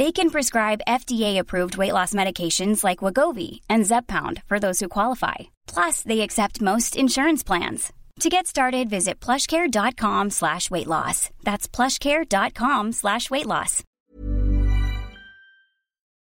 They 0.00 0.12
can 0.12 0.30
prescribe 0.30 0.86
FDA-approved 0.88 1.76
weight 1.76 1.92
loss 1.92 2.14
medications 2.14 2.82
like 2.82 3.04
Wagovi 3.04 3.60
and 3.68 3.84
Zeppound 3.84 4.42
for 4.48 4.58
those 4.58 4.80
who 4.80 4.88
qualify. 4.88 5.50
Plus, 5.66 6.00
they 6.00 6.22
accept 6.22 6.62
most 6.62 6.96
insurance 6.96 7.42
plans. 7.42 7.92
To 8.20 8.30
get 8.30 8.46
started, 8.46 8.88
visit 8.88 9.20
plushcare.com 9.20 10.30
slash 10.30 10.70
weight 10.70 10.86
loss. 10.86 11.28
That's 11.44 11.68
plushcare.com 11.68 12.92
slash 12.92 13.28
weight 13.28 13.44
loss. 13.44 13.82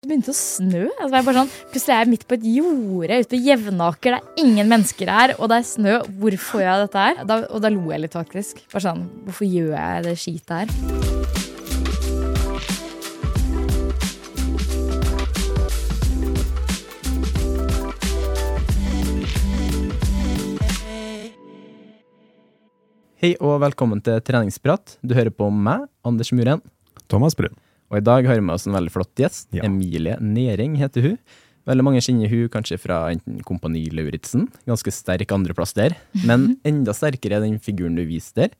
Det 0.02 0.10
begynte 0.10 0.34
å 0.34 0.38
snø. 0.40 0.88
Altså, 0.98 1.12
jeg 1.14 1.26
bare 1.28 1.36
sånn, 1.38 1.54
plutselig 1.70 1.94
er 1.94 2.02
jeg 2.02 2.12
midt 2.16 2.26
på 2.26 2.38
et 2.40 2.48
jorde 2.56 3.20
ute 3.22 3.30
på 3.36 3.40
Jevnaker. 3.46 4.18
Det 4.18 4.42
er 4.42 4.42
ingen 4.42 4.72
mennesker 4.74 5.14
her, 5.14 5.36
og 5.38 5.52
det 5.54 5.60
er 5.60 5.70
snø. 5.70 5.94
Hvorfor 6.18 6.64
gjør 6.64 6.72
jeg 6.72 6.88
dette 6.88 7.06
her? 7.06 7.22
Da, 7.30 7.38
og 7.46 7.62
da 7.62 7.70
lo 7.78 7.94
jeg 7.94 8.08
litt, 8.08 8.18
faktisk. 8.18 8.66
Bare 8.74 8.88
sånn, 8.90 9.06
Hvorfor 9.28 9.46
gjør 9.46 9.70
jeg 9.78 10.08
det 10.10 10.18
skitet 10.18 10.56
her? 10.58 11.17
Hei 23.18 23.32
og 23.42 23.56
velkommen 23.58 23.98
til 23.98 24.20
treningsprat. 24.22 24.92
Du 25.02 25.10
hører 25.16 25.32
på 25.34 25.48
meg, 25.50 25.88
Anders 26.06 26.28
Muren. 26.30 26.60
Thomas 27.10 27.34
Brun. 27.34 27.56
Og 27.90 27.98
i 27.98 28.04
dag 28.06 28.28
har 28.30 28.36
vi 28.38 28.44
med 28.46 28.54
oss 28.54 28.68
en 28.68 28.76
veldig 28.76 28.92
flott 28.94 29.10
gjest. 29.18 29.48
Ja. 29.50 29.64
Emilie 29.66 30.14
Næring 30.22 30.76
heter 30.78 31.02
hun. 31.02 31.16
Veldig 31.66 31.82
mange 31.82 32.02
kjenner 32.06 32.30
hun 32.30 32.44
kanskje 32.54 32.78
fra 32.78 33.00
enten 33.10 33.40
Kompani 33.42 33.88
Lauritzen, 33.90 34.46
ganske 34.70 34.94
sterk 34.94 35.34
andreplass 35.34 35.74
der, 35.74 35.96
men 36.30 36.60
enda 36.70 36.94
sterkere 36.94 37.40
er 37.40 37.42
den 37.48 37.58
figuren 37.58 37.98
du 37.98 38.04
viste 38.06 38.44
der. 38.44 38.54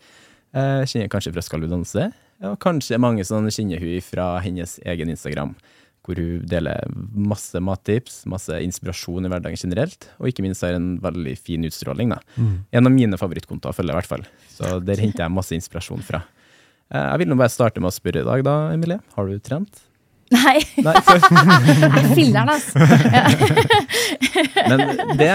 Eh, 0.50 0.82
kjenner 0.90 1.12
kanskje 1.14 1.36
fra 1.36 1.46
Skal 1.46 1.62
vi 1.62 1.70
danse, 1.70 2.08
og 2.42 2.58
kanskje 2.58 2.98
mange 2.98 3.22
som 3.30 3.46
kjenner 3.46 3.78
hun 3.78 4.02
fra 4.02 4.26
hennes 4.42 4.80
egen 4.82 5.14
Instagram, 5.14 5.54
hvor 6.08 6.16
hun 6.16 6.46
deler 6.48 6.86
masse 7.12 7.60
mattips, 7.60 8.22
masse 8.32 8.56
inspirasjon 8.64 9.28
i 9.28 9.32
hverdagen 9.32 9.60
generelt, 9.60 10.08
og 10.16 10.30
ikke 10.30 10.40
minst 10.46 10.64
har 10.64 10.72
en 10.78 10.94
veldig 11.04 11.34
fin 11.36 11.66
utstråling. 11.68 12.14
Da. 12.16 12.22
En 12.72 12.88
av 12.88 12.94
mine 12.94 13.18
favorittkontoer 13.20 13.76
følger 13.76 13.92
jeg 13.92 13.98
i 13.98 14.00
hvert 14.00 14.12
fall, 14.14 14.24
så 14.56 14.78
der 14.80 15.02
henter 15.04 15.26
jeg 15.26 15.36
masse 15.36 15.52
inspirasjon 15.58 16.00
fra. 16.06 16.22
Eh, 16.88 17.04
Jeg 17.12 17.20
vil 17.20 17.28
nå 17.28 17.36
bare 17.36 17.52
starte 17.52 17.82
med 17.84 17.92
å 17.92 17.96
spørre 17.98 18.24
i 18.24 18.28
dag, 18.30 18.42
da, 18.48 18.56
Emilie. 18.72 18.98
Har 19.18 19.28
du 19.28 19.36
trent? 19.44 19.84
Nei, 20.32 20.58
Nei 20.84 20.92
filler'n, 22.16 22.50
altså. 22.52 22.80
men 24.68 24.82
det 25.16 25.30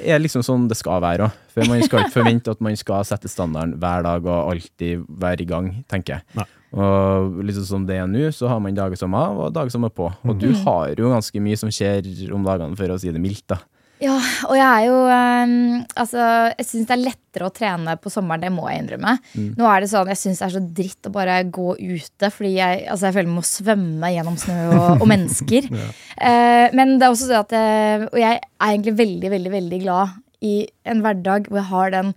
er 0.00 0.22
liksom 0.22 0.44
sånn 0.46 0.68
det 0.70 0.78
skal 0.80 1.00
være 1.04 1.26
òg. 1.28 1.34
For 1.52 1.66
man 1.68 1.82
skal 1.84 2.04
ikke 2.06 2.14
forvente 2.14 2.52
at 2.54 2.62
man 2.64 2.76
skal 2.78 3.04
sette 3.08 3.28
standarden 3.30 3.74
hver 3.82 4.04
dag 4.06 4.24
og 4.28 4.52
alltid 4.54 5.04
være 5.20 5.44
i 5.44 5.48
gang, 5.50 5.70
tenker 5.90 6.18
jeg. 6.18 6.26
Nei. 6.38 6.46
Og 6.70 7.40
liksom 7.42 7.66
som 7.66 7.86
det 7.88 7.98
er 7.98 8.06
nå, 8.10 8.28
så 8.34 8.50
har 8.50 8.60
man 8.62 8.76
dager 8.76 8.98
som 8.98 9.14
av 9.18 9.46
og 9.46 9.52
dager 9.54 9.72
som 9.74 9.86
er 9.88 9.94
på. 9.94 10.06
Og 10.06 10.38
du 10.38 10.50
har 10.62 10.94
jo 10.94 11.10
ganske 11.10 11.42
mye 11.42 11.58
som 11.58 11.72
skjer 11.74 12.06
om 12.34 12.46
dagene, 12.46 12.78
for 12.78 12.94
å 12.94 12.98
si 13.00 13.10
det 13.10 13.22
mildt, 13.22 13.48
da. 13.50 13.60
Ja, 14.00 14.14
og 14.48 14.54
jeg 14.56 14.64
er 14.64 14.84
jo 14.86 15.00
um, 15.04 15.82
Altså, 16.00 16.20
jeg 16.56 16.64
syns 16.64 16.86
det 16.88 16.94
er 16.94 17.02
lettere 17.02 17.48
å 17.50 17.52
trene 17.52 17.96
på 18.00 18.12
sommeren, 18.12 18.40
det 18.40 18.52
må 18.54 18.64
jeg 18.70 18.80
innrømme. 18.80 19.12
Nå 19.58 19.66
er 19.68 19.84
det 19.84 19.90
sånn, 19.92 20.08
Jeg 20.08 20.20
syns 20.22 20.40
det 20.40 20.46
er 20.46 20.54
så 20.54 20.62
dritt 20.80 21.08
å 21.10 21.12
bare 21.12 21.36
gå 21.52 21.74
ute, 21.76 22.30
fordi 22.32 22.54
jeg, 22.56 22.86
altså 22.88 23.08
jeg 23.08 23.16
føler 23.18 23.28
jeg 23.28 23.36
må 23.36 23.44
svømme 23.44 24.12
gjennom 24.14 24.38
snø 24.40 24.58
og, 24.70 24.88
og 24.96 25.06
mennesker. 25.10 25.68
Eh, 26.20 26.66
men 26.76 26.98
det 26.98 27.06
er 27.06 27.14
også 27.14 27.30
sånn 27.30 27.44
at 27.46 27.52
jeg, 27.54 28.08
Og 28.10 28.18
jeg 28.20 28.36
er 28.36 28.66
egentlig 28.66 28.92
veldig, 28.98 29.30
veldig, 29.32 29.52
veldig 29.54 29.78
glad 29.86 30.18
i 30.44 30.52
en 30.88 31.00
hverdag 31.04 31.46
hvor 31.48 31.60
jeg 31.60 31.68
har 31.70 31.92
den 31.94 32.10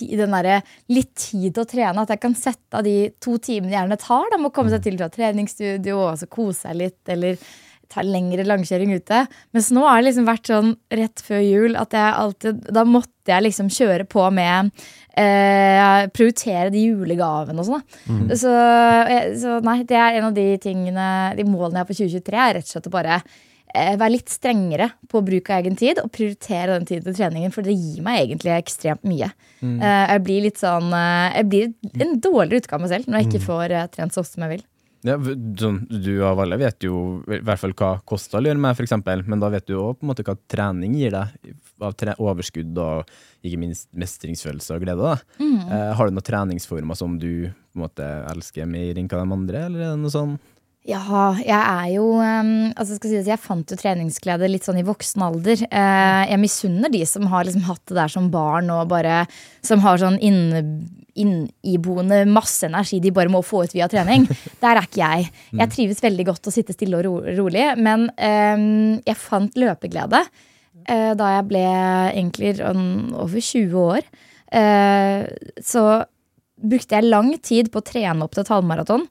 den 0.00 0.36
der, 0.36 0.62
litt 0.92 1.12
tid 1.18 1.50
til 1.52 1.64
å 1.64 1.68
trene. 1.68 2.04
At 2.04 2.14
jeg 2.14 2.22
kan 2.22 2.38
sette 2.38 2.78
av 2.78 2.86
de 2.86 3.10
to 3.22 3.36
timene 3.42 3.74
gjerne 3.74 4.00
tar. 4.00 4.30
Da, 4.32 4.38
med 4.40 4.52
å 4.52 4.54
komme 4.54 4.72
seg 4.72 4.84
til 4.86 4.96
fra 5.00 5.10
treningsstudio 5.12 5.98
og 5.98 6.16
så 6.20 6.30
kose 6.30 6.66
seg 6.66 6.80
litt. 6.80 7.00
Eller 7.12 7.38
ta 7.92 8.02
lengre 8.06 8.44
langkjøring 8.46 8.94
ute. 8.96 9.26
Mens 9.52 9.70
nå 9.74 9.84
har 9.84 10.00
det 10.00 10.08
liksom 10.08 10.28
vært 10.28 10.50
sånn 10.50 10.74
rett 10.96 11.22
før 11.26 11.42
jul 11.44 11.78
at 11.80 11.96
jeg 11.96 12.18
alltid 12.22 12.66
Da 12.72 12.86
måtte 12.88 13.34
jeg 13.34 13.44
liksom 13.46 13.68
kjøre 13.72 14.06
på 14.10 14.24
med 14.34 14.72
eh, 15.18 16.08
Prioritere 16.14 16.72
de 16.72 16.86
julegavene 16.88 17.62
og 17.62 17.68
sånn. 17.68 17.86
mm. 18.08 18.26
Så, 18.40 18.52
så 19.44 19.60
nei, 19.66 19.82
det 19.88 19.98
er 19.98 20.18
en 20.18 20.30
av 20.30 20.36
de 20.36 20.48
tingene 20.62 21.06
De 21.38 21.46
målene 21.46 21.82
jeg 21.82 21.84
har 21.84 21.90
for 21.90 22.02
2023, 22.02 22.38
er 22.40 22.56
rett 22.58 22.70
og 22.70 22.76
slett 22.76 22.88
å 22.88 22.94
bare 22.96 23.20
eh, 23.20 23.40
være 23.72 24.12
litt 24.14 24.32
strengere 24.32 24.90
på 25.10 25.22
bruk 25.24 25.50
av 25.50 25.62
egen 25.62 25.78
tid 25.78 26.00
og 26.02 26.10
prioritere 26.14 26.76
den 26.76 26.88
tiden 26.88 27.06
til 27.08 27.16
treningen, 27.18 27.54
for 27.54 27.66
det 27.66 27.76
gir 27.76 28.02
meg 28.04 28.24
egentlig 28.24 28.54
ekstremt 28.56 29.04
mye. 29.08 29.30
Mm. 29.62 29.78
jeg 29.78 30.22
blir 30.26 30.42
litt 30.42 30.58
sånn 30.58 30.88
eh, 30.90 31.36
Jeg 31.36 31.46
blir 31.46 31.68
en 32.02 32.16
dårligere 32.18 32.64
utgave 32.64 32.80
av 32.80 32.82
meg 32.82 32.90
selv 32.90 33.06
når 33.06 33.20
jeg 33.20 33.28
ikke 33.28 33.46
får 33.46 33.74
eh, 33.76 33.88
trent 33.94 34.14
så 34.14 34.24
ofte 34.24 34.34
som 34.34 34.46
jeg 34.46 34.56
vil. 34.56 34.64
Ja, 35.02 35.16
sånn, 35.18 35.80
du 35.90 36.12
av 36.22 36.38
alle 36.38 36.56
vet 36.60 36.84
jo 36.86 37.22
i 37.26 37.40
hvert 37.42 37.58
fall 37.58 37.74
hva 37.74 37.96
kosthold 38.06 38.46
gjør 38.46 38.60
med, 38.62 38.78
eksempel, 38.84 39.24
men 39.26 39.40
da 39.42 39.48
vet 39.50 39.66
du 39.66 39.74
òg 39.80 40.02
hva 40.02 40.36
trening 40.50 40.94
gir 40.94 41.14
deg 41.14 41.54
av 41.82 41.96
tre 41.98 42.14
overskudd 42.22 42.78
og 42.78 43.10
ikke 43.42 43.58
minst 43.58 43.88
mestringsfølelse 43.98 44.76
og 44.76 44.84
glede. 44.84 45.16
Eh, 45.42 45.90
har 45.98 46.06
du 46.06 46.14
noen 46.14 46.26
treningsformer 46.26 46.98
som 46.98 47.18
du 47.18 47.50
måte 47.78 48.06
elsker 48.30 48.68
mer 48.68 48.98
enn 49.00 49.10
hva 49.10 49.24
de 49.24 49.36
andre, 49.38 49.66
eller 49.66 49.82
er 49.82 49.94
det 49.96 50.02
noe 50.04 50.14
sånn? 50.14 50.36
Ja, 50.82 50.98
jeg 51.38 51.54
er 51.54 51.90
jo 51.94 52.08
um, 52.18 52.72
altså 52.74 52.96
skal 52.96 53.12
jeg, 53.12 53.22
si 53.22 53.22
at 53.22 53.36
jeg 53.36 53.42
fant 53.44 53.70
jo 53.70 53.76
treningsglede 53.78 54.48
litt 54.50 54.66
sånn 54.66 54.80
i 54.80 54.86
voksen 54.86 55.22
alder. 55.22 55.62
Uh, 55.70 56.24
jeg 56.26 56.40
misunner 56.42 56.90
de 56.90 57.04
som 57.06 57.28
har 57.30 57.46
liksom 57.46 57.62
hatt 57.68 57.84
det 57.86 58.00
der 58.00 58.10
som 58.10 58.26
barn 58.32 58.70
og 58.74 58.90
bare 58.90 59.20
Som 59.62 59.84
har 59.84 60.00
sånn 60.02 60.18
inne, 60.18 60.64
inniboende 61.14 62.24
masse 62.26 62.66
energi 62.66 62.98
de 63.04 63.14
bare 63.14 63.30
må 63.30 63.44
få 63.46 63.62
ut 63.62 63.76
via 63.76 63.86
trening. 63.90 64.26
Der 64.64 64.74
er 64.80 64.88
ikke 64.88 65.04
jeg. 65.04 65.30
Jeg 65.60 65.72
trives 65.76 66.02
veldig 66.02 66.26
godt 66.32 66.50
å 66.50 66.54
sitte 66.54 66.74
stille 66.74 66.98
og 66.98 67.06
ro, 67.06 67.14
rolig. 67.36 67.66
Men 67.78 68.08
um, 68.16 68.98
jeg 69.06 69.20
fant 69.22 69.58
løpeglede 69.60 70.24
uh, 70.24 71.12
da 71.14 71.32
jeg 71.36 71.48
ble 71.52 71.66
egentlig 72.10 72.56
sånn 72.58 73.12
over 73.14 73.38
20 73.38 73.78
år. 73.86 74.08
Uh, 74.50 75.28
så 75.62 75.84
brukte 76.62 76.98
jeg 76.98 77.12
lang 77.12 77.36
tid 77.38 77.70
på 77.70 77.82
å 77.82 77.86
trene 77.86 78.26
opp 78.26 78.34
til 78.34 78.42
et 78.42 78.56
halvmaraton. 78.56 79.06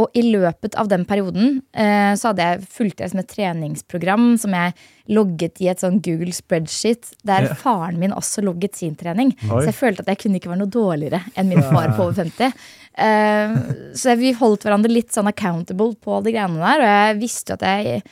Og 0.00 0.16
i 0.18 0.24
løpet 0.26 0.74
av 0.80 0.88
den 0.90 1.04
perioden 1.06 1.60
eh, 1.70 2.14
så 2.18 2.32
hadde 2.32 2.46
jeg 2.48 2.64
fulgt 2.66 2.98
det 2.98 3.12
som 3.12 3.20
et 3.22 3.28
treningsprogram 3.30 4.32
som 4.42 4.56
jeg 4.56 4.74
logget 5.14 5.60
i 5.62 5.68
et 5.70 5.82
sånn 5.84 6.00
Google 6.02 6.34
spreadsheet, 6.34 7.12
der 7.22 7.52
faren 7.60 8.00
min 8.00 8.14
også 8.16 8.42
logget 8.42 8.74
sin 8.80 8.96
trening. 8.98 9.30
Oi. 9.46 9.60
Så 9.60 9.68
jeg 9.70 9.78
følte 9.78 10.02
at 10.02 10.10
jeg 10.10 10.22
kunne 10.24 10.40
ikke 10.40 10.50
være 10.50 10.64
noe 10.64 10.74
dårligere 10.74 11.22
enn 11.38 11.52
min 11.52 11.62
far 11.62 11.92
på 11.94 12.08
over 12.08 12.18
50. 12.24 12.66
Eh, 13.04 13.56
så 13.98 14.18
vi 14.18 14.34
holdt 14.38 14.66
hverandre 14.66 14.90
litt 14.90 15.14
sånn 15.14 15.30
accountable 15.30 15.94
på 16.02 16.18
de 16.26 16.34
greiene 16.34 16.58
der, 16.58 16.82
og 16.82 16.92
jeg 16.92 17.16
visste 17.22 17.54
jo 17.54 17.60
at 17.60 17.66
jeg 17.70 18.04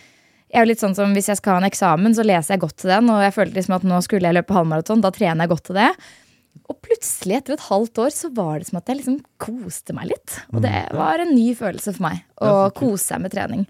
jeg 0.53 0.61
er 0.61 0.67
jo 0.67 0.69
litt 0.69 0.83
sånn 0.83 0.93
som 0.93 1.15
Hvis 1.17 1.31
jeg 1.31 1.39
skal 1.41 1.57
ha 1.57 1.61
en 1.63 1.69
eksamen, 1.71 2.13
så 2.13 2.25
leser 2.29 2.55
jeg 2.55 2.61
godt 2.61 2.83
til 2.83 2.91
den. 2.93 3.07
Og 3.09 3.23
jeg 3.25 3.33
følte 3.33 3.57
liksom 3.57 3.79
at 3.79 3.87
nå 3.89 4.01
skulle 4.05 4.29
jeg 4.29 4.37
løpe 4.37 4.53
halvmaraton, 4.53 5.01
da 5.01 5.09
trener 5.15 5.47
jeg 5.47 5.53
godt 5.55 5.65
til 5.71 5.79
det. 5.81 5.87
Og 6.73 6.79
plutselig, 6.85 7.37
etter 7.43 7.57
et 7.59 7.67
halvt 7.69 7.99
år, 8.07 8.13
så 8.17 8.31
var 8.35 8.61
det 8.63 8.69
som 8.71 8.79
at 8.81 8.89
jeg 8.89 9.03
liksom 9.03 9.19
koste 9.43 9.93
meg 9.97 10.09
litt. 10.15 10.39
Og 10.55 10.63
det 10.65 10.73
var 10.97 11.21
en 11.23 11.35
ny 11.37 11.51
følelse 11.59 11.93
for 11.99 12.07
meg. 12.09 12.23
Å 12.41 12.71
kose 12.77 13.05
seg 13.13 13.21
med 13.25 13.35
trening. 13.35 13.67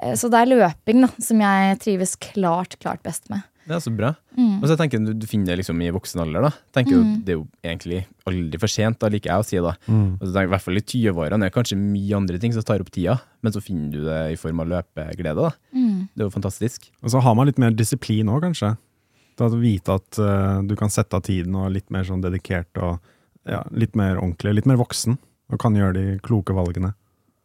Eh, 0.00 0.14
Så 0.18 0.30
det 0.30 0.38
er 0.44 0.52
løping 0.54 1.02
da, 1.04 1.10
som 1.22 1.42
jeg 1.42 1.80
trives 1.82 2.14
klart, 2.20 2.78
klart 2.82 3.02
best 3.06 3.26
med. 3.32 3.42
Det 3.64 3.72
er 3.72 3.80
så 3.80 3.88
bra. 3.96 4.10
Mm. 4.36 4.58
Og 4.60 4.66
så 4.68 4.74
tenker 4.76 4.98
jeg, 4.98 5.06
du, 5.08 5.12
du 5.22 5.26
finner 5.26 5.48
det 5.54 5.62
liksom 5.62 5.78
i 5.80 5.88
voksen 5.94 6.20
alder. 6.20 6.44
da. 6.44 6.50
Tenker 6.76 6.98
mm. 7.00 7.12
Det 7.24 7.32
er 7.32 7.38
jo 7.38 7.44
egentlig 7.64 8.00
aldri 8.28 8.60
for 8.60 8.68
sent, 8.68 8.98
da 9.00 9.08
liker 9.08 9.30
jeg 9.32 9.40
å 9.40 9.46
si. 9.48 9.56
da. 9.64 9.72
Og 9.88 10.20
så 10.26 10.32
tenker 10.34 10.50
I 10.50 10.52
hvert 10.52 10.64
fall 10.66 10.80
i 10.80 10.84
20-årene 10.84 11.38
er 11.48 11.48
det 11.48 11.54
kanskje 11.56 11.78
mye 11.80 12.18
andre 12.18 12.40
ting 12.42 12.52
som 12.52 12.66
tar 12.68 12.84
opp 12.84 12.90
tida, 12.92 13.16
men 13.40 13.54
så 13.56 13.62
finner 13.64 13.88
du 13.94 14.02
det 14.04 14.18
i 14.34 14.36
form 14.36 14.60
av 14.60 14.68
løpeglede. 14.68 15.46
da. 15.48 15.54
Mm. 15.72 16.02
Det 16.12 16.20
er 16.20 16.28
jo 16.28 16.34
fantastisk. 16.36 16.90
Og 17.00 17.14
så 17.14 17.22
har 17.24 17.38
man 17.40 17.48
litt 17.48 17.62
mer 17.62 17.72
disiplin 17.72 18.28
òg, 18.28 18.44
kanskje. 18.50 18.74
Da 19.38 19.48
å 19.50 19.58
vite 19.58 19.96
at 19.98 20.18
uh, 20.22 20.60
du 20.62 20.76
kan 20.78 20.92
sette 20.92 21.18
av 21.18 21.24
tiden 21.26 21.56
og 21.58 21.72
litt 21.74 21.88
mer 21.94 22.06
sånn 22.06 22.22
dedikert 22.22 22.70
og 22.78 22.98
ja, 23.48 23.62
litt 23.74 23.96
mer 23.98 24.18
ordentlig, 24.20 24.54
litt 24.60 24.68
mer 24.70 24.78
voksen. 24.80 25.18
Og 25.52 25.60
kan 25.60 25.74
gjøre 25.76 25.96
de 25.96 26.04
kloke 26.24 26.54
valgene. 26.56 26.94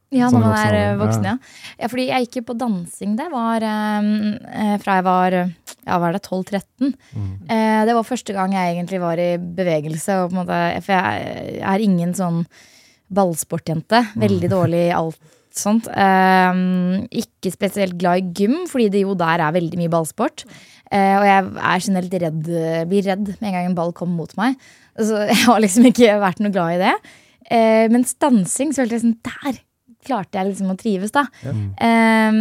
Ja, 0.10 0.30
når 0.34 0.42
man 0.42 0.56
er 0.58 0.96
voksen, 0.98 1.26
ja. 1.28 1.36
ja. 1.78 1.90
Fordi 1.92 2.08
jeg 2.08 2.26
gikk 2.26 2.40
jo 2.40 2.46
på 2.48 2.56
dansing. 2.58 3.14
Det 3.20 3.28
var 3.30 3.66
eh, 3.66 4.08
eh, 4.50 4.76
fra 4.82 4.96
jeg 4.98 5.06
var 5.06 5.36
ja, 5.38 5.98
var 6.02 6.16
det 6.16 6.24
12-13. 6.24 6.94
Eh, 7.50 7.82
det 7.86 7.96
var 7.98 8.08
første 8.08 8.34
gang 8.36 8.56
jeg 8.58 8.74
egentlig 8.74 9.02
var 9.04 9.22
i 9.22 9.32
bevegelse. 9.38 10.18
Måte, 10.34 10.62
for 10.86 10.96
jeg, 10.96 11.44
jeg 11.60 11.66
er 11.74 11.86
ingen 11.86 12.16
sånn 12.18 12.42
ballsportjente. 13.14 14.02
Veldig 14.22 14.50
dårlig 14.52 14.88
i 14.88 14.96
alt 14.98 15.20
sånt. 15.56 15.90
Eh, 15.90 16.64
ikke 17.22 17.54
spesielt 17.54 17.98
glad 18.00 18.22
i 18.22 18.34
gym, 18.42 18.64
fordi 18.70 18.90
det 18.94 19.06
jo 19.06 19.18
der 19.18 19.46
er 19.46 19.56
veldig 19.56 19.82
mye 19.82 19.94
ballsport. 19.94 20.46
Eh, 20.90 21.16
og 21.20 21.26
jeg 21.28 21.48
er 21.70 21.86
generelt 21.86 22.20
redd, 22.24 22.52
blir 22.90 23.06
redd 23.06 23.26
med 23.38 23.50
en 23.52 23.56
gang 23.56 23.70
en 23.70 23.78
ball 23.78 23.94
kommer 23.96 24.24
mot 24.24 24.38
meg. 24.40 24.60
Så 24.98 25.24
jeg 25.32 25.42
har 25.46 25.64
liksom 25.64 25.90
ikke 25.92 26.20
vært 26.22 26.44
noe 26.44 26.54
glad 26.54 26.78
i 26.78 26.84
det. 26.84 26.94
Eh, 27.50 27.86
men 27.92 28.06
stansing, 28.08 28.74
så 28.74 28.84
følte 28.84 28.98
jeg 28.98 29.06
sånn 29.08 29.20
Der 29.26 29.60
klarte 30.06 30.40
jeg 30.40 30.52
liksom 30.52 30.72
å 30.72 30.78
trives, 30.80 31.12
da. 31.12 31.26
Eh, 31.44 32.38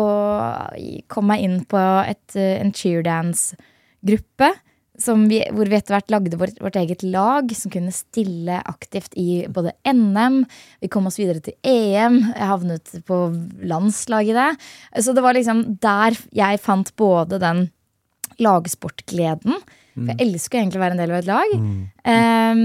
og 0.00 1.06
kom 1.12 1.28
meg 1.28 1.44
inn 1.44 1.58
på 1.68 1.80
et, 2.08 2.24
eh, 2.40 2.56
en 2.62 2.72
cheerdance-gruppe. 2.72 4.48
Som 5.00 5.26
vi, 5.30 5.40
hvor 5.54 5.68
vi 5.70 5.78
etter 5.78 5.96
hvert 5.96 6.12
lagde 6.12 6.38
vårt, 6.40 6.58
vårt 6.60 6.76
eget 6.76 7.02
lag, 7.06 7.50
som 7.56 7.72
kunne 7.72 7.92
stille 7.94 8.60
aktivt 8.68 9.16
i 9.18 9.46
både 9.48 9.72
NM. 9.88 10.42
Vi 10.84 10.90
kom 10.92 11.08
oss 11.08 11.18
videre 11.20 11.42
til 11.44 11.56
EM. 11.66 12.20
Jeg 12.34 12.50
havnet 12.52 12.94
på 13.08 13.20
landslaget 13.64 14.34
i 14.34 14.38
det. 14.38 15.04
Så 15.04 15.16
det 15.16 15.24
var 15.24 15.38
liksom 15.38 15.64
der 15.80 16.18
jeg 16.36 16.60
fant 16.62 16.92
både 17.00 17.40
den 17.42 17.68
lagsportgleden. 18.40 19.56
For 20.00 20.12
jeg 20.12 20.22
elsker 20.22 20.56
jo 20.56 20.62
egentlig 20.62 20.80
å 20.80 20.84
være 20.84 20.96
en 20.96 21.02
del 21.02 21.12
av 21.12 21.18
et 21.18 21.28
lag. 21.28 21.54
Eh, 22.12 22.60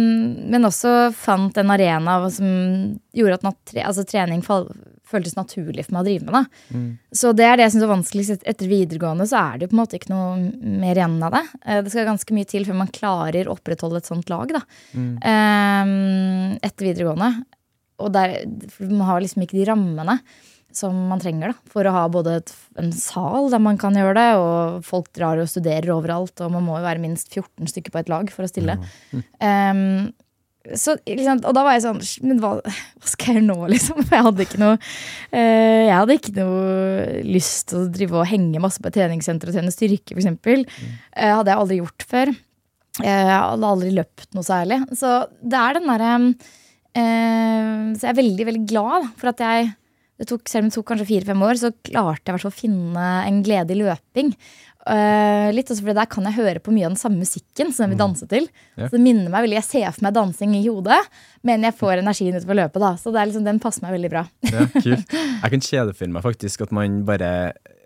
men 0.55 0.67
også 0.67 0.93
fant 1.17 1.57
en 1.59 1.73
arena 1.73 2.19
som 2.31 2.51
gjorde 3.15 3.39
at 3.41 3.63
tre, 3.71 3.81
altså, 3.87 4.05
trening 4.07 4.43
fall 4.45 4.69
føltes 5.09 5.35
naturlig 5.37 5.85
for 5.85 5.95
meg 5.95 6.01
å 6.03 6.07
drive 6.09 6.25
med. 6.25 6.33
Da. 6.33 6.79
Så 7.13 7.31
det 7.37 7.45
er 7.45 7.57
det 7.59 7.65
jeg 7.67 7.75
syns 7.75 7.85
er 7.85 7.91
vanskeligst 7.93 8.47
etter 8.47 8.71
videregående. 8.71 9.27
Så 9.29 9.37
er 9.39 9.57
det 9.59 9.67
jo 9.67 9.71
på 9.73 9.77
en 9.77 9.81
måte 9.83 9.99
ikke 9.99 10.11
noe 10.13 10.79
mer 10.81 10.97
igjen 10.97 11.19
av 11.23 11.35
det. 11.37 11.43
Eh, 11.65 11.81
Det 11.85 11.91
skal 11.93 12.09
ganske 12.09 12.33
mye 12.37 12.49
til 12.49 12.65
før 12.65 12.79
man 12.81 12.91
klarer 12.95 13.45
å 13.47 13.55
opprettholde 13.57 14.01
et 14.01 14.09
sånt 14.09 14.29
lag 14.33 14.49
da. 14.57 14.63
Eh, 14.95 16.57
etter 16.65 16.89
videregående. 16.89 17.31
Og 18.03 18.11
der, 18.11 18.41
man 18.89 19.07
har 19.07 19.21
liksom 19.23 19.45
ikke 19.45 19.55
de 19.59 19.69
rammene 19.69 20.19
som 20.75 20.91
man 21.07 21.21
trenger 21.23 21.53
da, 21.53 21.55
for 21.71 21.87
å 21.87 21.91
ha 21.95 22.01
både 22.11 22.33
et, 22.41 22.49
en 22.81 22.89
sal 22.91 23.45
der 23.53 23.61
man 23.63 23.77
kan 23.79 23.95
gjøre 23.95 24.17
det, 24.17 24.25
og 24.35 24.81
folk 24.83 25.07
drar 25.15 25.39
og 25.39 25.47
studerer 25.47 25.93
overalt, 25.93 26.35
og 26.43 26.51
man 26.51 26.65
må 26.67 26.75
jo 26.81 26.83
være 26.83 26.99
minst 26.99 27.31
14 27.31 27.69
stykker 27.71 27.93
på 27.93 28.01
et 28.01 28.11
lag 28.11 28.27
for 28.33 28.43
å 28.43 28.49
stille. 28.51 28.75
Um, 29.39 30.11
så, 30.73 30.95
liksom, 31.05 31.43
og 31.45 31.53
da 31.53 31.61
var 31.65 31.75
jeg 31.75 31.83
sånn 31.85 31.99
Men 32.25 32.39
hva, 32.41 32.49
hva 32.63 33.09
skal 33.11 33.35
jeg 33.35 33.41
gjøre 33.43 33.47
nå, 33.51 33.57
liksom? 33.69 33.99
For 34.01 34.15
jeg 34.17 34.25
hadde 34.27 34.45
ikke 34.47 34.61
noe 34.63 34.73
eh, 34.79 35.83
Jeg 35.85 35.93
hadde 35.93 36.17
ikke 36.17 36.33
noe 36.39 37.21
lyst 37.27 37.69
til 37.69 37.83
å 37.83 37.91
drive 37.93 38.17
og 38.21 38.27
henge 38.31 38.63
masse 38.63 38.81
på 38.81 38.89
et 38.89 38.97
treningssenter 38.97 39.51
og 39.51 39.57
trene 39.57 39.73
styrke, 39.73 40.15
f.eks. 40.17 40.29
Mm. 40.33 40.97
hadde 41.13 41.53
jeg 41.53 41.61
aldri 41.61 41.79
gjort 41.83 42.05
før. 42.09 42.33
Eh, 43.03 43.23
Jeg 43.29 43.39
hadde 43.45 43.71
aldri 43.71 43.93
løpt 43.95 44.29
noe 44.37 44.47
særlig. 44.47 44.81
Så 44.97 45.15
det 45.43 45.61
er 45.61 45.77
den 45.77 45.89
derre 45.91 46.11
eh, 46.95 47.81
Så 47.95 48.07
jeg 48.07 48.13
er 48.13 48.21
veldig, 48.21 48.47
veldig 48.51 48.65
glad 48.71 49.09
for 49.19 49.33
at 49.33 49.43
jeg 49.45 49.73
det 50.19 50.29
tok, 50.29 50.45
Selv 50.47 50.65
om 50.65 50.69
det 50.69 50.77
tok 50.77 50.87
kanskje 50.91 51.09
fire-fem 51.09 51.41
år, 51.43 51.59
så 51.59 51.73
klarte 51.83 52.31
jeg 52.31 52.47
å 52.47 52.53
finne 52.53 53.07
en 53.25 53.41
glede 53.43 53.75
i 53.75 53.81
løping. 53.81 54.31
Uh, 54.85 55.49
litt 55.49 55.71
også 55.73 55.81
fordi 55.81 55.95
Der 55.97 56.09
kan 56.13 56.27
jeg 56.29 56.37
høre 56.37 56.61
på 56.61 56.69
mye 56.69 56.85
av 56.85 56.91
den 56.93 56.99
samme 56.99 57.17
musikken 57.17 57.71
som 57.73 57.85
jeg 57.85 57.95
vil 57.95 58.01
danse 58.03 58.27
til. 58.29 58.45
Yeah. 58.77 58.87
Så 58.87 58.95
det 58.95 59.01
minner 59.01 59.33
meg 59.33 59.47
veldig, 59.47 59.57
Jeg 59.57 59.67
ser 59.67 59.95
for 59.95 60.05
meg 60.05 60.15
dansing 60.15 60.53
i 60.55 60.63
hodet, 60.67 60.99
men 61.43 61.65
jeg 61.65 61.77
får 61.79 62.03
energien 62.03 62.37
utover 62.37 62.59
løpet. 62.61 62.79
da 62.85 62.91
Så 63.01 63.11
det 63.11 63.21
er 63.21 63.31
liksom, 63.31 63.47
den 63.47 63.61
passer 63.63 63.85
meg 63.85 63.97
veldig 63.97 64.11
bra. 64.13 64.25
Ja, 64.45 64.67
kult. 64.85 65.15
Jeg 65.17 65.53
kan 65.55 65.65
kjedefilme 65.69 66.19
meg 66.19 66.27
faktisk 66.27 66.67
at 66.67 66.75
man 66.75 67.01
bare 67.07 67.31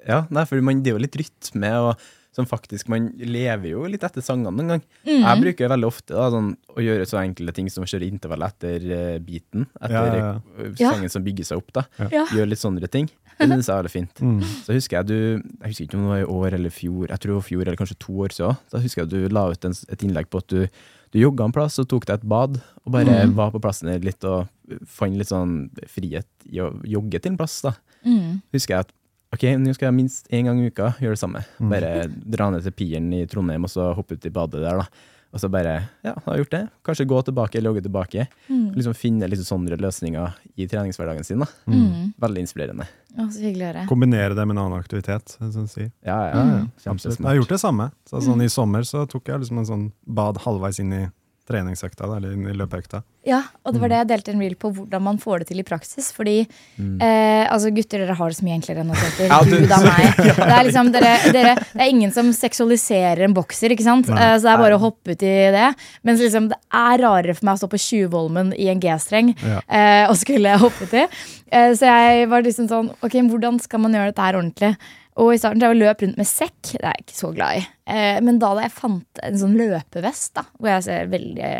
Ja, 0.07 0.25
nei, 0.29 0.45
for 0.49 0.59
man, 0.61 0.83
det 0.83 0.91
er 0.91 0.99
jo 0.99 1.05
litt 1.05 1.17
rytme, 1.19 1.71
og 1.79 2.09
som 2.39 2.47
faktisk 2.49 2.87
Man 2.91 3.09
lever 3.19 3.73
jo 3.73 3.83
litt 3.91 4.03
etter 4.07 4.23
sangene 4.25 4.55
noen 4.55 4.73
gang. 4.73 4.83
Mm. 5.05 5.21
Jeg 5.27 5.41
bruker 5.43 5.71
veldig 5.75 5.87
ofte 5.91 6.15
da, 6.15 6.29
sånn, 6.33 6.53
å 6.73 6.83
gjøre 6.85 7.05
så 7.09 7.19
enkle 7.21 7.53
ting 7.55 7.67
som 7.71 7.83
å 7.85 7.89
kjøre 7.91 8.07
intervall 8.07 8.47
etter 8.47 8.85
uh, 8.89 9.17
beaten. 9.19 9.67
Etter 9.81 9.95
Ja, 9.97 10.03
ja, 10.15 10.29
eh, 10.57 10.71
Ja. 10.79 10.93
sangen 10.95 11.11
som 11.11 11.23
bygger 11.27 11.45
seg 11.51 11.57
opp. 11.61 11.73
da 11.75 11.83
Ja. 12.09 12.25
Gjøre 12.31 12.49
litt 12.55 12.63
sånne 12.63 12.87
ting. 12.89 13.09
Det 13.39 13.47
synes 13.47 13.67
jeg 13.69 13.75
er 13.75 13.81
veldig 13.83 13.91
fint. 13.93 14.21
Så 14.65 14.73
husker 14.75 14.97
jeg 14.99 15.07
du 15.07 15.19
Jeg 15.63 15.67
husker 15.71 15.85
ikke 15.85 15.95
om 15.99 16.07
det 16.07 16.09
var 16.11 16.23
i 16.23 16.31
år 16.39 16.53
eller 16.57 16.69
fjor, 16.75 17.07
jeg 17.07 17.19
tror 17.19 17.29
det 17.31 17.37
var 17.39 17.47
fjor 17.47 17.61
eller 17.67 17.77
kanskje 17.79 17.99
to 17.99 18.13
år 18.25 18.33
siden. 18.35 18.57
Da 18.71 18.79
husker 18.83 19.01
jeg 19.03 19.07
at 19.07 19.13
du 19.15 19.35
la 19.35 19.43
ut 19.53 19.65
en, 19.69 19.75
et 19.95 20.03
innlegg 20.03 20.27
på 20.29 20.41
at 20.43 20.47
du, 20.51 20.67
du 21.13 21.19
jogga 21.21 21.45
en 21.47 21.53
plass 21.55 21.79
og 21.79 21.87
tok 21.87 22.05
deg 22.05 22.19
et 22.19 22.27
bad, 22.27 22.59
og 22.85 22.91
bare 22.91 23.21
var 23.33 23.51
på 23.55 23.61
plassen 23.63 23.87
der 23.87 24.03
litt 24.03 24.23
og 24.27 24.49
fant 24.85 25.15
litt 25.17 25.31
sånn 25.31 25.69
frihet 25.87 26.27
i 26.51 26.59
å 26.59 26.67
jogge 26.85 27.21
til 27.21 27.31
en 27.33 27.37
plass. 27.39 27.61
da 27.63 27.75
Mm. 28.05 28.41
Husker 28.55 28.75
jeg 28.75 28.79
at 28.85 28.91
ok, 29.35 29.45
nå 29.61 29.73
skal 29.77 29.89
jeg 29.91 29.97
minst 29.99 30.27
én 30.33 30.45
gang 30.49 30.59
i 30.61 30.67
uka 30.71 30.93
gjøre 30.99 31.15
det 31.17 31.21
samme. 31.21 31.45
Bare 31.59 31.93
dra 32.09 32.49
ned 32.53 32.65
til 32.65 32.75
Piren 32.75 33.11
i 33.13 33.25
Trondheim 33.29 33.63
og 33.67 33.71
så 33.73 33.91
hoppe 33.97 34.17
ut 34.17 34.25
i 34.25 34.33
badet 34.33 34.61
der. 34.65 34.77
da 34.83 34.87
Og 35.31 35.37
så 35.43 35.45
bare, 35.53 35.75
ja, 36.01 36.15
har 36.25 36.33
jeg 36.35 36.41
gjort 36.45 36.53
det. 36.55 36.61
Kanskje 36.87 37.05
gå 37.05 37.19
tilbake 37.27 37.59
eller 37.59 37.69
jogge 37.69 37.83
tilbake. 37.85 38.23
Liksom 38.49 38.95
Finne 38.97 39.27
litt 39.29 39.43
sånne 39.45 39.77
løsninger 39.77 40.33
i 40.57 40.65
treningshverdagen 40.67 41.23
sin. 41.23 41.39
da 41.39 41.45
Mm. 41.69 42.13
Veldig 42.17 42.41
inspirerende. 42.47 42.87
Å, 43.13 43.27
så 43.29 43.39
hyggelig 43.43 43.67
å 43.67 43.69
høre. 43.69 43.83
Kombinere 43.87 44.33
det 44.33 44.45
med 44.47 44.57
en 44.57 44.63
annen 44.65 44.79
aktivitet. 44.81 45.35
Som 45.37 45.67
du 45.67 45.69
sier. 45.69 45.91
Ja, 46.01 46.17
ja, 46.31 46.41
Absolutt. 46.41 46.81
Kjempesmart. 46.83 47.19
Jeg 47.19 47.29
har 47.29 47.35
gjort 47.43 47.53
det 47.53 47.59
samme. 47.61 47.91
Så 48.09 48.21
sånn, 48.25 48.41
I 48.41 48.49
sommer 48.49 48.81
så 48.89 49.05
tok 49.09 49.29
jeg 49.29 49.39
liksom 49.45 49.61
en 49.61 49.69
sånn 49.69 49.85
bad 50.07 50.37
halvveis 50.47 50.79
inn 50.81 50.93
i 50.93 51.03
treningsøkta, 51.49 52.05
eller 52.15 52.31
i 52.31 52.53
løpeøkta. 52.55 53.01
Ja, 53.27 53.41
og 53.67 53.73
det 53.75 53.81
var 53.81 53.91
det 53.91 53.97
jeg 53.99 54.07
delte 54.09 54.31
en 54.31 54.39
reel 54.41 54.53
på 54.57 54.69
hvordan 54.73 55.01
man 55.03 55.17
får 55.21 55.41
det 55.43 55.47
til 55.49 55.59
i 55.61 55.65
praksis. 55.67 56.07
Fordi 56.15 56.35
eh, 56.43 57.43
altså 57.51 57.71
gutter, 57.75 58.03
dere 58.05 58.15
har 58.15 58.31
det 58.31 58.37
så 58.39 58.45
mye 58.47 58.55
enklere 58.59 58.83
enn 58.85 58.93
oss 58.93 59.01
jenter. 59.03 59.27
Ja, 59.27 59.39
Gud 59.43 59.73
a 59.75 59.79
meg. 59.83 60.21
Det 60.39 60.45
er 60.55 60.67
liksom, 60.69 60.91
dere, 60.95 61.11
dere, 61.35 61.55
det 61.59 61.83
er 61.83 61.91
ingen 61.91 62.13
som 62.15 62.29
seksualiserer 62.35 63.25
en 63.27 63.35
bokser, 63.37 63.73
ikke 63.75 63.85
sant? 63.85 64.09
Eh, 64.13 64.35
så 64.39 64.45
det 64.47 64.53
er 64.53 64.61
bare 64.63 64.77
å 64.79 64.83
hoppe 64.85 65.13
ut 65.17 65.25
i 65.27 65.33
det. 65.57 65.67
Mens 66.07 66.23
liksom, 66.23 66.47
det 66.53 66.57
er 66.79 67.03
rarere 67.03 67.35
for 67.37 67.49
meg 67.49 67.57
å 67.59 67.61
stå 67.63 67.71
på 67.73 67.81
Tjuvholmen 67.85 68.53
i 68.55 68.69
en 68.71 68.81
G-streng 68.83 69.33
Ja. 69.43 69.59
eh, 69.67 70.05
og 70.09 70.15
skulle 70.21 70.55
hoppe 70.61 70.87
uti. 70.89 71.03
Eh, 71.51 71.73
så 71.77 71.89
jeg 71.91 72.29
var 72.29 72.43
liksom 72.45 72.67
sånn 72.69 72.91
Ok, 73.01 73.15
hvordan 73.29 73.57
skal 73.61 73.81
man 73.83 73.95
gjøre 73.97 74.11
dette 74.13 74.25
her 74.25 74.37
ordentlig? 74.39 74.73
Og 75.19 75.33
i 75.33 75.39
starten 75.41 75.61
drev 75.61 75.73
jeg 75.75 75.81
løp 75.81 76.03
rundt 76.05 76.19
med 76.19 76.29
sekk. 76.29 76.57
Det 76.71 76.81
er 76.83 76.95
jeg 76.95 77.05
ikke 77.05 77.17
så 77.17 77.31
glad 77.35 77.59
i. 77.59 77.63
Eh, 77.91 78.19
men 78.23 78.39
da 78.41 78.53
da 78.55 78.65
jeg 78.65 78.75
fant 78.75 79.23
en 79.25 79.39
sånn 79.41 79.57
løpevest, 79.59 80.33
da, 80.39 80.45
hvor 80.57 80.71
jeg 80.71 80.85
ser 80.87 81.09
veldig 81.11 81.53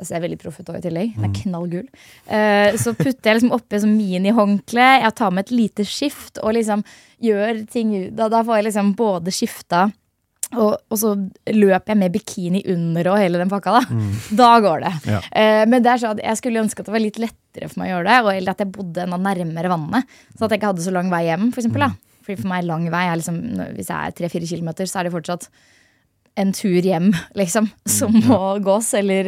jeg 0.00 0.08
ser 0.08 0.22
veldig 0.22 0.38
proff 0.40 0.56
ut 0.62 0.70
i 0.72 0.80
tillegg. 0.80 1.16
Den 1.18 1.26
er 1.26 1.32
knallgul. 1.42 1.88
Eh, 2.32 2.76
så 2.80 2.94
putter 2.96 3.28
jeg 3.28 3.36
liksom 3.36 3.52
oppi 3.52 3.76
et 3.76 3.82
sånn 3.84 3.98
minihåndkle. 3.98 4.86
Jeg 5.02 5.16
tar 5.18 5.34
med 5.36 5.44
et 5.44 5.52
lite 5.52 5.84
skift 5.84 6.40
og 6.40 6.54
liksom 6.56 6.84
gjør 7.20 7.66
ting 7.68 7.90
Da, 8.16 8.30
da 8.32 8.40
får 8.46 8.60
jeg 8.60 8.70
liksom 8.70 8.94
både 8.96 9.34
skifta 9.34 9.90
og, 10.58 10.72
og 10.90 10.98
så 10.98 11.12
løper 11.54 11.92
jeg 11.92 11.98
med 12.00 12.14
bikini 12.14 12.60
under 12.72 13.12
og 13.12 13.20
hele 13.22 13.38
den 13.38 13.50
pakka. 13.52 13.76
Da 13.78 13.82
Da 14.40 14.50
går 14.64 14.82
det. 14.82 14.92
Ja. 15.12 15.20
Eh, 15.30 15.62
men 15.70 15.84
det 15.84 15.92
er 15.92 16.02
sånn 16.02 16.16
at 16.16 16.24
jeg 16.24 16.40
skulle 16.40 16.62
ønske 16.64 16.82
at 16.82 16.88
det 16.88 16.94
var 16.96 17.04
litt 17.04 17.20
lettere 17.22 17.68
for 17.70 17.82
meg 17.82 17.90
å 17.90 17.94
gjøre 17.94 18.08
det. 18.08 18.16
Og, 18.24 18.30
eller 18.34 18.54
at 18.56 18.64
jeg 18.64 18.72
bodde 18.74 19.04
enda 19.04 19.20
nærmere 19.20 19.70
vannet. 19.70 20.16
Sånn 20.34 20.48
at 20.48 20.54
jeg 20.54 20.60
ikke 20.62 20.72
hadde 20.72 20.86
så 20.88 20.94
lang 20.96 21.12
vei 21.12 21.22
hjem. 21.28 21.50
For 21.54 21.62
eksempel, 21.62 21.86
da. 21.86 22.09
Fordi 22.24 22.40
for 22.42 22.52
meg 22.52 22.64
lang 22.68 22.86
vei 22.92 23.04
er 23.08 23.16
liksom 23.20 23.42
Hvis 23.76 23.88
jeg 23.90 23.96
er 23.96 24.16
tre-fire 24.18 24.46
kilometer, 24.46 24.88
så 24.90 25.00
er 25.00 25.08
det 25.08 25.14
fortsatt 25.18 25.50
en 26.38 26.52
tur 26.54 26.78
hjem, 26.86 27.08
liksom. 27.40 27.66
Som 27.90 28.14
må 28.24 28.36
gås 28.64 28.92
eller, 28.94 29.26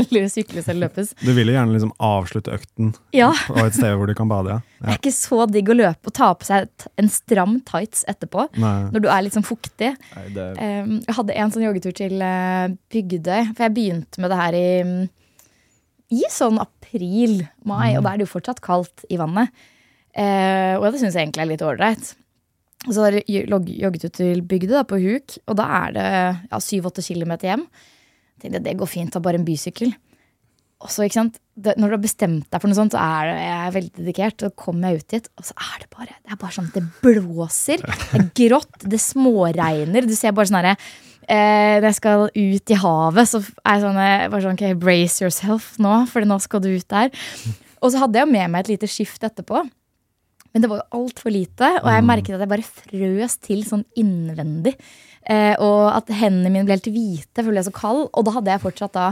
eller 0.00 0.28
sykles 0.32 0.66
eller 0.72 0.86
løpes. 0.88 1.10
Du 1.20 1.28
vil 1.36 1.50
jo 1.50 1.54
gjerne 1.54 1.74
liksom 1.76 1.92
avslutte 2.02 2.54
økten 2.56 2.94
Ja. 3.14 3.28
på 3.46 3.58
et 3.66 3.76
sted 3.76 3.92
hvor 4.00 4.08
du 4.08 4.14
kan 4.18 4.30
bade, 4.32 4.56
ja. 4.56 4.62
Det 4.80 4.94
er 4.94 4.98
ikke 5.02 5.12
så 5.14 5.44
digg 5.52 5.68
å 5.70 5.76
løpe 5.76 6.08
og 6.10 6.14
ta 6.16 6.30
på 6.40 6.48
seg 6.48 6.88
en 6.98 7.10
stram 7.12 7.58
tights 7.68 8.02
etterpå. 8.10 8.48
Nei. 8.58 8.72
Når 8.94 9.04
du 9.04 9.08
er 9.12 9.22
litt 9.26 9.36
sånn 9.36 9.46
fuktig. 9.46 9.92
Nei, 10.16 10.26
det, 10.34 10.48
Um, 10.58 10.96
jeg 11.04 11.14
hadde 11.20 11.36
en 11.44 11.52
sånn 11.54 11.66
joggetur 11.68 11.94
til 12.00 12.16
uh, 12.24 12.66
Bygdøy. 12.90 13.52
For 13.52 13.66
jeg 13.68 13.74
begynte 13.76 14.22
med 14.24 14.32
det 14.32 14.38
her 14.40 14.56
i, 14.58 14.68
mm, 14.88 15.08
i 16.16 16.22
sånn 16.32 16.58
april-mai, 16.64 17.98
og 17.98 18.04
da 18.06 18.14
er 18.14 18.20
det 18.22 18.26
jo 18.26 18.32
fortsatt 18.32 18.62
kaldt 18.64 19.04
i 19.12 19.18
vannet. 19.20 19.52
Eh, 20.18 20.74
og 20.80 20.86
det 20.88 20.98
syns 21.02 21.14
jeg 21.14 21.28
egentlig 21.28 21.44
er 21.44 21.50
litt 21.52 21.62
ålreit. 21.62 22.08
Og 22.86 22.94
så 22.94 23.08
jeg 23.10 23.48
jogget 23.48 24.04
ut 24.06 24.14
til 24.14 24.42
bygda, 24.46 24.84
på 24.86 25.00
huk, 25.02 25.38
og 25.50 25.56
da 25.58 25.64
er 25.80 25.94
det 25.96 26.10
ja, 26.52 26.60
7-8 26.62 27.02
kilometer 27.08 27.50
hjem. 27.50 27.64
Jeg 28.38 28.44
tenkte 28.44 28.62
det 28.62 28.76
går 28.78 28.90
fint, 28.90 29.10
ta 29.12 29.22
bare 29.22 29.40
en 29.40 29.46
bysykkel. 29.48 29.96
Og 30.78 30.92
så, 30.94 31.02
ikke 31.08 31.16
sant, 31.16 31.40
det, 31.58 31.74
Når 31.74 31.90
du 31.90 31.94
har 31.96 32.02
bestemt 32.04 32.46
deg 32.52 32.62
for 32.62 32.70
noe 32.70 32.78
sånt, 32.78 32.94
så 32.94 33.02
er 33.02 33.26
det, 33.26 33.38
jeg 33.42 33.58
er 33.58 33.74
veldig 33.74 33.92
dedikert. 33.96 34.44
Så 34.44 34.50
kommer 34.54 34.92
jeg 34.92 35.02
ut 35.02 35.14
dit, 35.16 35.28
og 35.34 35.48
så 35.48 35.56
er 35.58 35.82
det 35.82 35.88
bare 35.96 36.12
det 36.14 36.34
er 36.34 36.38
bare 36.38 36.54
sånn 36.54 36.70
det 36.76 36.84
blåser. 37.02 37.82
Det 37.82 38.20
er 38.20 38.28
grått, 38.44 38.86
det 38.86 39.00
småregner. 39.02 40.06
Du 40.06 40.14
ser 40.14 40.36
bare 40.36 40.50
sånn 40.50 40.60
herre 40.60 40.76
eh, 41.26 41.80
Når 41.80 41.88
jeg 41.88 41.98
skal 41.98 42.28
ut 42.30 42.74
i 42.74 42.78
havet, 42.84 43.30
så 43.32 43.42
er 43.42 43.74
jeg 43.74 43.84
sånn, 43.88 43.98
eh, 44.04 44.28
bare 44.30 44.44
sånn 44.44 44.60
ok, 44.60 44.78
brace 44.78 45.24
yourself 45.24 45.72
nå, 45.82 45.96
for 46.12 46.30
nå 46.30 46.38
skal 46.46 46.62
du 46.62 46.70
ut 46.70 46.94
der. 46.94 47.10
Og 47.82 47.90
så 47.90 48.04
hadde 48.04 48.22
jeg 48.22 48.30
med 48.30 48.54
meg 48.54 48.62
et 48.62 48.76
lite 48.76 48.90
skift 48.90 49.26
etterpå. 49.26 49.64
Men 50.54 50.64
det 50.64 50.70
var 50.70 50.80
jo 50.80 51.00
altfor 51.02 51.30
lite, 51.34 51.68
og 51.82 51.88
jeg 51.92 52.04
merket 52.08 52.34
at 52.38 52.44
jeg 52.44 52.52
bare 52.54 52.68
frøs 52.82 53.34
til 53.44 53.64
sånn 53.68 53.84
innvendig. 54.00 54.74
Eh, 55.28 55.54
og 55.60 55.90
at 55.92 56.08
hendene 56.08 56.48
mine 56.54 56.64
ble 56.64 56.78
helt 56.78 56.88
hvite, 56.88 57.42
for 57.42 57.50
jeg 57.50 57.56
ble 57.58 57.66
så 57.66 57.74
kald. 57.76 58.06
Og 58.16 58.24
da 58.24 58.32
hadde 58.38 58.54
jeg 58.54 58.64
fortsatt 58.64 58.94
da 58.96 59.10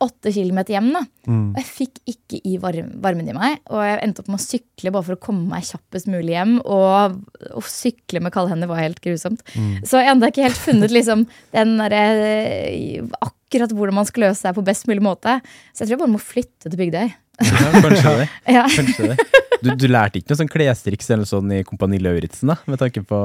åtte 0.00 0.32
kilometer 0.32 0.72
hjem. 0.78 0.86
da. 0.96 1.02
Og 1.52 1.58
jeg 1.60 1.66
fikk 1.68 1.98
ikke 2.08 2.38
i 2.48 2.54
varm, 2.58 2.88
varmen 3.04 3.28
i 3.28 3.34
meg. 3.36 3.58
Og 3.68 3.82
jeg 3.84 3.98
endte 4.02 4.22
opp 4.24 4.30
med 4.32 4.40
å 4.40 4.44
sykle 4.44 4.92
bare 4.94 5.04
for 5.04 5.14
å 5.18 5.20
komme 5.20 5.44
meg 5.50 5.66
kjappest 5.68 6.08
mulig 6.08 6.32
hjem. 6.32 6.54
Og 6.64 7.18
å 7.52 7.62
sykle 7.68 8.22
med 8.24 8.32
kalde 8.32 8.54
hender 8.54 8.70
var 8.70 8.80
helt 8.80 9.02
grusomt. 9.04 9.44
Så 9.84 10.00
jeg 10.00 10.08
ennå 10.14 10.30
ikke 10.32 10.46
helt 10.46 10.56
funnet 10.58 10.90
liksom 10.94 11.26
den 11.52 11.76
derre 11.82 12.02
eh, 12.64 13.04
Akkurat 13.20 13.70
hvordan 13.76 13.94
man 14.00 14.08
skal 14.08 14.24
løse 14.26 14.40
seg 14.40 14.56
på 14.56 14.64
best 14.66 14.88
mulig 14.90 15.04
måte. 15.04 15.36
Så 15.70 15.84
jeg 15.84 15.92
tror 15.92 15.94
jeg 15.98 16.02
bare 16.06 16.14
må 16.16 16.22
flytte 16.32 16.66
til 16.72 16.80
Bygdøy. 16.80 17.12
Ja, 17.44 17.70
kanskje 17.84 18.16
det. 18.24 18.28
Ja. 18.56 18.64
Kanskje 18.72 19.12
det. 19.12 19.18
Du, 19.64 19.70
du 19.80 19.86
lærte 19.90 20.20
ikke 20.20 20.30
noe 20.32 20.38
sånn 20.42 20.50
klestriks 20.52 21.08
eller 21.14 21.28
sånn 21.28 21.50
i 21.56 21.62
Kompani 21.66 21.98
Lauritzen, 22.02 22.50
da? 22.52 22.56
Med 22.70 22.80
tanke 22.82 23.02
på 23.08 23.18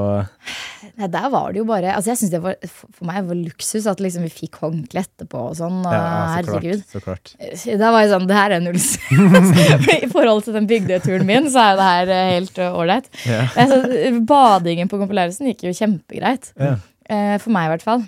Nei, 0.96 1.08
der 1.12 1.28
var 1.32 1.52
det 1.52 1.60
jo 1.60 1.66
bare 1.68 1.92
altså 1.94 2.10
jeg 2.12 2.20
synes 2.22 2.32
det 2.34 2.40
var, 2.44 2.56
For 2.96 3.06
meg 3.08 3.26
var 3.28 3.38
luksus 3.38 3.86
at 3.90 4.00
liksom 4.02 4.24
vi 4.26 4.32
fikk 4.32 4.58
håndkle 4.64 5.02
etterpå 5.04 5.42
og 5.50 5.56
sånn. 5.60 5.80
Og, 5.84 5.92
Ja, 5.92 6.04
så 6.08 6.36
herregud. 6.38 6.84
klart. 6.84 6.92
Så 6.92 7.02
klart. 7.04 7.78
Da 7.84 7.92
var 7.94 8.04
jeg 8.04 8.12
sånn, 8.14 8.28
det 8.30 8.38
her 8.40 8.56
er 8.56 8.64
null. 8.64 8.80
I 10.06 10.10
forhold 10.10 10.44
til 10.46 10.56
den 10.56 10.68
bygdeturen 10.70 11.26
min, 11.28 11.50
så 11.52 11.62
er 11.62 11.74
jo 11.74 11.80
det 11.82 11.88
her 11.90 12.14
eh, 12.16 12.30
helt 12.36 12.60
eh, 12.64 12.78
ålreit. 12.82 13.10
Ja. 13.28 13.42
Altså, 13.60 13.82
badingen 14.28 14.90
på 14.90 15.00
Kompolæresen 15.00 15.50
gikk 15.52 15.66
jo 15.68 15.74
kjempegreit. 15.76 16.52
Ja. 16.60 16.74
Eh, 17.10 17.36
for 17.42 17.52
meg, 17.54 17.68
i 17.68 17.74
hvert 17.74 17.86
fall. 17.86 18.04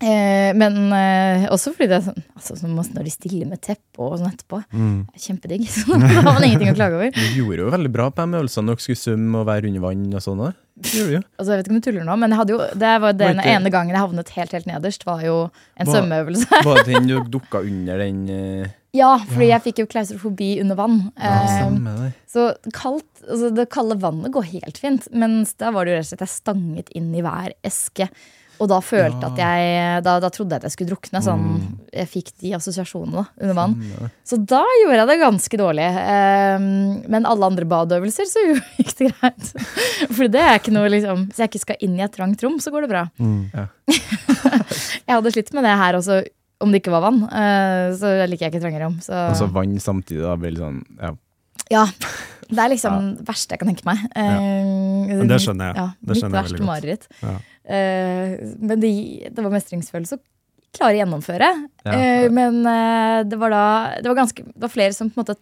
Eh, 0.00 0.54
men 0.56 0.78
eh, 0.96 1.42
også 1.52 1.74
fordi 1.76 1.90
det 1.90 1.98
er 1.98 2.04
sånn 2.06 2.22
altså, 2.32 2.54
Når 2.96 3.04
de 3.04 3.10
stiller 3.12 3.48
med 3.50 3.60
teppe 3.60 4.00
og 4.00 4.14
sånn 4.16 4.30
etterpå. 4.32 4.62
er 4.72 5.20
Kjempedigg. 5.20 5.66
Så 5.74 5.92
da 5.92 6.08
har 6.08 6.24
man 6.24 6.46
ingenting 6.46 6.72
å 6.72 6.76
klage 6.78 6.96
over. 6.96 7.10
Du 7.12 7.36
gjorde 7.36 7.66
jo 7.66 7.70
veldig 7.74 7.92
bra 7.92 8.06
på 8.10 8.24
de 8.24 8.38
øvelsene 8.40 8.72
dere 8.72 8.80
skulle 8.80 9.02
svømme 9.02 9.42
og 9.42 9.46
være 9.50 9.68
under 9.68 9.84
vann 9.84 10.06
og 10.16 10.24
sånn. 10.24 10.42
Altså, 10.80 11.52
jeg 11.52 11.60
vet 11.60 11.66
ikke 11.66 11.74
om 11.74 11.80
du 11.82 11.84
tuller 11.84 12.06
nå, 12.08 12.14
men 12.22 12.32
jo, 12.48 12.56
det 12.80 12.94
var 13.04 13.12
den 13.12 13.36
Var 13.36 13.44
ikke- 13.44 13.54
ene 13.58 13.70
gangen 13.74 13.92
jeg 13.92 14.00
havnet 14.00 14.30
helt 14.38 14.52
helt 14.56 14.66
nederst, 14.70 15.04
var 15.04 15.20
jo 15.26 15.34
en 15.76 15.86
svømmeøvelse. 15.86 16.62
Var 16.64 16.80
det 16.80 16.94
den 16.94 17.06
du 17.10 17.16
dukka 17.36 17.60
under 17.60 17.98
den 18.00 18.22
eh, 18.32 18.70
Ja, 18.96 19.18
fordi 19.20 19.50
jeg 19.52 19.62
fikk 19.68 19.82
jo 19.84 19.86
klaustrofobi 19.92 20.54
under 20.64 20.74
vann. 20.80 20.98
ja, 21.20 21.68
Eh, 21.68 22.10
Så 22.26 22.54
kaldt, 22.72 23.04
altså 23.28 23.52
det 23.54 23.68
kalde 23.68 24.00
vannet 24.00 24.32
går 24.32 24.48
helt 24.56 24.78
fint, 24.80 25.06
mens 25.12 25.52
da 25.60 25.70
var 25.76 25.84
det 25.84 25.92
jo 25.92 25.98
rett 26.00 26.08
og 26.08 26.14
slett 26.16 26.24
jeg 26.24 26.36
stanget 26.40 26.88
inn 26.96 27.12
i 27.14 27.20
hver 27.20 27.52
eske. 27.62 28.08
Og 28.60 28.68
da 28.68 28.78
følte 28.84 29.24
at 29.30 29.38
jeg 29.40 30.02
Da, 30.04 30.18
da 30.20 30.28
trodde 30.32 30.52
jeg 30.52 30.60
at 30.60 30.66
jeg 30.68 30.74
skulle 30.74 30.92
drukne. 30.92 31.22
Sånn, 31.24 31.44
jeg 31.94 32.08
fikk 32.12 32.32
de 32.42 32.52
assosiasjonene 32.58 33.22
da, 33.22 33.24
under 33.40 33.56
vann. 33.56 33.76
Så 34.26 34.36
da 34.36 34.60
gjorde 34.82 34.98
jeg 35.00 35.08
det 35.10 35.18
ganske 35.22 35.60
dårlig. 35.60 35.86
Um, 35.90 36.66
men 37.12 37.28
alle 37.28 37.48
andre 37.48 37.68
badeøvelser 37.70 38.28
så 38.28 38.44
gikk 38.80 38.92
det 38.98 39.10
greit. 39.14 39.52
For 40.12 40.28
det 40.32 40.42
er 40.44 40.58
ikke 40.60 40.74
noe 40.76 40.90
liksom 40.92 41.26
Hvis 41.30 41.40
jeg 41.42 41.52
ikke 41.52 41.62
skal 41.64 41.80
inn 41.86 41.96
i 41.98 42.04
et 42.04 42.12
trangt 42.16 42.44
rom, 42.44 42.58
så 42.60 42.72
går 42.74 42.86
det 42.86 42.92
bra. 42.92 43.06
Ja. 43.56 43.66
jeg 45.06 45.14
hadde 45.16 45.32
slitt 45.34 45.52
med 45.56 45.66
det 45.66 45.76
her 45.80 45.98
også, 45.98 46.20
om 46.60 46.72
det 46.72 46.82
ikke 46.82 46.92
var 46.92 47.06
vann. 47.08 47.22
Eh, 47.24 47.86
så 47.96 48.12
liker 48.28 48.46
jeg 48.48 48.54
ikke 48.54 48.64
trange 48.66 48.82
rom. 48.84 48.98
Så 49.04 49.16
Og 49.30 49.38
så 49.40 49.48
vann 49.54 49.78
samtidig, 49.80 50.22
da 50.26 50.36
blir 50.40 50.52
det 50.56 50.60
sånn 50.60 50.82
ja. 51.00 51.14
ja. 51.72 51.86
Det 52.50 52.58
er 52.58 52.72
liksom 52.72 52.96
det 53.20 53.26
verste 53.28 53.54
jeg 53.54 53.60
kan 53.62 53.70
tenke 53.70 53.86
meg. 53.86 54.00
Eh, 54.18 55.12
Men 55.20 55.28
det 55.30 55.38
skjønner 55.44 55.70
jeg. 55.70 55.78
Ja, 55.78 55.86
Det 55.94 56.10
mitt 56.10 56.20
skjønner 56.22 56.40
jeg 56.40 56.50
verste 56.50 56.66
mareritt. 56.66 57.06
Ja. 57.22 57.34
Eh, 57.70 58.34
men 58.58 58.82
det, 58.82 58.90
det 59.30 59.44
var 59.44 59.54
mestringsfølelse 59.54 60.18
å 60.18 60.24
klare 60.76 60.96
å 60.96 61.00
gjennomføre. 61.00 61.48
Ja. 61.84 61.94
ja. 61.94 62.28
men 62.34 62.60
eh, 62.66 63.22
det 63.28 63.38
var 63.40 63.54
da 63.54 63.64
det 64.00 64.10
var, 64.10 64.20
ganske, 64.22 64.44
det 64.46 64.62
var 64.62 64.72
flere 64.72 64.96
som 64.96 65.10
på 65.10 65.18
en 65.18 65.24
måte 65.24 65.38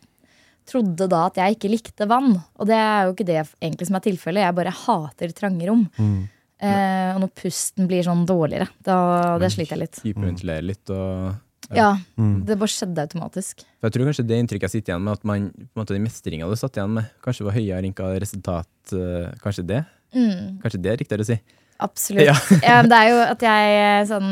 trodde 0.69 1.09
da 1.09 1.25
at 1.31 1.39
jeg 1.41 1.57
ikke 1.57 1.73
likte 1.73 2.09
vann. 2.09 2.35
Og 2.61 2.69
det 2.69 2.77
er 2.77 3.07
jo 3.07 3.15
ikke 3.15 3.29
det 3.29 3.41
egentlig 3.41 3.89
som 3.89 3.99
er 3.99 4.05
tilfellet. 4.05 4.45
Jeg 4.45 4.59
bare 4.59 4.75
hater 4.85 5.33
trange 5.37 5.69
rom. 5.69 5.87
Mm. 5.97 6.19
Eh, 6.59 7.11
og 7.15 7.21
når 7.23 7.35
pusten 7.39 7.87
blir 7.89 8.03
sånn 8.07 8.25
dårligere, 8.29 8.67
da 8.85 8.97
det 9.41 9.53
sliter 9.55 9.77
jeg 9.77 9.85
litt. 9.85 10.01
Hyperventilere 10.05 10.67
litt 10.73 10.95
og 10.95 11.37
Ja, 11.69 11.93
Mm. 12.17 12.47
Det 12.49 12.57
bare 12.59 12.73
skjedde 12.73 13.03
automatisk. 13.05 13.61
For 13.79 13.87
jeg 13.87 13.95
tror 13.95 14.09
kanskje 14.09 14.25
det 14.27 14.39
inntrykket 14.41 14.67
jeg 14.67 14.81
sitter 14.81 14.95
igjen 14.95 15.05
med, 15.05 15.19
at 15.21 15.25
man, 15.29 15.51
på 15.53 15.77
en 15.77 15.81
måte 15.83 15.95
den 15.95 16.07
mestringa 16.07 16.49
du 16.49 16.57
satt 16.57 16.79
igjen 16.79 16.95
med, 16.97 17.11
kanskje 17.23 17.45
var 17.45 17.55
høyere 17.55 17.85
enn 17.85 17.95
hva 17.95 18.09
resultat 18.19 18.95
eh, 18.97 19.29
Kanskje 19.43 19.67
det? 19.69 19.83
Mm. 20.17 20.59
Kanskje 20.63 20.81
det 20.81 20.93
er 20.93 20.99
riktigere 21.03 21.27
å 21.27 21.29
si? 21.29 21.37
Absolutt. 21.79 22.27
Ja. 22.27 22.37
Det 22.91 22.97
er 22.99 23.11
jo 23.13 23.19
at 23.23 23.45
jeg 23.45 23.77
eh, 23.79 24.07
sånn 24.09 24.31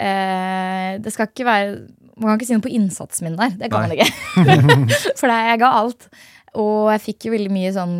eh, 0.00 0.92
Det 1.04 1.12
skal 1.12 1.28
ikke 1.28 1.44
være 1.48 1.74
Man 2.16 2.30
kan 2.30 2.38
ikke 2.38 2.48
si 2.48 2.56
noe 2.56 2.64
på 2.64 2.72
innsatsen 2.72 3.26
min 3.26 3.38
der. 3.40 3.54
Det 3.58 3.70
kan 3.72 3.86
man 3.86 3.94
ikke. 3.96 4.08
For 5.20 5.28
det, 5.28 5.38
jeg 5.48 5.60
ga 5.62 5.70
alt. 5.80 6.08
Og 6.60 6.90
jeg 6.92 7.00
fikk 7.00 7.26
jo 7.26 7.32
veldig 7.32 7.52
mye 7.52 7.70
sånn 7.72 7.94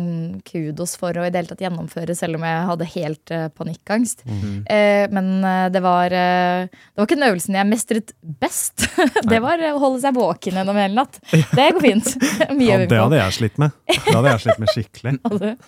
kudos 0.45 0.93
for 0.99 1.17
å 1.17 1.23
i 1.25 1.31
det 1.33 1.41
hele 1.41 1.49
tatt 1.49 1.63
gjennomføre, 1.63 2.13
selv 2.17 2.37
om 2.37 2.43
jeg 2.45 2.65
hadde 2.67 2.87
helt 2.93 3.33
uh, 3.33 3.45
panikkangst. 3.57 4.21
Eh, 4.69 5.05
men 5.09 5.29
uh, 5.41 5.69
det 5.73 5.81
var 5.81 6.13
Det 6.13 6.99
var 6.99 7.07
ikke 7.07 7.17
den 7.17 7.27
øvelsen 7.31 7.57
jeg 7.57 7.69
mestret 7.69 8.13
best. 8.21 8.85
det 9.31 9.39
var 9.41 9.61
å 9.71 9.71
holde 9.81 10.03
seg 10.03 10.13
våken 10.17 10.59
gjennom 10.59 10.77
hele 10.77 10.99
natt. 10.99 11.17
Det 11.31 11.69
går 11.73 11.81
fint. 11.87 12.13
Ja, 12.63 12.77
det 12.79 12.97
hadde 12.97 13.17
jeg 13.17 13.33
slitt 13.35 13.57
med. 13.59 13.73
Det 13.89 14.13
hadde 14.13 14.31
jeg 14.31 14.41
slitt 14.43 14.61
med 14.61 14.71
skikkelig. 14.71 15.15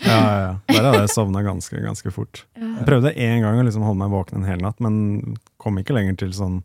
Ja, 0.05 0.15
ja, 0.15 0.35
ja. 0.39 0.53
Der 0.69 0.85
hadde 0.85 1.01
jeg 1.03 1.11
sovna 1.13 1.41
ganske, 1.45 1.79
ganske 1.81 2.11
fort. 2.13 2.43
Jeg 2.57 2.85
prøvde 2.87 3.13
én 3.17 3.41
gang 3.43 3.57
å 3.59 3.65
liksom 3.65 3.85
holde 3.85 3.99
meg 4.03 4.13
våken 4.13 4.41
en 4.41 4.47
hel 4.47 4.61
natt, 4.61 4.77
men 4.83 5.35
kom 5.61 5.79
ikke 5.81 5.95
lenger 5.97 6.17
til 6.21 6.33
sånn 6.35 6.59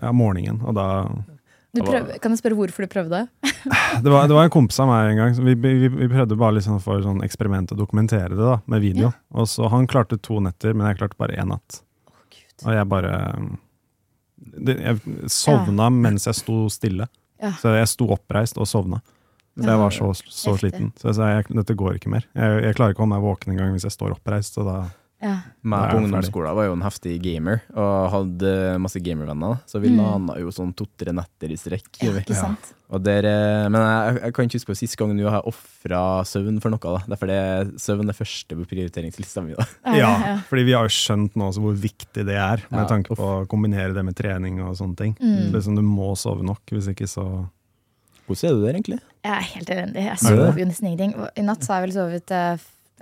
ja, 0.00 0.10
morgenen. 0.16 0.60
Og 0.66 0.74
da 0.76 0.86
prøv, 1.82 2.10
kan 2.22 2.34
jeg 2.34 2.38
spørre 2.38 2.58
hvorfor 2.58 2.86
du 2.86 2.92
prøvde? 2.92 3.24
Det 4.04 4.10
var, 4.12 4.26
det 4.28 4.34
var 4.36 4.44
en 4.44 4.52
kompis 4.52 4.76
av 4.82 4.90
meg 4.90 5.08
en 5.14 5.16
gang. 5.16 5.36
Vi, 5.46 5.54
vi, 5.56 5.88
vi 5.88 6.06
prøvde 6.10 6.36
bare 6.36 6.58
liksom 6.58 6.76
for 6.84 7.00
sånn 7.00 7.22
eksperiment 7.24 7.72
å 7.72 7.78
dokumentere 7.78 8.34
det 8.34 8.42
da, 8.44 8.58
med 8.68 8.82
video. 8.84 9.08
Og 9.32 9.48
så 9.48 9.70
Han 9.72 9.88
klarte 9.88 10.18
to 10.20 10.36
netter, 10.44 10.74
men 10.76 10.90
jeg 10.90 10.98
klarte 10.98 11.16
bare 11.16 11.38
én 11.40 11.48
natt. 11.48 11.78
Og 12.66 12.74
jeg 12.74 12.88
bare 12.90 13.14
det, 14.36 14.76
Jeg 14.84 15.30
sovna 15.32 15.88
mens 15.90 16.28
jeg 16.28 16.36
sto 16.36 16.66
stille. 16.72 17.08
Ja. 17.40 17.54
Så 17.60 17.72
jeg 17.74 17.88
sto 17.90 18.10
oppreist 18.12 18.60
og 18.60 18.68
sovna. 18.68 19.00
Så 19.54 19.68
jeg 19.70 19.78
var 19.78 19.94
så, 19.94 20.10
så 20.34 20.56
sliten. 20.58 20.90
Så 20.98 21.12
jeg 21.12 21.16
sa 21.16 21.30
dette 21.46 21.76
går 21.78 21.98
ikke 22.00 22.10
mer. 22.10 22.26
Jeg, 22.34 22.60
jeg 22.66 22.76
klarer 22.76 22.94
ikke 22.94 23.04
å 23.04 23.06
holde 23.06 23.14
meg 23.14 23.24
våken 23.24 23.54
engang 23.54 23.74
hvis 23.74 23.86
jeg 23.86 23.94
står 23.94 24.16
oppreist. 24.16 24.58
Så 24.58 24.66
da, 24.66 24.80
Ja. 25.24 25.38
Meg 25.64 25.90
på 25.90 25.96
ungdomsskolen 26.02 26.54
var 26.58 26.66
jo 26.68 26.74
en 26.76 26.82
heftig 26.84 27.14
gamer, 27.24 27.62
og 27.72 28.10
hadde 28.12 28.50
masse 28.84 29.00
gamervenner. 29.00 29.62
Så 29.66 29.80
vi 29.80 29.88
Mm. 29.88 29.96
lana 30.02 30.34
jo 30.38 30.50
sånn 30.52 30.74
to-tre 30.76 31.14
netter 31.16 31.48
i 31.50 31.56
strekk. 31.56 31.88
ja, 32.04 32.12
ikke 32.20 32.36
sant? 32.36 32.74
Og 32.94 33.02
der, 33.02 33.24
eh, 33.24 33.68
men 33.72 33.80
jeg, 33.80 34.20
jeg 34.22 34.34
kan 34.36 34.44
ikke 34.46 34.58
huske 34.60 34.70
på 34.70 34.76
sist 34.76 34.96
gang 35.00 35.14
nå 35.16 35.24
har 35.30 35.40
jeg 35.40 35.48
ofra 35.54 36.02
søvn 36.28 36.60
for 36.62 36.70
noe. 36.70 36.78
da. 36.78 37.00
Derfor 37.08 37.26
det 37.32 37.38
er 37.40 37.64
søvn 37.80 38.06
det 38.06 38.14
første 38.18 38.54
på 38.60 38.66
prioriteringslista 38.68 39.42
mi. 39.42 39.54
da. 39.56 39.64
ja, 39.96 40.12
fordi 40.46 40.64
vi 40.68 40.72
har 40.76 40.84
jo 40.84 40.92
skjønt 40.92 41.34
nå 41.34 41.48
også 41.48 41.64
hvor 41.64 41.74
viktig 41.74 42.22
det 42.28 42.36
er, 42.36 42.62
med 42.70 42.84
Ja, 42.84 42.86
tanke 42.86 43.10
uff. 43.10 43.18
på 43.18 43.30
å 43.42 43.48
kombinere 43.48 43.94
det 43.96 44.04
med 44.04 44.14
trening 44.14 44.60
og 44.60 44.76
sånne 44.76 44.96
ting. 45.00 45.16
Mm. 45.18 45.50
Så 45.50 45.52
liksom, 45.56 45.76
du 45.76 45.82
må 45.82 46.12
sove 46.20 46.44
nok, 46.44 46.60
hvis 46.70 46.86
ikke 46.92 47.08
så 47.08 47.48
Hvordan 48.26 48.48
er 48.48 48.54
du 48.54 48.62
der, 48.64 48.72
egentlig? 48.78 49.00
Jeg 49.24 49.32
er 49.36 49.48
helt 49.52 49.68
elendig. 49.70 50.00
Jeg 50.04 50.12
Er 50.12 50.16
sover 50.16 50.56
jo 50.58 50.64
nesten 50.64 50.86
ingenting. 50.88 51.10
I 51.36 51.42
natt 51.44 51.60
så 51.60 51.74
har 51.74 51.82
jeg 51.82 51.90
vel 51.90 51.96
sovet 51.98 52.32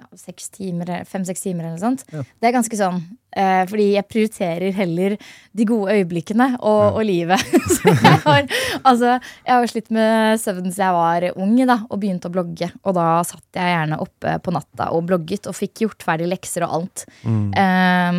eh, 0.02 0.06
f- 0.10 0.10
ja, 0.10 0.18
seks 0.18 0.48
timer, 0.50 1.04
fem-seks 1.08 1.40
timer 1.44 1.64
eller 1.64 1.78
noe 1.78 1.82
sånt. 1.82 2.04
Ja. 2.12 2.22
Det 2.40 2.48
er 2.48 2.54
ganske 2.56 2.76
sånn, 2.78 3.00
eh, 3.36 3.62
fordi 3.70 3.86
jeg 3.94 4.08
prioriterer 4.10 4.72
heller 4.76 5.16
de 5.54 5.64
gode 5.68 5.94
øyeblikkene 5.96 6.48
og, 6.60 6.98
og 6.98 7.04
livet. 7.06 7.40
jeg 7.84 8.20
har, 8.26 8.46
altså, 8.84 9.16
jeg 9.46 9.54
har 9.54 9.66
slitt 9.72 9.90
med 9.94 10.40
søvn 10.42 10.70
siden 10.70 10.84
jeg 10.84 10.96
var 10.98 11.28
ung 11.36 11.56
da, 11.66 11.78
og 11.88 12.00
begynte 12.02 12.28
å 12.30 12.34
blogge. 12.34 12.70
Og 12.84 12.94
da 12.98 13.08
satt 13.24 13.44
jeg 13.58 13.74
gjerne 13.76 14.00
oppe 14.02 14.38
på 14.42 14.52
natta 14.54 14.90
og 14.96 15.06
blogget 15.08 15.46
og 15.50 15.54
fikk 15.58 15.84
gjort 15.86 16.02
ferdig 16.06 16.28
lekser 16.32 16.66
og 16.66 16.78
alt. 16.80 17.06
eh, 17.26 18.12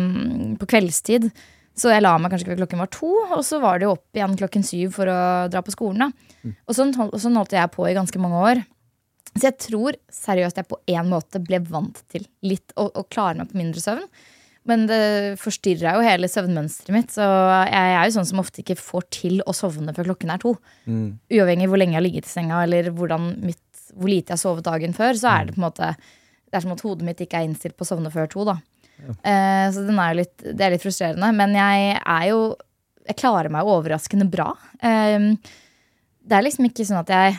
på 0.60 0.66
kveldstid. 0.70 1.30
Så 1.74 1.90
jeg 1.90 2.04
la 2.04 2.12
meg 2.22 2.30
kanskje 2.30 2.52
ved 2.52 2.60
klokken 2.60 2.78
var 2.78 2.86
to, 2.94 3.08
og 3.34 3.40
så 3.42 3.58
var 3.62 3.80
det 3.80 3.88
jo 3.88 3.96
opp 3.96 4.14
igjen 4.14 4.36
klokken 4.38 4.62
syv 4.62 4.92
for 4.94 5.10
å 5.10 5.48
dra 5.50 5.58
på 5.66 5.72
skolen. 5.74 6.04
da. 6.04 6.52
Og 6.68 6.76
sånn, 6.76 6.92
sånn 7.18 7.34
holdt 7.34 7.50
jeg 7.56 7.70
på 7.74 7.88
i 7.90 7.94
ganske 7.96 8.20
mange 8.22 8.38
år. 8.46 8.60
Så 9.34 9.48
jeg 9.48 9.58
tror 9.58 9.96
seriøst 10.14 10.60
jeg 10.60 10.70
på 10.70 10.78
en 10.94 11.10
måte 11.10 11.40
ble 11.42 11.58
vant 11.66 11.98
til 12.12 12.26
litt 12.46 12.74
å, 12.78 12.86
å 12.86 13.02
klare 13.10 13.40
meg 13.40 13.50
på 13.50 13.58
mindre 13.58 13.82
søvn. 13.82 14.06
Men 14.64 14.86
det 14.88 15.36
forstyrra 15.42 15.96
jo 15.98 16.04
hele 16.06 16.28
søvnmønsteret 16.30 16.94
mitt, 16.94 17.10
så 17.12 17.24
jeg 17.68 17.96
er 17.98 18.06
jo 18.06 18.14
sånn 18.14 18.28
som 18.30 18.40
ofte 18.40 18.62
ikke 18.62 18.78
får 18.80 19.04
til 19.12 19.42
å 19.44 19.52
sovne 19.52 19.92
før 19.96 20.08
klokken 20.12 20.32
er 20.32 20.40
to. 20.40 20.54
Uavhengig 21.34 21.68
hvor 21.68 21.80
lenge 21.80 21.92
jeg 21.92 22.00
har 22.00 22.06
ligget 22.06 22.30
i 22.30 22.32
senga, 22.32 22.62
eller 22.64 22.88
mitt, 22.94 23.60
hvor 23.92 24.08
lite 24.08 24.32
jeg 24.32 24.38
har 24.38 24.40
sovet 24.40 24.64
dagen 24.64 24.96
før, 24.96 25.18
så 25.20 25.34
er 25.34 25.44
det 25.44 25.56
på 25.56 25.60
en 25.60 25.66
måte 25.66 25.90
Det 25.98 26.56
er 26.56 26.64
som 26.64 26.72
at 26.72 26.84
hodet 26.86 27.04
mitt 27.04 27.20
ikke 27.20 27.42
er 27.42 27.48
innstilt 27.48 27.76
på 27.76 27.84
å 27.84 27.90
sovne 27.90 28.12
før 28.14 28.30
to, 28.30 28.46
da. 28.48 28.56
Eh, 29.02 29.66
så 29.74 29.82
den 29.84 29.98
er 29.98 30.14
litt, 30.16 30.36
det 30.38 30.62
er 30.64 30.72
litt 30.72 30.84
frustrerende. 30.84 31.32
Men 31.34 31.56
jeg 31.58 31.98
er 31.98 32.28
jo 32.30 32.54
Jeg 33.04 33.18
klarer 33.20 33.52
meg 33.52 33.68
overraskende 33.68 34.24
bra. 34.32 34.54
Eh, 34.80 35.34
det 36.24 36.36
er 36.38 36.46
liksom 36.46 36.70
ikke 36.70 36.86
sånn 36.88 37.02
at 37.02 37.10
jeg 37.12 37.34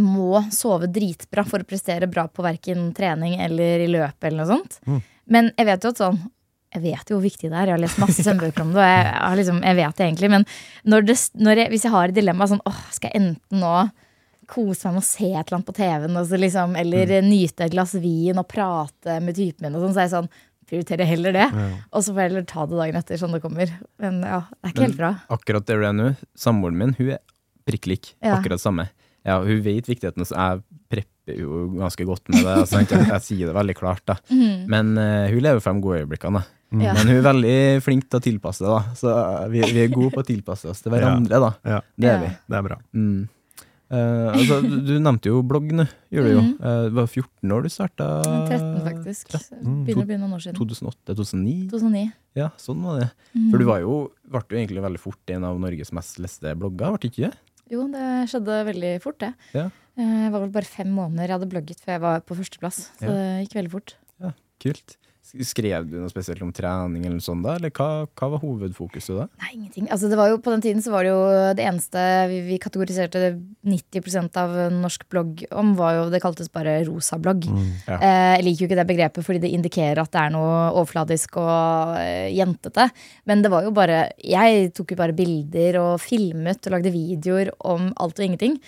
må 0.00 0.44
sove 0.54 0.88
dritbra 0.92 1.44
for 1.48 1.62
å 1.62 1.68
prestere 1.68 2.08
bra 2.10 2.26
på 2.28 2.44
verken 2.44 2.90
trening 2.96 3.38
eller 3.42 3.84
i 3.84 3.90
løpet 3.90 4.28
eller 4.28 4.42
noe 4.42 4.52
sånt. 4.52 4.78
Men 5.32 5.50
jeg 5.56 5.68
vet 5.68 5.84
jo 5.84 5.92
at 5.94 6.04
sånn 6.04 6.22
jeg 6.72 6.80
vet 6.86 7.10
jo 7.10 7.18
hvor 7.18 7.26
viktig 7.26 7.50
det 7.50 7.56
er. 7.56 7.68
Jeg 7.68 7.76
har 7.76 7.82
lest 7.82 7.98
masse 8.00 8.22
søvnbøker 8.26 8.64
om 8.64 8.70
det. 8.72 8.80
og 8.80 8.86
jeg, 8.86 9.02
jeg, 9.04 9.18
har 9.20 9.40
liksom, 9.42 9.58
jeg 9.66 9.76
vet 9.76 9.98
det 9.98 10.06
egentlig, 10.06 10.30
Men 10.32 10.46
når 10.88 11.08
det, 11.08 11.16
når 11.36 11.60
jeg, 11.60 11.72
hvis 11.74 11.84
jeg 11.84 11.92
har 11.92 12.08
et 12.08 12.16
dilemma 12.16 12.48
sånn 12.48 12.62
åh, 12.68 12.78
Skal 12.96 13.12
jeg 13.12 13.20
enten 13.20 13.60
nå 13.60 13.74
kose 14.52 14.88
meg 14.88 14.96
med 14.96 15.00
å 15.04 15.06
se 15.06 15.28
et 15.30 15.36
eller 15.46 15.56
annet 15.56 15.68
på 15.68 15.74
TV-en 15.76 16.16
altså 16.18 16.38
liksom, 16.40 16.74
eller 16.76 17.12
nyte 17.24 17.64
et 17.64 17.72
glass 17.72 17.94
vin 18.02 18.36
og 18.36 18.48
prate 18.50 19.14
med 19.24 19.36
typen 19.38 19.64
min, 19.64 19.76
og 19.78 19.84
sånn, 19.86 19.94
så 19.94 20.02
er 20.02 20.08
jeg 20.08 20.12
sånn 20.12 20.32
prioriterer 20.72 21.08
heller 21.08 21.36
det. 21.36 21.46
Og 21.92 22.02
så 22.02 22.12
får 22.12 22.20
jeg 22.20 22.30
heller 22.30 22.44
ta 22.48 22.66
det 22.68 22.78
dagen 22.78 22.98
etter, 23.00 23.20
sånn 23.20 23.36
det 23.36 23.40
kommer. 23.44 23.72
Men 24.02 24.20
ja, 24.24 24.42
det 24.50 24.68
er 24.68 24.74
ikke 24.74 24.86
helt 24.86 24.98
bra. 24.98 25.10
Akkurat 25.36 25.68
det 25.68 25.78
du 25.78 25.86
er 25.88 25.96
nå, 25.96 26.10
samboeren 26.38 26.78
min, 26.80 26.94
hun 26.98 27.14
er 27.16 27.22
prikk 27.68 27.88
lik. 27.92 28.12
Ja. 28.18 28.38
Akkurat 28.38 28.60
samme. 28.62 28.88
Ja, 29.26 29.38
hun 29.44 29.60
vet 29.64 29.88
viktigheten, 29.90 30.26
så 30.26 30.34
jeg 30.34 30.62
prepper 30.92 31.38
jo 31.38 31.66
ganske 31.78 32.06
godt 32.08 32.32
med 32.32 32.42
det. 32.42 32.56
Altså, 32.64 32.80
jeg, 32.82 33.04
jeg 33.12 33.24
sier 33.26 33.50
det 33.50 33.54
veldig 33.56 33.76
klart, 33.78 34.02
da. 34.08 34.16
Mm. 34.32 34.64
Men 34.72 34.96
uh, 34.98 35.28
hun 35.30 35.44
lever 35.44 35.62
frem 35.64 35.82
gode 35.84 36.02
øyeblikkene. 36.02 36.42
Mm. 36.72 36.82
Men 36.88 37.04
hun 37.04 37.18
er 37.18 37.26
veldig 37.28 37.56
flink 37.84 38.08
til 38.08 38.18
å 38.18 38.24
tilpasse 38.24 38.64
det, 38.64 38.72
da. 38.72 38.96
Så 38.98 39.12
vi, 39.52 39.62
vi 39.76 39.84
er 39.84 39.92
gode 39.92 40.10
på 40.14 40.24
å 40.24 40.26
tilpasse 40.26 40.70
oss 40.72 40.82
til 40.82 40.94
hverandre, 40.94 41.38
da. 41.44 41.52
Ja, 41.68 41.78
Det 41.94 42.10
er 42.10 42.20
vi. 42.24 42.32
det 42.48 42.58
er 42.58 42.66
bra. 42.66 42.80
Mm. 42.96 43.22
Uh, 43.92 44.32
altså, 44.32 44.56
du, 44.64 44.78
du 44.88 44.92
nevnte 45.04 45.28
jo 45.28 45.42
blogg 45.44 45.68
nå, 45.76 45.84
gjorde 46.14 46.30
du 46.30 46.36
jo. 46.38 46.44
Uh, 46.56 46.70
Eh, 46.72 46.84
det 46.88 46.96
var 46.96 47.08
14 47.10 47.52
år 47.52 47.66
du 47.66 47.68
starta? 47.72 48.06
13, 48.24 48.80
faktisk. 48.86 49.34
Mm. 49.60 49.82
Begynner 49.84 50.02
å 50.02 50.08
begynne 50.08 50.24
noen 50.24 50.36
år 50.38 50.44
siden. 50.46 50.56
2008-2009? 50.56 51.54
2009. 51.74 52.04
Ja, 52.38 52.48
sånn 52.60 52.80
var 52.86 53.02
det. 53.02 53.08
Mhm. 53.36 53.50
For 53.52 53.60
du 53.60 53.66
var 53.68 53.82
jo, 53.84 53.96
ble 54.32 54.42
jo 54.48 54.60
egentlig 54.62 54.84
veldig 54.86 55.02
fort 55.02 55.34
en 55.34 55.44
av 55.44 55.60
Norges 55.60 55.92
mest 55.92 56.20
leste 56.22 56.54
blogger, 56.56 56.94
ble 56.94 57.02
du 57.02 57.08
ikke 57.10 57.26
det? 57.28 57.34
Jo, 57.72 57.86
det 57.92 58.06
skjedde 58.30 58.58
veldig 58.68 58.92
fort, 59.02 59.18
det. 59.22 59.32
Ja. 59.56 59.66
Eh, 59.96 60.24
Det 60.26 60.32
var 60.34 60.40
vel 60.44 60.52
bare 60.54 60.68
fem 60.68 60.90
måneder 60.92 61.26
jeg 61.28 61.36
hadde 61.38 61.50
blogget 61.52 61.80
før 61.80 61.92
jeg 61.96 62.00
var 62.04 62.20
på 62.28 62.36
førsteplass. 62.38 62.82
Så 63.00 63.08
Ja. 63.08 63.12
det 63.12 63.48
gikk 63.48 63.56
veldig 63.60 63.72
fort. 63.72 63.94
Ja, 64.20 64.32
Kult. 64.60 64.96
Skrev 65.40 65.86
du 65.88 65.94
noe 65.96 66.10
spesielt 66.12 66.42
om 66.44 66.50
trening 66.52 67.06
eller 67.06 67.16
noe 67.16 67.24
sånt 67.24 67.44
da, 67.46 67.54
eller 67.56 67.72
hva, 67.72 68.04
hva 68.18 68.28
var 68.34 68.42
hovedfokuset 68.42 69.16
da? 69.16 69.26
Nei, 69.40 69.52
ingenting. 69.54 69.86
Altså, 69.88 70.10
det 70.12 70.18
var 70.20 70.28
jo, 70.28 70.40
på 70.44 70.52
den 70.52 70.64
tiden 70.64 70.84
så 70.84 70.92
var 70.92 71.06
det 71.06 71.12
jo 71.14 71.22
det 71.56 71.64
eneste 71.64 72.02
vi, 72.28 72.42
vi 72.50 72.58
kategoriserte 72.60 73.32
90% 73.64 74.36
av 74.42 74.54
norsk 74.76 75.06
blogg 75.12 75.44
om, 75.56 75.72
var 75.78 75.96
jo 75.96 76.04
Det 76.12 76.20
kaltes 76.20 76.52
bare 76.52 76.76
rosa 76.84 77.16
blogg. 77.22 77.48
Ja. 77.88 77.96
Eh, 77.96 78.34
jeg 78.36 78.46
liker 78.48 78.64
jo 78.66 78.70
ikke 78.70 78.80
det 78.82 78.88
begrepet 78.92 79.26
fordi 79.26 79.42
det 79.46 79.54
indikerer 79.56 80.02
at 80.04 80.12
det 80.12 80.22
er 80.26 80.36
noe 80.36 80.54
overfladisk 80.74 81.40
og 81.40 81.96
eh, 82.02 82.28
jentete. 82.36 82.90
Men 83.28 83.44
det 83.44 83.52
var 83.52 83.64
jo 83.64 83.72
bare 83.74 84.04
Jeg 84.20 84.70
tok 84.76 84.92
jo 84.92 85.00
bare 85.00 85.16
bilder 85.16 85.80
og 85.80 85.92
filmet 86.02 86.68
og 86.68 86.76
lagde 86.76 86.92
videoer 86.92 87.54
om 87.72 87.90
alt 87.96 88.20
og 88.20 88.28
ingenting. 88.28 88.60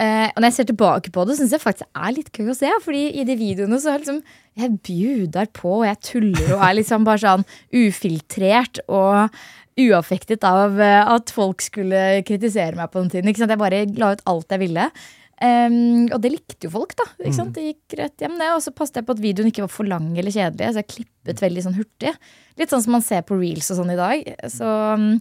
Eh, 0.00 0.28
og 0.32 0.40
når 0.40 0.48
jeg 0.48 0.56
ser 0.56 0.68
tilbake 0.70 1.12
på 1.12 1.24
det, 1.28 1.36
syns 1.36 1.52
jeg 1.52 1.60
faktisk 1.60 1.84
det 1.84 2.04
er 2.06 2.14
litt 2.16 2.30
gøy 2.32 2.50
å 2.52 2.56
se. 2.56 2.72
Fordi 2.84 3.02
i 3.20 3.26
de 3.28 3.36
videoene 3.36 3.80
så 3.82 3.94
er 3.94 4.04
liksom 4.04 4.22
Jeg 4.60 4.76
bjuder 4.84 5.48
på, 5.56 5.76
og 5.80 5.86
jeg 5.86 6.00
tuller 6.04 6.54
og 6.56 6.64
er 6.66 6.74
liksom 6.80 7.04
bare 7.06 7.22
sånn 7.22 7.44
ufiltrert 7.76 8.80
og 8.88 9.30
uaffektet 9.80 10.42
av 10.44 10.74
uh, 10.76 11.14
at 11.14 11.30
folk 11.32 11.62
skulle 11.64 12.20
kritisere 12.26 12.76
meg 12.76 12.90
på 12.90 13.00
den 13.00 13.12
tiden. 13.12 13.30
Ikke 13.30 13.44
sant? 13.44 13.54
Jeg 13.54 13.62
bare 13.62 13.84
la 13.96 14.10
ut 14.16 14.24
alt 14.28 14.52
jeg 14.52 14.62
ville. 14.64 14.88
Um, 15.40 16.10
og 16.10 16.18
det 16.20 16.34
likte 16.34 16.68
jo 16.68 16.72
folk, 16.74 16.92
da. 16.98 17.06
Ikke 17.22 17.36
sant? 17.38 17.54
Det 17.56 17.68
gikk 17.70 17.96
rett 18.02 18.24
hjem, 18.26 18.36
det. 18.42 18.50
Og 18.56 18.60
så 18.64 18.74
passet 18.76 19.00
jeg 19.00 19.08
på 19.08 19.16
at 19.16 19.22
videoen 19.22 19.48
ikke 19.48 19.64
var 19.64 19.72
for 19.72 19.88
lang 19.88 20.10
eller 20.12 20.34
kjedelig. 20.34 20.74
Så 20.74 20.82
jeg 20.82 20.90
klippet 20.96 21.44
veldig 21.46 21.64
sånn 21.64 21.78
hurtig. 21.78 22.12
Litt 22.60 22.74
sånn 22.74 22.84
som 22.84 22.96
man 22.98 23.06
ser 23.06 23.24
på 23.24 23.38
reels 23.40 23.70
og 23.72 23.80
sånn 23.80 23.94
i 23.94 24.00
dag. 24.00 24.34
Så 24.52 24.74
um, 24.98 25.12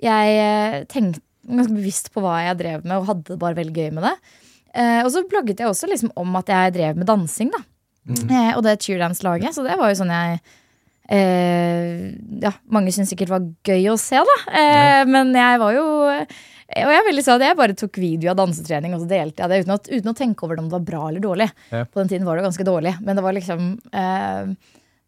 jeg 0.00 0.40
eh, 0.40 0.80
tenkte 0.90 1.22
ganske 1.58 1.76
bevisst 1.76 2.12
på 2.14 2.22
hva 2.24 2.38
jeg 2.46 2.60
drev 2.60 2.86
med, 2.86 2.96
og 2.98 3.10
hadde 3.10 3.32
det 3.32 3.40
bare 3.42 3.58
veldig 3.58 3.76
gøy 3.76 3.90
med 3.96 4.06
det. 4.08 4.14
Eh, 4.70 5.00
og 5.02 5.10
så 5.12 5.24
blogget 5.26 5.60
jeg 5.62 5.70
også 5.70 5.90
liksom 5.90 6.12
om 6.20 6.38
at 6.38 6.52
jeg 6.52 6.76
drev 6.78 7.00
med 7.00 7.08
dansing, 7.10 7.50
da. 7.54 7.62
Eh, 8.10 8.52
og 8.56 8.64
det 8.64 8.78
cheerdance-laget. 8.82 9.54
Så 9.54 9.64
det 9.66 9.76
var 9.78 9.90
jo 9.92 9.98
sånn 9.98 10.12
jeg 10.14 10.38
eh, 11.12 12.06
Ja, 12.42 12.54
mange 12.72 12.94
syntes 12.94 13.12
sikkert 13.12 13.32
var 13.34 13.44
gøy 13.66 13.90
å 13.92 13.98
se, 14.00 14.22
da. 14.26 14.38
Eh, 14.48 15.02
Men 15.10 15.34
jeg 15.36 15.60
var 15.62 15.76
jo 15.76 15.84
og 16.70 16.86
jeg 16.86 17.00
er 17.00 17.06
veldig 17.08 17.22
jeg 17.42 17.56
bare 17.58 17.74
tok 17.74 17.98
video 17.98 18.30
av 18.30 18.36
dansetrening 18.38 18.92
og 18.94 19.00
så 19.02 19.08
delte 19.10 19.42
jeg 19.42 19.50
det 19.50 19.56
uten 19.64 19.72
å, 19.74 19.78
uten 19.90 20.10
å 20.12 20.14
tenke 20.14 20.44
over 20.46 20.60
om 20.60 20.68
det 20.68 20.76
var 20.76 20.84
bra 20.86 21.00
eller 21.08 21.24
dårlig. 21.24 21.48
Ja. 21.72 21.80
På 21.82 21.98
den 21.98 22.12
tiden 22.12 22.28
var 22.28 22.38
det 22.38 22.44
ganske 22.46 22.66
dårlig, 22.66 22.92
men 23.02 23.18
det 23.18 23.24
var 23.24 23.34
liksom 23.34 23.64
eh, 23.90 24.52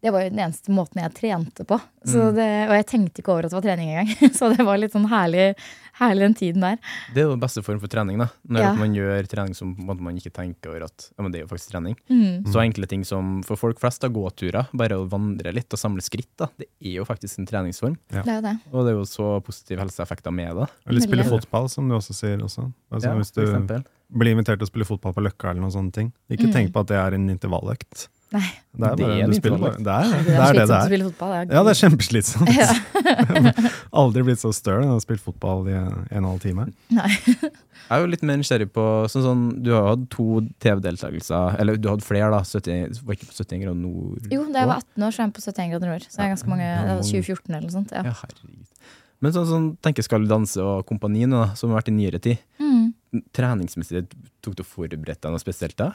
Det 0.03 0.11
var 0.11 0.25
jo 0.25 0.31
den 0.33 0.39
eneste 0.43 0.73
måten 0.75 0.99
jeg 0.99 1.13
trente 1.15 1.63
på. 1.63 1.77
Så 2.03 2.25
det, 2.35 2.47
og 2.67 2.73
jeg 2.75 2.85
tenkte 2.91 3.21
ikke 3.23 3.31
over 3.31 3.45
at 3.47 3.53
det 3.53 3.55
var 3.55 3.63
trening 3.63 3.89
engang. 3.93 4.33
Så 4.37 4.49
det 4.51 4.65
var 4.67 4.75
litt 4.81 4.91
sånn 4.91 5.05
herlig, 5.07 5.53
herlig 6.01 6.25
den 6.25 6.33
tiden 6.35 6.65
der. 6.65 6.75
Det 7.15 7.21
er 7.21 7.27
jo 7.29 7.35
den 7.37 7.39
beste 7.45 7.63
form 7.63 7.79
for 7.79 7.87
trening, 7.87 8.17
da. 8.19 8.27
Når 8.51 8.65
Ja. 8.65 8.73
man 8.75 8.97
gjør 8.97 9.29
trening 9.31 9.55
som 9.55 9.71
på 9.77 9.79
en 9.79 9.87
måte 9.87 10.03
man 10.03 10.17
ikke 10.19 10.33
tenker 10.35 10.73
over 10.73 10.83
at 10.89 11.07
ja, 11.15 11.23
men 11.23 11.31
det 11.31 11.39
er 11.39 11.45
jo 11.45 11.51
faktisk 11.53 11.71
trening. 11.71 11.95
Mm. 12.11 12.43
Så 12.51 12.59
enkle 12.65 12.89
ting 12.91 13.05
som 13.07 13.31
for 13.47 13.55
folk 13.55 13.79
flest, 13.79 14.01
da, 14.03 14.09
gåturer, 14.11 14.67
bare 14.75 14.99
å 14.99 15.07
vandre 15.07 15.53
litt 15.55 15.71
og 15.71 15.79
samle 15.79 16.03
skritt, 16.03 16.27
da, 16.35 16.49
det 16.59 16.67
er 16.83 16.97
jo 16.99 17.05
faktisk 17.07 17.39
en 17.39 17.47
treningsform. 17.47 17.95
Det 18.11 18.27
er 18.27 18.41
det. 18.43 18.57
Og 18.73 18.83
det 18.83 18.91
er 18.91 18.99
jo 18.99 19.05
så 19.07 19.29
positive 19.47 19.85
helseeffekter 19.85 20.35
med 20.35 20.51
det. 20.59 20.67
Eller 20.85 20.99
spille 21.07 21.23
fotball, 21.31 21.69
som 21.71 21.87
du 21.87 21.95
også 21.95 22.11
sier. 22.17 22.43
Også. 22.43 22.67
Altså, 22.91 23.07
Ja, 23.07 23.15
hvis 23.15 23.31
du 23.31 23.87
blir 24.13 24.35
invitert 24.35 24.59
til 24.59 24.67
å 24.67 24.69
spille 24.69 24.85
fotball 24.85 25.15
på 25.15 25.23
Løkka, 25.23 25.49
eller 25.53 25.63
noen 25.63 25.71
sånne 25.73 25.93
ting. 25.95 26.11
Ikke 26.29 26.49
Mm. 26.51 26.53
tenk 26.53 26.73
på 26.75 26.81
at 26.83 26.87
det 26.91 26.97
er 26.99 27.15
en 27.15 27.29
intervalløkt. 27.31 28.09
Nei, 28.33 28.41
Det 28.73 28.87
er, 28.87 28.95
Det 28.97 29.05
bare, 29.05 29.17
er 29.21 29.27
du 29.29 29.35
spiller 29.37 29.59
bare. 29.61 29.77
Det 29.77 29.93
er 29.93 30.07
det 30.09 30.21
det 30.25 30.33
er. 30.33 30.53
Det 30.57 30.63
det 30.67 30.97
er. 30.97 31.03
fotball. 31.09 31.33
Det 31.33 31.41
er 31.41 31.53
Ja, 31.53 31.61
det 31.67 31.73
er 31.73 31.79
kjempeslitsomt. 31.83 32.49
Ja. 32.57 33.67
Aldri 34.01 34.23
blitt 34.25 34.41
så 34.41 34.49
støl 34.55 34.79
enn 34.81 34.93
å 34.93 34.95
ha 34.97 35.03
spilt 35.03 35.21
fotball 35.21 35.67
i 35.69 35.75
en 35.77 35.91
og 35.91 36.15
en 36.17 36.27
halv 36.31 36.41
time. 36.41 36.65
Nei. 36.93 37.11
Jeg 37.83 37.99
er 37.99 38.01
jo 38.01 38.09
litt 38.09 38.23
mer 38.25 38.39
nysgjerrig 38.39 38.69
på 38.73 38.83
sånn, 39.11 39.25
sånn, 39.25 39.43
Du 39.61 39.69
har 39.75 39.83
jo 39.83 39.89
hatt 39.91 40.03
to 40.13 40.25
TV-deltakelser, 40.63 41.57
eller 41.61 41.77
du 41.77 41.89
hadde 41.91 42.05
flere, 42.07 42.29
da. 42.33 42.39
70, 42.47 43.01
var 43.03 43.17
ikke 43.17 43.29
på 43.29 43.35
71 43.37 43.65
grader 43.65 43.79
nord? 43.83 44.29
Jo, 44.33 44.45
da 44.49 44.63
jeg 44.63 44.69
var 44.71 44.81
18 44.81 45.05
år, 45.07 45.13
så 45.13 45.21
var 45.21 45.27
jeg 45.27 45.35
på 45.35 45.43
71 45.43 45.73
grader 45.73 45.91
nord. 45.91 46.05
Så 46.07 46.15
det 46.15 46.23
er 46.25 46.31
ganske 46.33 46.53
mange, 46.53 46.69
det 46.73 46.93
var 46.93 47.03
2014 47.09 47.43
eller 47.51 47.67
noe 47.67 47.75
sånt. 47.75 47.93
Ja. 47.93 48.05
Ja, 48.07 48.15
herregud. 48.23 48.87
Men 49.23 49.35
sånn, 49.35 49.47
sånn 49.47 49.67
tenker 49.83 50.03
Skal 50.03 50.23
vi 50.23 50.31
danse 50.31 50.63
og 50.63 50.87
kompaniene, 50.89 51.43
da, 51.43 51.59
som 51.59 51.71
har 51.71 51.81
vært 51.83 51.91
i 51.91 51.95
nyere 51.99 52.23
tid. 52.23 52.41
Mm. 52.63 52.89
Treningsmessig, 53.35 54.07
tok 54.41 54.57
du 54.57 54.63
og 54.65 54.71
forberedte 54.71 55.27
deg 55.27 55.35
noe 55.35 55.43
spesielt 55.43 55.77
da? 55.79 55.91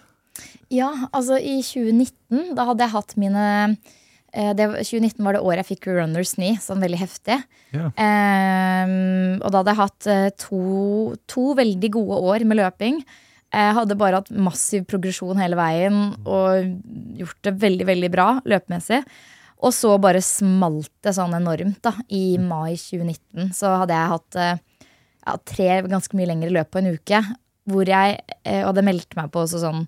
Ja, 0.73 0.91
altså 1.17 1.39
i 1.41 1.61
2019, 1.65 2.53
da 2.57 2.67
hadde 2.69 2.85
jeg 2.85 2.93
hatt 2.93 3.15
mine 3.21 3.45
eh, 4.35 4.51
det, 4.57 4.67
2019 4.85 5.25
var 5.25 5.37
det 5.37 5.45
året 5.45 5.63
jeg 5.63 5.71
fikk 5.71 5.89
runners 5.97 6.35
knee, 6.37 6.59
sånn 6.61 6.83
veldig 6.85 7.01
heftig. 7.01 7.39
Yeah. 7.73 7.89
Um, 7.97 9.39
og 9.41 9.49
da 9.49 9.63
hadde 9.63 9.73
jeg 9.73 9.81
hatt 9.81 10.11
eh, 10.13 10.27
to, 10.45 10.61
to 11.31 11.47
veldig 11.59 11.91
gode 11.97 12.21
år 12.35 12.45
med 12.49 12.61
løping. 12.61 13.01
Jeg 13.49 13.77
hadde 13.79 13.97
bare 13.97 14.21
hatt 14.21 14.29
massiv 14.29 14.85
progresjon 14.91 15.41
hele 15.41 15.57
veien 15.57 16.11
og 16.29 16.69
gjort 17.17 17.39
det 17.49 17.55
veldig, 17.63 17.87
veldig 17.89 18.11
bra 18.13 18.29
løpemessig. 18.45 19.01
Og 19.65 19.73
så 19.75 19.95
bare 19.99 20.21
smalt 20.23 20.93
det 21.03 21.15
sånn 21.17 21.33
enormt 21.35 21.81
da, 21.83 21.95
i 22.13 22.37
mai 22.39 22.77
2019. 22.77 23.55
Så 23.57 23.73
hadde 23.81 23.97
jeg 23.97 24.13
hatt 24.13 24.39
eh, 24.39 24.85
ja, 25.25 25.39
tre 25.49 25.71
ganske 25.89 26.21
mye 26.21 26.29
lengre 26.29 26.53
løp 26.53 26.75
på 26.77 26.83
en 26.83 26.93
uke. 26.93 27.25
Hvor 27.69 27.89
jeg 27.89 28.21
hadde 28.45 28.85
meldt 28.85 29.17
meg 29.17 29.33
på 29.33 29.43
også 29.43 29.65
sånn 29.65 29.83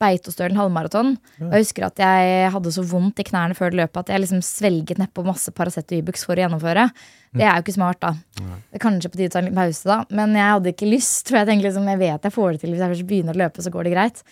Beitostølen 0.00 0.58
halvmaraton. 0.58 1.14
Og 1.42 1.54
jeg 1.54 1.66
husker 1.66 1.86
at 1.88 2.02
jeg 2.02 2.50
hadde 2.54 2.72
så 2.74 2.84
vondt 2.86 3.22
i 3.22 3.26
knærne 3.28 3.56
før 3.58 3.72
det 3.72 3.80
løpet 3.82 4.00
at 4.04 4.12
jeg 4.14 4.22
liksom 4.24 4.42
svelget 4.46 5.00
nedpå 5.02 5.24
masse 5.26 5.52
Paracet 5.54 5.90
og 5.90 5.98
Ibux 5.98 6.26
for 6.26 6.38
å 6.38 6.44
gjennomføre. 6.44 6.88
Det 7.36 7.44
er 7.44 7.58
jo 7.58 7.64
ikke 7.66 7.76
smart, 7.76 8.00
da. 8.00 8.14
Det 8.38 8.78
er 8.78 8.82
kanskje 8.82 9.10
på 9.12 9.20
tide 9.20 9.30
å 9.30 9.34
ta 9.34 9.42
en 9.42 9.48
liten 9.50 9.60
pause, 9.60 9.88
da. 9.88 9.98
Men 10.20 10.36
jeg 10.38 10.54
hadde 10.54 10.72
ikke 10.72 10.90
lyst. 10.90 11.28
For 11.28 11.40
jeg 11.40 11.50
tenkte 11.50 11.68
liksom, 11.68 11.90
jeg 11.92 12.02
vet 12.02 12.28
jeg 12.28 12.36
får 12.38 12.54
det 12.54 12.62
til 12.62 12.72
hvis 12.74 12.84
jeg 12.84 12.94
først 12.94 13.08
begynner 13.10 13.36
å 13.36 13.42
løpe, 13.42 13.64
så 13.64 13.74
går 13.74 13.88
det 13.88 13.94
greit. 13.96 14.22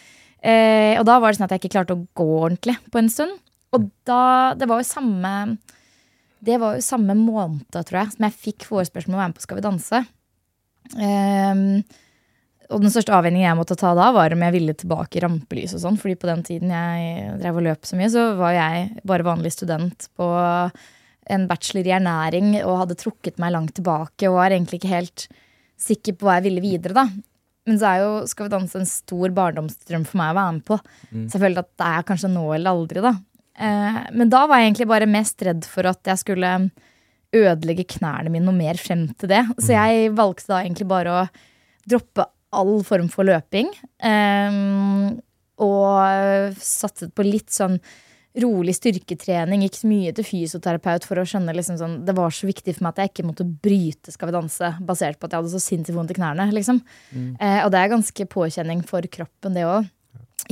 Eh, 0.47 0.95
og 1.01 1.05
da 1.09 1.19
var 1.21 1.33
det 1.33 1.39
sånn 1.39 1.49
at 1.49 1.57
jeg 1.57 1.65
ikke 1.65 1.75
klarte 1.77 1.97
å 1.97 2.05
gå 2.17 2.29
ordentlig 2.39 2.77
på 2.93 3.01
en 3.03 3.13
stund. 3.13 3.39
Og 3.75 3.89
da 4.07 4.55
Det 4.55 4.69
var 4.71 4.79
jo 4.79 4.87
samme 4.87 5.31
Det 6.39 6.59
var 6.63 6.77
jo 6.77 6.85
samme 6.85 7.17
måned, 7.19 7.67
tror 7.75 7.99
jeg, 7.99 8.13
som 8.15 8.27
jeg 8.29 8.41
fikk 8.45 8.67
forespørsel 8.69 9.11
om 9.11 9.17
å 9.17 9.23
være 9.25 9.33
med 9.33 9.39
på 9.39 9.47
Skal 9.47 9.59
vi 9.59 9.65
danse. 9.67 10.03
Ehm, 11.03 11.83
og 12.71 12.83
den 12.83 12.91
største 12.93 13.15
avveiningen 13.15 13.47
jeg 13.47 13.59
måtte 13.59 13.77
ta 13.79 13.93
da, 13.97 14.11
var 14.15 14.35
om 14.35 14.43
jeg 14.47 14.55
ville 14.57 14.75
tilbake 14.79 15.19
i 15.19 15.23
rampelys 15.23 15.77
og 15.77 15.83
sånn. 15.85 15.99
Fordi 16.01 16.17
på 16.19 16.29
den 16.31 16.43
tiden 16.47 16.73
jeg 16.75 17.37
drev 17.41 17.61
og 17.61 17.67
løp 17.69 17.87
så 17.87 17.99
mye, 17.99 18.11
så 18.13 18.29
var 18.39 18.57
jeg 18.57 18.89
bare 19.07 19.27
vanlig 19.27 19.53
student 19.55 20.09
på 20.19 20.29
en 21.37 21.47
bachelor 21.51 21.89
i 21.89 21.95
ernæring 21.97 22.53
og 22.63 22.83
hadde 22.83 22.99
trukket 22.99 23.41
meg 23.43 23.55
langt 23.55 23.75
tilbake 23.79 24.29
og 24.29 24.39
var 24.39 24.55
egentlig 24.55 24.81
ikke 24.81 24.93
helt 24.93 25.27
sikker 25.81 26.17
på 26.17 26.29
hva 26.29 26.39
jeg 26.39 26.47
ville 26.49 26.65
videre, 26.65 26.97
da. 26.97 27.07
Men 27.67 27.81
så 27.81 27.89
er 27.91 28.03
jo 28.05 28.11
Skal 28.31 28.47
vi 28.47 28.55
danse 28.55 28.79
en 28.79 28.87
stor 28.89 29.33
barndomsdrøm 29.35 30.05
for 30.07 30.21
meg 30.21 30.33
å 30.33 30.39
være 30.39 30.57
med 30.59 30.67
på. 30.69 30.79
Jeg 31.35 31.43
følte 31.43 31.65
at 31.65 31.73
det 31.83 31.89
er 31.89 32.07
kanskje 32.11 32.31
nå 32.33 32.45
eller 32.55 32.77
aldri, 32.77 33.03
da. 33.05 33.17
Eh, 33.57 34.01
men 34.15 34.31
da 34.33 34.45
var 34.47 34.61
jeg 34.61 34.71
egentlig 34.71 34.91
bare 34.93 35.11
mest 35.11 35.43
redd 35.47 35.67
for 35.69 35.89
at 35.91 36.03
jeg 36.07 36.23
skulle 36.23 36.53
ødelegge 37.37 37.89
knærne 37.97 38.31
mine 38.31 38.47
noe 38.47 38.57
mer 38.57 38.79
frem 38.81 39.09
til 39.19 39.33
det. 39.33 39.43
Så 39.59 39.75
jeg 39.75 40.15
valgte 40.17 40.53
da 40.53 40.63
egentlig 40.63 40.87
bare 40.89 41.15
å 41.15 41.27
droppe 41.87 42.27
all 42.55 42.83
form 42.87 43.09
for 43.13 43.29
løping. 43.29 43.71
Um, 44.05 45.17
og 45.63 46.59
satset 46.61 47.15
på 47.17 47.25
litt 47.25 47.51
sånn 47.55 47.79
rolig 48.43 48.75
styrketrening. 48.77 49.65
Gikk 49.65 49.81
mye 49.89 50.13
til 50.17 50.27
fysioterapeut 50.29 51.07
for 51.09 51.21
å 51.21 51.25
skjønne 51.29 51.55
liksom 51.57 51.79
sånn, 51.81 51.99
Det 52.05 52.15
var 52.17 52.35
så 52.35 52.49
viktig 52.49 52.77
for 52.77 52.85
meg 52.85 52.93
at 52.93 53.03
jeg 53.03 53.13
ikke 53.13 53.29
måtte 53.31 53.47
bryte 53.49 54.13
Skal 54.13 54.29
vi 54.29 54.37
danse 54.37 54.73
basert 54.85 55.19
på 55.19 55.29
at 55.29 55.33
jeg 55.33 55.41
hadde 55.41 55.55
så 55.55 55.63
sinnssykt 55.63 55.97
vondt 55.97 56.13
i 56.13 56.19
knærne. 56.19 56.51
Liksom. 56.53 56.83
Eh, 57.41 57.61
og 57.65 57.73
det 57.73 57.81
er 57.81 57.95
ganske 57.95 58.29
påkjenning 58.29 58.85
for 58.87 59.01
kroppen, 59.09 59.57
det 59.57 59.65
òg. 59.65 59.89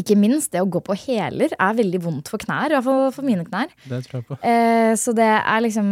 Ikke 0.01 0.17
minst 0.19 0.51
det 0.55 0.63
å 0.65 0.71
gå 0.71 0.81
på 0.83 0.97
hæler 0.97 1.53
er 1.55 1.77
veldig 1.77 2.01
vondt 2.03 2.31
for 2.33 2.43
knær. 2.43 2.73
I 2.73 2.79
hvert 2.79 2.89
fall 2.89 3.13
for 3.15 3.27
mine 3.27 3.45
knær. 3.47 3.71
Det 3.85 4.01
tror 4.07 4.21
jeg 4.21 4.29
på. 4.31 4.41
Eh, 4.41 4.95
så 4.99 5.15
det 5.15 5.31
er 5.37 5.61
liksom 5.63 5.89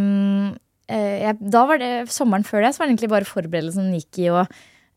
eh, 0.88 1.28
jeg, 1.28 1.38
Da 1.52 1.66
var 1.68 1.82
det 1.82 1.92
sommeren 2.10 2.46
før 2.46 2.64
det, 2.64 2.72
så 2.72 2.82
var 2.82 2.88
det 2.88 2.96
egentlig 2.96 3.12
bare 3.12 3.28
forberedelsen 3.28 3.92
gikk 4.00 4.24
i 4.24 4.30
å 4.32 4.46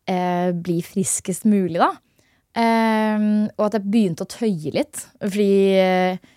eh, 0.09 0.51
bli 0.53 0.79
friskest 0.85 1.47
mulig, 1.49 1.79
da. 1.81 1.91
Eh, 2.55 3.27
og 3.57 3.67
at 3.67 3.77
jeg 3.77 3.89
begynte 3.91 4.25
å 4.25 4.31
tøye 4.31 4.73
litt. 4.75 5.03
Fordi 5.21 5.51
eh, 5.81 6.31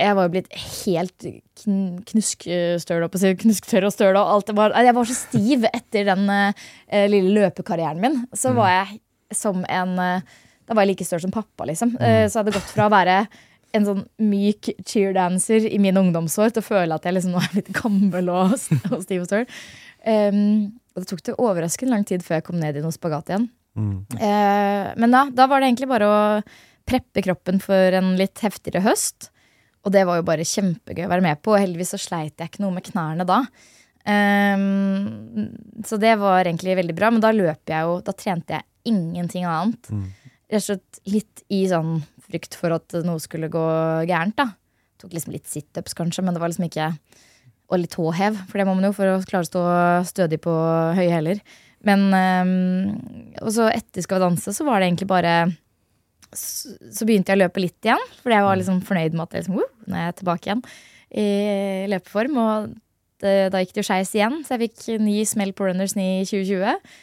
jeg 0.00 0.16
var 0.16 0.26
jo 0.26 0.32
blitt 0.34 0.50
helt 0.56 1.26
kn 1.60 1.80
knuskstøl 2.08 3.04
og 3.04 3.16
knusktørr 3.42 3.86
og 3.88 3.94
støl. 3.94 4.16
Og 4.16 4.34
alt 4.36 4.52
Jeg, 4.52 4.58
var, 4.58 4.76
jeg 4.76 4.96
var 4.96 5.10
så 5.10 5.18
stiv 5.18 5.68
etter 5.70 6.08
den 6.08 6.32
eh, 6.32 7.06
lille 7.12 7.34
løpekarrieren 7.36 8.00
min. 8.02 8.22
Så 8.32 8.54
var 8.56 8.72
jeg 8.74 9.00
som 9.36 9.64
en 9.68 9.98
eh, 10.00 10.38
Da 10.66 10.76
var 10.76 10.86
jeg 10.86 10.94
like 10.94 11.06
støl 11.06 11.22
som 11.22 11.34
pappa, 11.34 11.66
liksom. 11.66 11.96
Eh, 11.98 12.26
så 12.28 12.38
jeg 12.38 12.44
hadde 12.44 12.58
gått 12.58 12.74
fra 12.74 12.86
å 12.86 12.92
være 12.92 13.22
en 13.76 13.86
sånn 13.86 14.02
myk 14.26 14.72
cheerdancer 14.82 15.66
i 15.68 15.78
mine 15.82 16.00
ungdomsår 16.02 16.54
til 16.54 16.62
å 16.62 16.66
føle 16.66 16.96
at 16.96 17.06
jeg 17.06 17.16
liksom 17.16 17.34
nå 17.36 17.42
er 17.42 17.56
litt 17.60 17.70
gammel 17.76 18.30
og, 18.32 18.56
og 18.90 19.02
stiv 19.04 19.24
og 19.24 19.28
støl. 19.28 19.44
Um, 20.00 20.79
og 20.94 21.02
det 21.02 21.08
tok 21.10 21.22
det 21.26 21.38
overraskende 21.38 21.94
lang 21.94 22.06
tid 22.08 22.24
før 22.26 22.40
jeg 22.40 22.46
kom 22.48 22.60
ned 22.60 22.78
i 22.78 22.84
noe 22.84 22.94
spagat 22.94 23.30
igjen. 23.32 23.48
Eh, 24.18 24.86
men 25.00 25.14
da, 25.14 25.24
da 25.30 25.46
var 25.50 25.60
det 25.60 25.70
egentlig 25.70 25.90
bare 25.90 26.08
å 26.10 26.22
preppe 26.90 27.22
kroppen 27.22 27.60
for 27.62 27.96
en 27.96 28.16
litt 28.18 28.40
heftigere 28.42 28.82
høst. 28.84 29.30
Og 29.86 29.94
det 29.94 30.02
var 30.08 30.18
jo 30.18 30.26
bare 30.26 30.44
kjempegøy 30.46 31.06
å 31.06 31.12
være 31.12 31.24
med 31.24 31.40
på. 31.40 31.54
Og 31.54 31.62
heldigvis 31.62 31.94
så 31.94 32.00
sleit 32.02 32.40
jeg 32.40 32.50
ikke 32.50 32.64
noe 32.64 32.74
med 32.76 32.84
knærne 32.88 33.24
da. 33.28 33.44
Ehm, 34.10 35.50
så 35.86 35.98
det 36.00 36.16
var 36.20 36.44
egentlig 36.44 36.76
veldig 36.80 36.96
bra. 36.98 37.12
Men 37.14 37.22
da 37.24 37.32
løp 37.36 37.70
jeg 37.70 37.86
jo 37.86 37.98
Da 38.04 38.14
trente 38.16 38.58
jeg 38.58 38.66
ingenting 38.90 39.46
annet. 39.48 39.90
Rett 40.50 40.64
og 40.64 40.66
slett 40.66 41.00
litt 41.06 41.44
i 41.52 41.62
sånn 41.70 42.00
frykt 42.26 42.56
for 42.58 42.74
at 42.74 42.96
noe 43.06 43.20
skulle 43.22 43.50
gå 43.52 43.66
gærent, 44.08 44.36
da. 44.36 44.50
Tok 45.00 45.14
liksom 45.14 45.32
litt 45.32 45.46
situps, 45.48 45.94
kanskje, 45.96 46.24
men 46.24 46.34
det 46.34 46.42
var 46.42 46.50
liksom 46.50 46.66
ikke 46.66 46.90
Og 47.70 47.78
litt 47.78 47.94
tåhev, 47.94 48.38
for 48.50 48.58
det 48.58 48.66
må 48.66 48.74
man 48.76 48.88
jo 48.88 48.94
for 48.96 49.12
å 49.12 49.18
klare 49.22 49.46
å 49.46 49.50
stå 49.50 49.64
stødig 50.08 50.40
på 50.42 50.52
høye 50.98 51.10
hæler. 51.12 51.42
Men 51.86 52.10
ehm, 52.12 52.54
Og 53.40 53.54
så 53.56 53.70
etter 53.72 54.04
Skal 54.04 54.18
vi 54.18 54.26
danse, 54.26 54.52
så 54.52 54.66
var 54.66 54.80
det 54.80 54.90
egentlig 54.90 55.10
bare 55.10 55.34
så 56.30 56.76
så 56.94 57.06
begynte 57.08 57.32
jeg 57.32 57.40
å 57.40 57.42
løpe 57.42 57.62
litt 57.62 57.86
igjen, 57.86 58.02
fordi 58.22 58.36
jeg 58.36 58.44
var 58.46 58.58
liksom 58.60 58.76
fornøyd 58.86 59.16
med 59.16 59.24
at 59.24 59.32
jeg 59.34 59.42
liksom, 59.42 59.56
«Woo, 59.58 59.64
nå 59.90 59.96
er 59.98 60.04
jeg 60.04 60.16
tilbake 60.20 60.46
igjen 60.46 60.60
i 61.10 61.24
løpeform. 61.90 62.36
Og 62.38 62.68
det, 63.24 63.32
da 63.50 63.62
gikk 63.62 63.74
det 63.74 63.82
jo 63.82 63.88
skeis 63.88 64.12
igjen, 64.14 64.36
så 64.46 64.54
jeg 64.54 64.68
fikk 64.68 65.02
ny 65.02 65.16
smell 65.28 65.50
på 65.56 65.66
Runners 65.66 65.96
i 65.98 66.22
2020. 66.28 66.94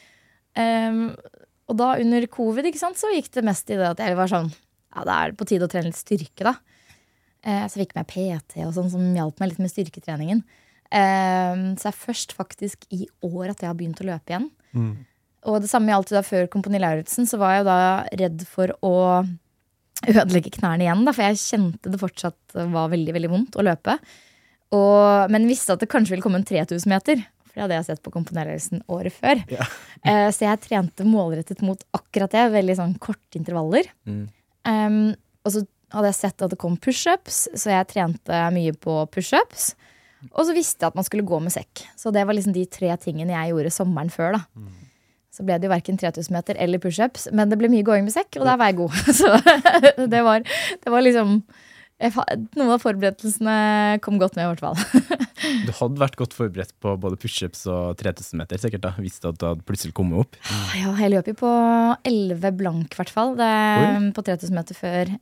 Um, 0.57 1.01
og 1.67 1.79
da 1.81 1.89
under 1.99 2.29
covid 2.31 2.69
ikke 2.69 2.81
sant, 2.81 2.99
så 2.99 3.11
gikk 3.13 3.29
det 3.35 3.43
mest 3.45 3.67
i 3.69 3.77
det 3.77 3.91
at 3.91 3.99
jeg 4.01 4.15
var 4.17 4.31
sånn 4.31 4.47
Ja, 4.95 5.03
da 5.03 5.17
er 5.19 5.33
det 5.33 5.37
på 5.37 5.45
tide 5.49 5.67
å 5.67 5.71
trene 5.71 5.91
litt 5.91 5.99
styrke, 5.99 6.47
da. 6.47 6.55
Eh, 7.47 7.63
så 7.65 7.79
jeg 7.79 7.87
fikk 7.87 7.97
meg 7.97 8.09
PT 8.11 8.63
og 8.65 8.73
sånn, 8.75 8.91
som 8.91 9.03
hjalp 9.15 9.39
meg 9.39 9.53
litt 9.53 9.61
med 9.63 9.71
styrketreningen. 9.71 10.43
Ehm, 10.95 11.69
så 11.75 11.87
det 11.87 11.93
er 11.93 11.99
først 11.99 12.33
faktisk 12.35 12.87
i 12.95 13.05
år 13.25 13.51
at 13.51 13.63
jeg 13.63 13.69
har 13.69 13.77
begynt 13.77 14.01
å 14.03 14.07
løpe 14.07 14.33
igjen. 14.33 14.49
Og 15.47 15.61
det 15.63 15.71
samme 15.71 15.93
gjaldt 15.93 16.11
da 16.15 16.23
før 16.25 16.49
Kompani 16.51 16.79
Lauritzen, 16.81 17.27
så 17.29 17.39
var 17.39 17.57
jeg 17.57 17.67
da 17.67 17.79
redd 18.19 18.43
for 18.49 18.73
å 18.83 18.95
ødelegge 20.07 20.53
knærne 20.59 20.85
igjen, 20.85 21.05
da, 21.07 21.13
for 21.15 21.25
jeg 21.25 21.41
kjente 21.41 21.91
det 21.91 21.99
fortsatt 22.01 22.57
var 22.73 22.91
veldig 22.91 23.15
veldig 23.15 23.31
vondt 23.31 23.57
å 23.57 23.65
løpe. 23.65 23.95
Og, 24.75 25.31
men 25.31 25.47
visste 25.47 25.73
at 25.73 25.81
det 25.81 25.89
kanskje 25.91 26.13
ville 26.13 26.25
komme 26.25 26.41
en 26.41 26.47
3000 26.47 26.91
meter. 26.91 27.23
For 27.47 27.55
det 27.55 27.63
hadde 27.63 27.77
jeg 27.79 27.87
sett 27.87 28.03
på 28.03 28.11
Kompani 28.13 28.43
Lauritzen 28.43 28.83
året 28.91 29.15
før. 29.15 29.39
Ja. 29.51 29.69
så 30.35 30.49
jeg 30.49 30.63
trente 30.67 31.07
målrettet 31.07 31.63
mot 31.65 31.79
akkurat 31.95 32.35
det, 32.35 32.43
veldig 32.57 32.75
sånn 32.81 32.97
korte 33.01 33.39
intervaller. 33.39 33.87
Um, 34.67 35.15
og 35.47 35.55
så 35.55 35.63
hadde 35.93 36.09
jeg 36.11 36.19
sett 36.19 36.43
at 36.43 36.51
det 36.53 36.59
kom 36.61 36.79
pushups, 36.81 37.45
så 37.55 37.71
jeg 37.71 37.91
trente 37.93 38.41
mye 38.55 38.73
på 38.75 38.99
pushups. 39.13 39.71
Og 40.33 40.47
så 40.47 40.55
visste 40.57 40.83
jeg 40.83 40.91
at 40.91 40.97
man 40.97 41.05
skulle 41.05 41.27
gå 41.27 41.39
med 41.43 41.53
sekk. 41.53 41.85
Så 41.99 42.11
det 42.11 42.25
var 42.27 42.35
liksom 42.35 42.55
de 42.55 42.65
tre 42.69 42.89
tingene 42.99 43.35
jeg 43.35 43.53
gjorde 43.53 43.73
sommeren 43.75 44.11
før. 44.11 44.39
da 44.39 44.67
så 45.37 45.45
ble 45.45 45.59
det 45.61 45.69
jo 45.69 45.73
verken 45.75 45.99
3000 46.01 46.33
meter 46.33 46.57
eller 46.57 46.81
pushups, 46.81 47.29
men 47.35 47.51
det 47.51 47.59
ble 47.61 47.69
mye 47.69 47.85
gåing 47.85 48.07
med 48.07 48.15
sekk, 48.15 48.39
og 48.39 48.47
der 48.47 48.57
var 48.57 48.71
jeg 48.71 48.79
god. 48.79 49.01
Så 49.19 49.33
det 50.13 50.21
var, 50.25 50.45
det 50.83 50.93
var 50.93 51.05
liksom 51.05 51.41
Noen 51.97 52.75
av 52.75 52.83
forberedelsene 52.83 53.53
kom 54.05 54.19
godt 54.21 54.35
med, 54.37 54.45
i 54.45 54.49
hvert 54.51 54.61
fall. 54.61 55.15
Du 55.65 55.71
hadde 55.79 56.01
vært 56.01 56.17
godt 56.17 56.35
forberedt 56.37 56.75
på 56.81 56.91
både 57.01 57.17
pushups 57.17 57.63
og 57.69 57.97
3000 57.97 58.37
meter, 58.37 58.59
sikkert 58.61 58.83
da, 58.83 58.91
hvis 59.01 59.17
du 59.21 59.27
hadde 59.31 59.55
plutselig 59.65 59.95
kommet 59.97 60.21
opp. 60.21 60.37
Ja, 60.77 60.91
jeg 60.97 61.13
løp 61.13 61.29
jo 61.29 61.35
på 61.39 61.51
11 62.05 62.53
blank, 62.57 62.93
i 62.93 62.99
hvert 62.99 63.13
fall. 63.13 63.33
På 64.13 64.25
3000 64.25 64.57
meter 64.57 64.77
før 64.77 65.13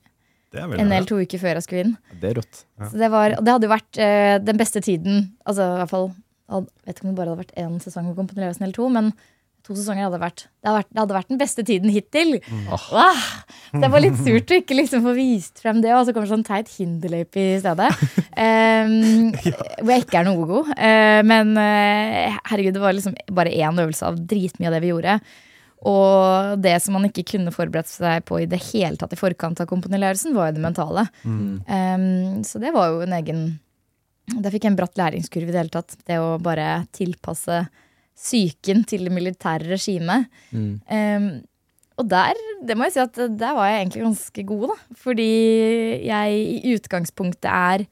en 0.63 0.85
eller 0.85 1.07
to 1.09 1.19
uker 1.21 1.41
før 1.41 1.59
jeg 1.59 1.67
skulle 1.67 1.85
inn. 1.85 1.95
Det 2.21 2.31
er 2.31 2.39
rått. 2.39 2.65
Så 2.79 2.95
det, 2.99 3.11
var, 3.13 3.37
det 3.37 3.55
hadde 3.55 3.67
jo 3.67 3.73
vært 3.75 4.01
uh, 4.01 4.35
den 4.43 4.59
beste 4.61 4.81
tiden. 4.85 5.29
Altså 5.45 5.69
i 5.75 5.79
hvert 5.81 5.93
fall 5.93 6.11
Jeg 6.45 6.67
vet 6.85 6.97
ikke 6.97 7.07
om 7.07 7.13
det 7.13 7.19
bare 7.19 7.33
hadde 7.33 7.43
vært 7.43 7.57
én 7.63 7.79
sesong 7.83 8.11
å 8.11 8.17
komponere 8.17 8.47
Lauritzen 8.47 8.67
eller 8.67 8.77
to, 8.77 8.89
men 8.93 9.13
to 9.65 9.73
sesonger 9.73 10.05
hadde 10.05 10.19
vært 10.21 10.43
det, 10.45 10.67
hadde 10.67 10.77
vært 10.77 10.91
det 10.91 11.01
hadde 11.01 11.15
vært 11.15 11.31
den 11.31 11.39
beste 11.41 11.63
tiden 11.65 11.93
hittil. 11.93 12.35
Åh, 12.75 13.23
det 13.81 13.89
var 13.89 14.03
litt 14.03 14.19
surt 14.21 14.51
å 14.53 14.59
ikke 14.61 14.77
liksom 14.77 15.01
få 15.05 15.15
vist 15.17 15.61
frem 15.63 15.79
det, 15.81 15.89
og 15.95 16.05
så 16.05 16.13
kommer 16.13 16.29
sånn 16.29 16.45
teit 16.45 16.69
hinderløype 16.77 17.41
i 17.41 17.57
stedet. 17.63 17.91
Um, 18.35 19.29
Hvor 19.31 19.93
jeg 19.93 20.03
ikke 20.03 20.17
er 20.19 20.25
noe 20.27 20.43
god. 20.49 20.71
Uh, 20.75 21.21
men 21.23 21.53
uh, 21.55 22.33
herregud, 22.49 22.75
det 22.75 22.81
var 22.83 22.91
liksom 22.97 23.13
bare 23.31 23.53
én 23.55 23.79
øvelse 23.79 24.09
av 24.09 24.17
dritmye 24.27 24.67
av 24.67 24.75
det 24.75 24.81
vi 24.83 24.89
gjorde. 24.89 25.13
Og 25.85 26.55
det 26.63 26.75
som 26.81 26.95
man 26.97 27.07
ikke 27.09 27.25
kunne 27.35 27.53
forberedt 27.53 27.89
seg 27.91 28.23
på 28.25 28.39
i 28.41 28.49
det 28.49 28.61
hele 28.71 28.97
tatt 28.99 29.13
i 29.13 29.19
forkant 29.19 29.59
av 29.61 29.69
komponilærelsen 29.69 30.35
var 30.35 30.49
jo 30.49 30.57
det 30.57 30.63
mentale. 30.63 31.05
Um, 31.25 32.43
så 32.47 32.61
det 32.63 32.71
var 32.75 32.93
jo 32.93 33.03
en 33.05 33.15
egen 33.19 33.41
Da 34.41 34.49
fikk 34.49 34.65
jeg 34.65 34.73
en 34.73 34.77
bratt 34.79 34.95
læringskurve 34.97 35.51
i 35.51 35.53
det 35.53 35.61
hele 35.61 35.73
tatt. 35.75 35.97
Det 36.07 36.17
å 36.17 36.37
bare 36.41 36.85
tilpasse 36.95 37.65
psyken 38.15 38.85
til 38.87 39.05
det 39.05 39.13
militære 39.13 39.75
regimet. 39.75 40.31
Um, 40.89 41.43
og 41.99 42.09
der, 42.11 42.39
det 42.65 42.75
må 42.75 42.87
jeg 42.87 42.95
si 42.95 43.03
at 43.03 43.19
der 43.39 43.53
var 43.55 43.69
jeg 43.69 43.83
egentlig 43.83 44.03
ganske 44.07 44.45
god, 44.49 44.65
da. 44.71 44.77
Fordi 45.03 45.29
jeg 46.07 46.41
i 46.65 46.73
utgangspunktet 46.75 47.51
er 47.51 47.85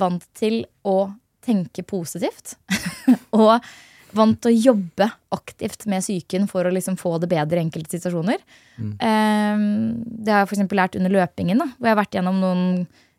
vant 0.00 0.24
til 0.38 0.62
å 0.88 1.12
tenke 1.44 1.84
positivt. 1.84 2.54
og 3.36 3.58
vant 4.16 4.38
til 4.42 4.52
å 4.52 4.62
jobbe 4.72 5.08
aktivt 5.34 5.86
med 5.90 6.04
psyken 6.04 6.48
for 6.50 6.66
å 6.66 6.72
liksom 6.74 6.98
få 7.00 7.16
det 7.22 7.30
bedre 7.32 7.60
i 7.60 7.64
enkelte 7.64 7.96
situasjoner. 7.96 8.42
Um, 8.98 9.64
det 10.02 10.32
har 10.32 10.42
jeg 10.42 10.50
eksempel 10.56 10.80
lært 10.80 10.98
under 10.98 11.14
løpingen, 11.14 11.62
da, 11.62 11.70
hvor 11.76 11.88
jeg 11.88 11.96
har 11.96 12.02
vært 12.02 12.18
gjennom 12.18 12.42
noen 12.42 12.68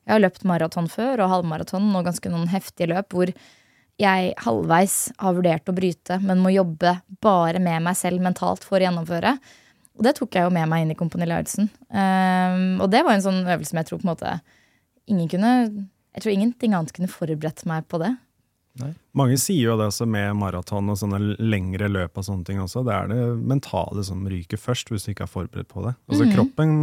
Jeg 0.04 0.18
har 0.18 0.20
løpt 0.20 0.44
maraton 0.44 0.90
før, 0.92 1.22
og 1.24 1.30
halvmaraton, 1.32 1.86
og 1.96 2.04
ganske 2.04 2.28
noen 2.28 2.50
heftige 2.52 2.90
løp 2.92 3.14
hvor 3.16 3.30
jeg 4.02 4.34
halvveis 4.44 4.96
har 5.22 5.36
vurdert 5.38 5.70
å 5.70 5.76
bryte, 5.78 6.18
men 6.20 6.42
må 6.44 6.52
jobbe 6.52 6.98
bare 7.24 7.62
med 7.64 7.86
meg 7.86 7.96
selv 7.96 8.20
mentalt 8.26 8.66
for 8.68 8.82
å 8.82 8.84
gjennomføre. 8.84 9.38
Og 9.94 10.04
det 10.04 10.16
tok 10.18 10.36
jeg 10.36 10.48
jo 10.48 10.54
med 10.54 10.68
meg 10.70 10.84
inn 10.84 10.92
i 10.92 10.98
Kompani 10.98 11.30
Um, 11.30 12.82
og 12.82 12.90
det 12.90 13.04
var 13.06 13.14
en 13.14 13.24
sånn 13.24 13.44
øvelse 13.46 13.70
som 13.70 13.80
jeg 13.80 13.88
tror 13.88 14.02
på 14.02 14.08
en 14.08 14.12
måte 14.16 14.38
ingen 15.06 15.30
kunne 15.30 15.52
Jeg 16.14 16.24
tror 16.24 16.34
ingenting 16.34 16.74
annet 16.74 16.94
kunne 16.94 17.10
forberedt 17.10 17.64
meg 17.70 17.86
på 17.90 18.00
det. 18.02 18.12
Mange 19.14 19.38
sier 19.38 19.68
jo 19.68 19.76
det 19.78 19.92
også 19.92 20.08
med 20.10 20.32
maraton 20.40 20.88
og 20.90 20.98
sånne 20.98 21.20
lengre 21.38 21.90
løp 21.92 22.18
og 22.18 22.26
sånne 22.26 22.48
ting 22.48 22.62
også. 22.64 22.82
Det 22.88 22.96
er 22.96 23.12
det 23.12 23.20
mentale 23.52 24.06
som 24.08 24.24
ryker 24.30 24.58
først, 24.58 24.90
hvis 24.90 25.06
du 25.06 25.12
ikke 25.14 25.28
er 25.28 25.34
forberedt 25.34 25.70
på 25.70 25.84
det. 25.86 25.94
Altså 26.10 26.26
mm. 26.26 26.32
Kroppen 26.34 26.74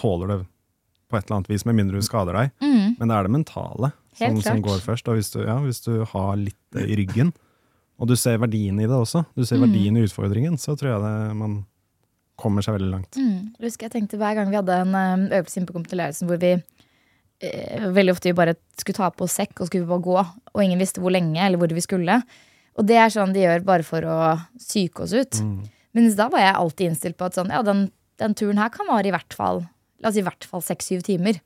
tåler 0.00 0.32
det 0.32 0.38
på 1.10 1.18
et 1.18 1.28
eller 1.28 1.38
annet 1.38 1.52
vis, 1.52 1.66
med 1.68 1.78
mindre 1.78 2.00
du 2.02 2.06
skader 2.06 2.34
deg. 2.34 2.50
Men 2.98 3.06
det 3.06 3.14
er 3.14 3.28
det 3.28 3.34
mentale. 3.36 3.92
Som, 4.18 4.40
som 4.42 4.62
går 4.62 4.82
først. 4.82 5.08
Og 5.10 5.18
hvis 5.18 5.30
du, 5.34 5.40
ja, 5.42 5.56
hvis 5.62 5.82
du 5.86 6.04
har 6.10 6.34
litt 6.38 6.78
i 6.78 6.98
ryggen, 6.98 7.32
og 7.98 8.10
du 8.10 8.16
ser 8.18 8.40
verdien 8.42 8.78
i 8.82 8.88
det 8.88 8.94
også, 8.94 9.24
du 9.38 9.44
ser 9.46 9.62
verdien 9.62 9.96
i 9.98 10.04
utfordringen, 10.06 10.58
så 10.58 10.74
tror 10.78 10.90
jeg 10.92 11.02
det, 11.04 11.36
man 11.38 11.60
kommer 12.40 12.64
seg 12.66 12.74
veldig 12.78 12.90
langt. 12.90 13.18
Mm. 13.18 13.54
Jeg 13.58 13.68
husker 13.68 13.86
jeg 13.86 13.94
tenkte 13.94 14.18
Hver 14.18 14.34
gang 14.38 14.50
vi 14.50 14.58
hadde 14.58 14.78
en 14.82 15.28
øvelse 15.30 15.60
inne 15.60 15.68
på 15.68 15.76
Kompani 15.76 16.08
hvor 16.26 16.40
vi 16.42 16.56
veldig 17.42 18.14
ofte 18.14 18.30
vi 18.30 18.36
bare 18.36 18.56
skulle 18.78 18.96
ta 18.96 19.10
på 19.10 19.26
oss 19.26 19.36
sekk 19.40 19.60
og 19.60 19.68
skulle 19.68 19.88
bare 19.88 20.04
gå, 20.04 20.16
og 20.54 20.62
ingen 20.62 20.80
visste 20.80 21.02
hvor 21.02 21.14
lenge 21.14 21.40
eller 21.42 21.60
hvor 21.60 21.72
vi 21.74 21.82
skulle. 21.84 22.20
Og 22.78 22.86
det 22.88 22.96
er 22.98 23.12
sånn 23.12 23.34
de 23.34 23.44
gjør 23.44 23.66
bare 23.66 23.86
for 23.86 24.06
å 24.06 24.18
psyke 24.58 25.04
oss 25.04 25.14
ut. 25.14 25.40
Mens 25.94 26.16
da 26.18 26.28
var 26.32 26.42
jeg 26.42 26.56
alltid 26.58 26.90
innstilt 26.90 27.18
på 27.18 27.28
at 27.28 27.36
sånn, 27.38 27.52
ja, 27.54 27.62
den, 27.66 27.86
den 28.22 28.34
turen 28.38 28.58
her 28.58 28.72
kan 28.74 28.88
vare 28.90 29.10
i 29.10 29.14
hvert 29.14 29.36
fall 29.36 29.64
La 30.02 30.10
oss 30.10 30.18
si 30.18 30.20
i 30.20 30.26
hvert 30.26 30.44
fall 30.44 30.60
seks-syv 30.60 31.00
timer. 31.06 31.38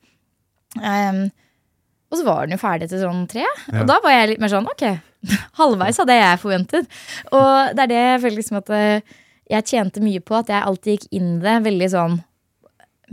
Um, 0.75 1.29
og 2.09 2.17
så 2.17 2.25
var 2.25 2.43
den 2.43 2.57
jo 2.57 2.59
ferdig 2.59 2.89
etter 2.89 2.99
sånn 2.99 3.21
tre. 3.29 3.45
Og 3.71 3.85
da 3.87 3.99
var 4.03 4.11
jeg 4.11 4.31
litt 4.33 4.41
mer 4.43 4.51
sånn 4.51 4.67
ok, 4.67 4.83
halvveis 5.61 6.01
av 6.01 6.09
det 6.09 6.17
jeg 6.17 6.41
forventet. 6.41 6.89
Og 7.29 7.75
det 7.77 7.85
er 7.85 7.91
det 7.91 8.01
jeg 8.01 8.21
føler 8.25 8.37
liksom 8.41 8.59
at 8.59 8.71
eh, 8.75 9.13
jeg 9.53 9.67
tjente 9.69 10.03
mye 10.03 10.23
på, 10.25 10.35
at 10.41 10.51
jeg 10.51 10.65
alltid 10.65 10.97
gikk 10.97 11.07
inn 11.15 11.29
det 11.45 11.55
veldig 11.69 11.89
sånn 11.93 12.17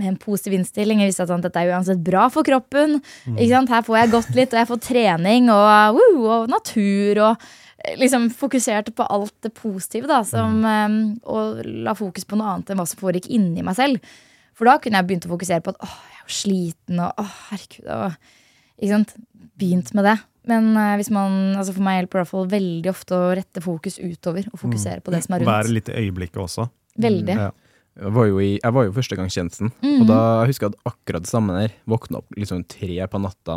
med 0.01 0.11
en 0.13 0.19
positiv 0.21 0.57
innstilling. 0.59 1.03
Jeg 1.03 1.13
visste 1.13 1.27
at 1.27 1.33
sånn, 1.33 1.45
dette 1.45 1.61
er 1.61 1.73
uansett 1.75 2.03
bra 2.05 2.27
for 2.33 2.47
kroppen. 2.47 2.99
Sant? 3.25 3.73
Her 3.73 3.87
får 3.87 3.99
jeg 4.01 4.13
gått 4.15 4.35
litt, 4.37 4.55
og 4.55 4.61
jeg 4.61 4.71
får 4.71 4.83
trening 4.87 5.51
og, 5.53 5.99
woo, 5.99 6.27
og 6.35 6.53
natur. 6.53 7.23
og 7.29 7.49
eh, 7.85 7.97
liksom 8.03 8.29
Fokuserte 8.37 8.95
på 8.97 9.09
alt 9.17 9.35
det 9.47 9.55
positive, 9.57 10.09
da, 10.11 10.23
som, 10.27 10.61
eh, 10.65 10.97
og 11.25 11.65
la 11.87 11.97
fokus 11.99 12.29
på 12.29 12.39
noe 12.39 12.55
annet 12.55 12.73
enn 12.73 12.81
hva 12.81 12.89
som 12.89 13.03
foregikk 13.03 13.31
inni 13.33 13.65
meg 13.67 13.79
selv. 13.79 14.17
For 14.57 14.69
da 14.69 14.79
kunne 14.81 15.03
jeg 15.03 15.11
begynt 15.11 15.29
å 15.29 15.35
fokusere 15.35 15.65
på 15.65 15.75
at 15.75 15.85
åh, 15.85 15.99
jeg 16.13 16.17
er 16.17 16.23
jo 16.25 16.39
sliten, 16.41 17.03
og 17.05 17.21
åh, 17.21 17.37
herregud. 17.51 17.93
Og, 17.93 18.33
ikke 18.81 18.95
sant? 18.95 19.15
Begynt 19.57 19.93
med 19.97 20.09
det. 20.09 20.17
Men 20.47 20.71
eh, 20.79 20.95
hvis 21.01 21.11
man, 21.11 21.57
altså 21.59 21.75
for 21.75 21.85
meg 21.85 22.01
hjelper 22.01 22.23
det 22.23 22.49
veldig 22.55 22.91
ofte 22.93 23.19
å 23.19 23.31
rette 23.35 23.63
fokus 23.65 23.99
utover 23.99 24.47
og 24.53 24.61
fokusere 24.61 25.03
på 25.03 25.15
det 25.15 25.25
som 25.25 25.35
er 25.35 25.43
rundt. 25.43 25.51
Være 25.51 25.75
litt 25.75 25.91
i 25.91 26.03
øyeblikket 26.05 26.43
også. 26.45 26.69
Veldig. 27.03 27.37
Ja. 27.37 27.51
Jeg 27.97 28.13
var 28.13 28.27
jo, 28.29 28.41
i, 28.45 28.51
jeg 28.61 28.75
var 28.77 28.85
jo 28.85 28.93
førstegangstjenesten, 28.93 29.71
og 30.03 30.03
da 30.11 30.17
jeg 30.43 30.51
husker 30.51 30.67
jeg 30.67 30.75
at 30.77 30.91
akkurat 30.93 31.25
det 31.25 31.31
samme 31.31 31.55
der. 31.57 31.77
Våkna 31.89 32.19
opp 32.21 32.35
liksom 32.37 32.65
tre 32.69 32.99
på 33.09 33.21
natta, 33.25 33.55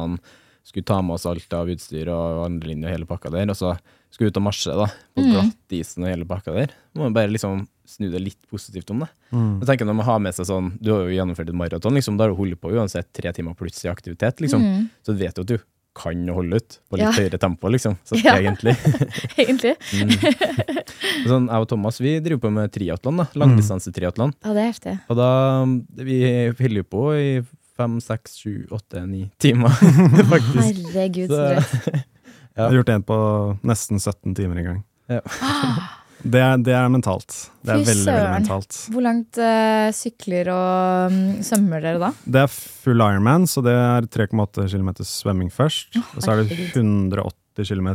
skulle 0.64 0.86
ta 0.88 1.00
med 1.04 1.18
oss 1.18 1.26
alt 1.28 1.56
av 1.58 1.68
utstyr 1.72 2.08
og 2.14 2.46
andre 2.46 2.70
linjer 2.72 2.88
og 2.92 2.96
hele 2.96 3.08
pakka 3.10 3.32
der, 3.34 3.50
og 3.52 3.58
så 3.58 3.74
skulle 4.10 4.30
vi 4.30 4.34
ut 4.34 4.40
og 4.40 4.46
marsje 4.46 4.76
da, 4.80 4.86
på 5.18 5.26
glattisen 5.28 6.06
og 6.06 6.12
hele 6.14 6.28
pakka 6.30 6.54
der. 6.56 6.72
Må 6.96 7.08
man 7.08 7.18
bare 7.18 7.32
liksom 7.34 7.66
snu 7.90 8.08
det 8.14 8.22
litt 8.22 8.40
positivt 8.50 8.90
om 8.94 9.02
det. 9.04 9.10
Jeg 9.34 9.68
tenker 9.72 9.86
Når 9.90 9.98
man 9.98 10.06
har 10.06 10.20
med 10.22 10.36
seg 10.38 10.46
sånn, 10.46 10.68
Du 10.80 10.92
har 10.94 11.04
jo 11.10 11.16
gjennomført 11.16 11.50
et 11.50 11.58
maraton, 11.58 11.94
liksom, 11.98 12.18
da 12.18 12.24
har 12.28 12.32
du 12.34 12.38
holdt 12.38 12.62
på 12.62 12.72
uansett 12.72 13.10
tre 13.14 13.32
timer 13.34 13.56
pluss 13.58 13.84
i 13.86 13.90
aktivitet, 13.90 14.40
liksom. 14.46 14.62
så 15.04 15.12
du 15.14 15.20
vet 15.20 15.36
jo 15.36 15.42
at 15.44 15.52
du 15.52 15.58
kan 15.98 16.28
holde 16.32 16.60
ut 16.62 16.76
på 16.90 16.98
litt 17.00 17.06
Ja. 17.08 17.12
høyere 17.12 17.40
tempo, 17.42 17.68
liksom. 17.72 17.98
Så 18.06 18.16
Ja. 18.24 18.36
egentlig. 18.38 18.76
Egentlig. 19.42 19.76
sånn, 21.28 21.48
jeg 21.50 21.60
og 21.64 21.68
Thomas 21.72 22.00
vi 22.00 22.18
driver 22.24 22.44
på 22.46 22.52
med 22.54 22.72
triatlon, 22.72 23.18
da. 23.24 23.26
Mm. 23.36 23.58
Ja, 24.44 24.54
det 24.54 24.62
er 24.64 24.70
heftig. 24.72 24.94
Og 25.10 25.18
da 25.20 25.30
Vi 26.04 26.20
holder 26.60 26.84
på 26.88 27.04
i 27.18 27.30
fem, 27.80 28.00
seks, 28.04 28.38
sju, 28.42 28.68
åtte, 28.76 29.06
ni 29.08 29.30
timer, 29.40 29.70
faktisk. 30.34 30.84
Herregud, 30.94 31.30
så 31.32 31.44
drøyt. 31.56 31.94
ja. 31.94 32.04
Jeg 32.60 32.66
har 32.66 32.76
gjort 32.76 32.90
en 32.92 33.04
på 33.08 33.18
nesten 33.64 34.00
17 34.02 34.36
timer 34.36 34.58
en 34.60 34.66
gang. 34.70 34.84
Ja. 35.10 35.22
Det 36.24 36.40
er, 36.44 36.58
det 36.60 36.74
er 36.76 36.88
mentalt. 36.92 37.36
Det 37.64 37.72
er 37.72 37.80
Fy 37.84 37.90
veldig, 37.90 38.06
veldig 38.12 38.32
mentalt. 38.34 38.78
Hvor 38.92 39.06
langt 39.06 39.40
uh, 39.40 39.88
sykler 39.96 40.50
og 40.52 41.14
um, 41.14 41.20
svømmer 41.46 41.84
dere 41.86 42.02
da? 42.02 42.10
Det 42.26 42.42
er 42.44 42.50
full 42.52 43.00
Ironman, 43.06 43.46
så 43.48 43.64
det 43.64 43.76
er 43.76 44.08
3,8 44.12 44.66
km 44.74 44.92
svømming 45.08 45.52
først. 45.54 45.96
og 46.02 46.20
så 46.26 46.34
er 46.34 46.42
det 46.44 46.50
herregud. 46.52 47.24
180 47.56 47.72
km 47.72 47.90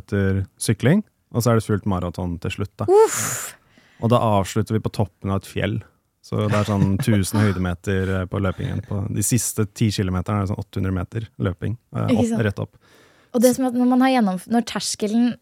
sykling, 0.60 1.04
og 1.34 1.44
så 1.44 1.52
er 1.52 1.60
det 1.60 1.66
fullt 1.68 1.84
maraton 1.90 2.38
til 2.40 2.56
slutt. 2.56 2.72
Da. 2.80 2.88
Og 4.04 4.10
da 4.12 4.18
avslutter 4.40 4.76
vi 4.78 4.82
på 4.84 4.92
toppen 4.92 5.32
av 5.32 5.42
et 5.42 5.48
fjell. 5.48 5.78
Så 6.24 6.46
det 6.48 6.56
er 6.56 6.64
sånn 6.64 6.94
1000 6.96 7.36
høydemeter 7.42 8.10
eh, 8.22 8.26
på 8.32 8.40
løpingen. 8.40 8.80
På 8.88 9.02
de 9.12 9.20
siste 9.24 9.66
10 9.68 9.90
km 9.98 10.22
er 10.22 10.30
det 10.40 10.48
sånn 10.54 10.62
800 10.62 10.94
meter 10.96 11.26
løping. 11.44 11.74
eh, 11.92 12.14
Opp, 12.16 12.38
rett 12.46 12.62
opp. 12.64 12.78
Og 13.36 13.42
det 13.44 13.50
som 13.56 13.66
at 13.68 13.76
når 13.76 13.90
man 13.90 14.00
har 14.06 14.14
gjennomf 14.14 14.46
når 14.48 14.64
terskelen 14.70 15.26
er 15.28 15.36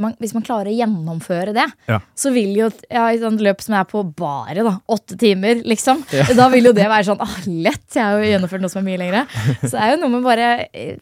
man, 0.00 0.14
hvis 0.20 0.32
man 0.34 0.42
klarer 0.46 0.70
å 0.70 0.76
gjennomføre 0.76 1.52
det, 1.56 1.66
Ja. 1.88 2.00
så 2.16 2.32
vil 2.32 2.54
jo 2.56 2.70
ja, 2.90 3.06
i 3.10 3.16
et 3.18 3.20
sånt 3.22 3.40
løp 3.44 3.60
som 3.60 3.74
er 3.74 3.84
på 3.84 4.02
bare 4.16 4.64
da, 4.66 4.78
åtte 4.88 5.18
timer, 5.20 5.62
liksom, 5.64 6.04
da 6.36 6.48
vil 6.52 6.64
jo 6.70 6.72
det 6.76 6.88
være 6.88 7.04
sånn 7.10 7.20
ah, 7.20 7.36
lett. 7.46 7.86
Jeg 7.94 8.02
har 8.04 8.18
jo 8.18 8.30
gjennomført 8.32 8.60
noe 8.64 8.72
som 8.72 8.80
er 8.82 8.88
mye 8.90 9.00
lengre. 9.02 9.24
Så 9.62 9.72
det 9.76 9.80
er 9.84 9.94
jo 9.96 10.00
noe 10.02 10.14
med 10.16 10.22
bare 10.26 10.50
eh, 10.72 10.96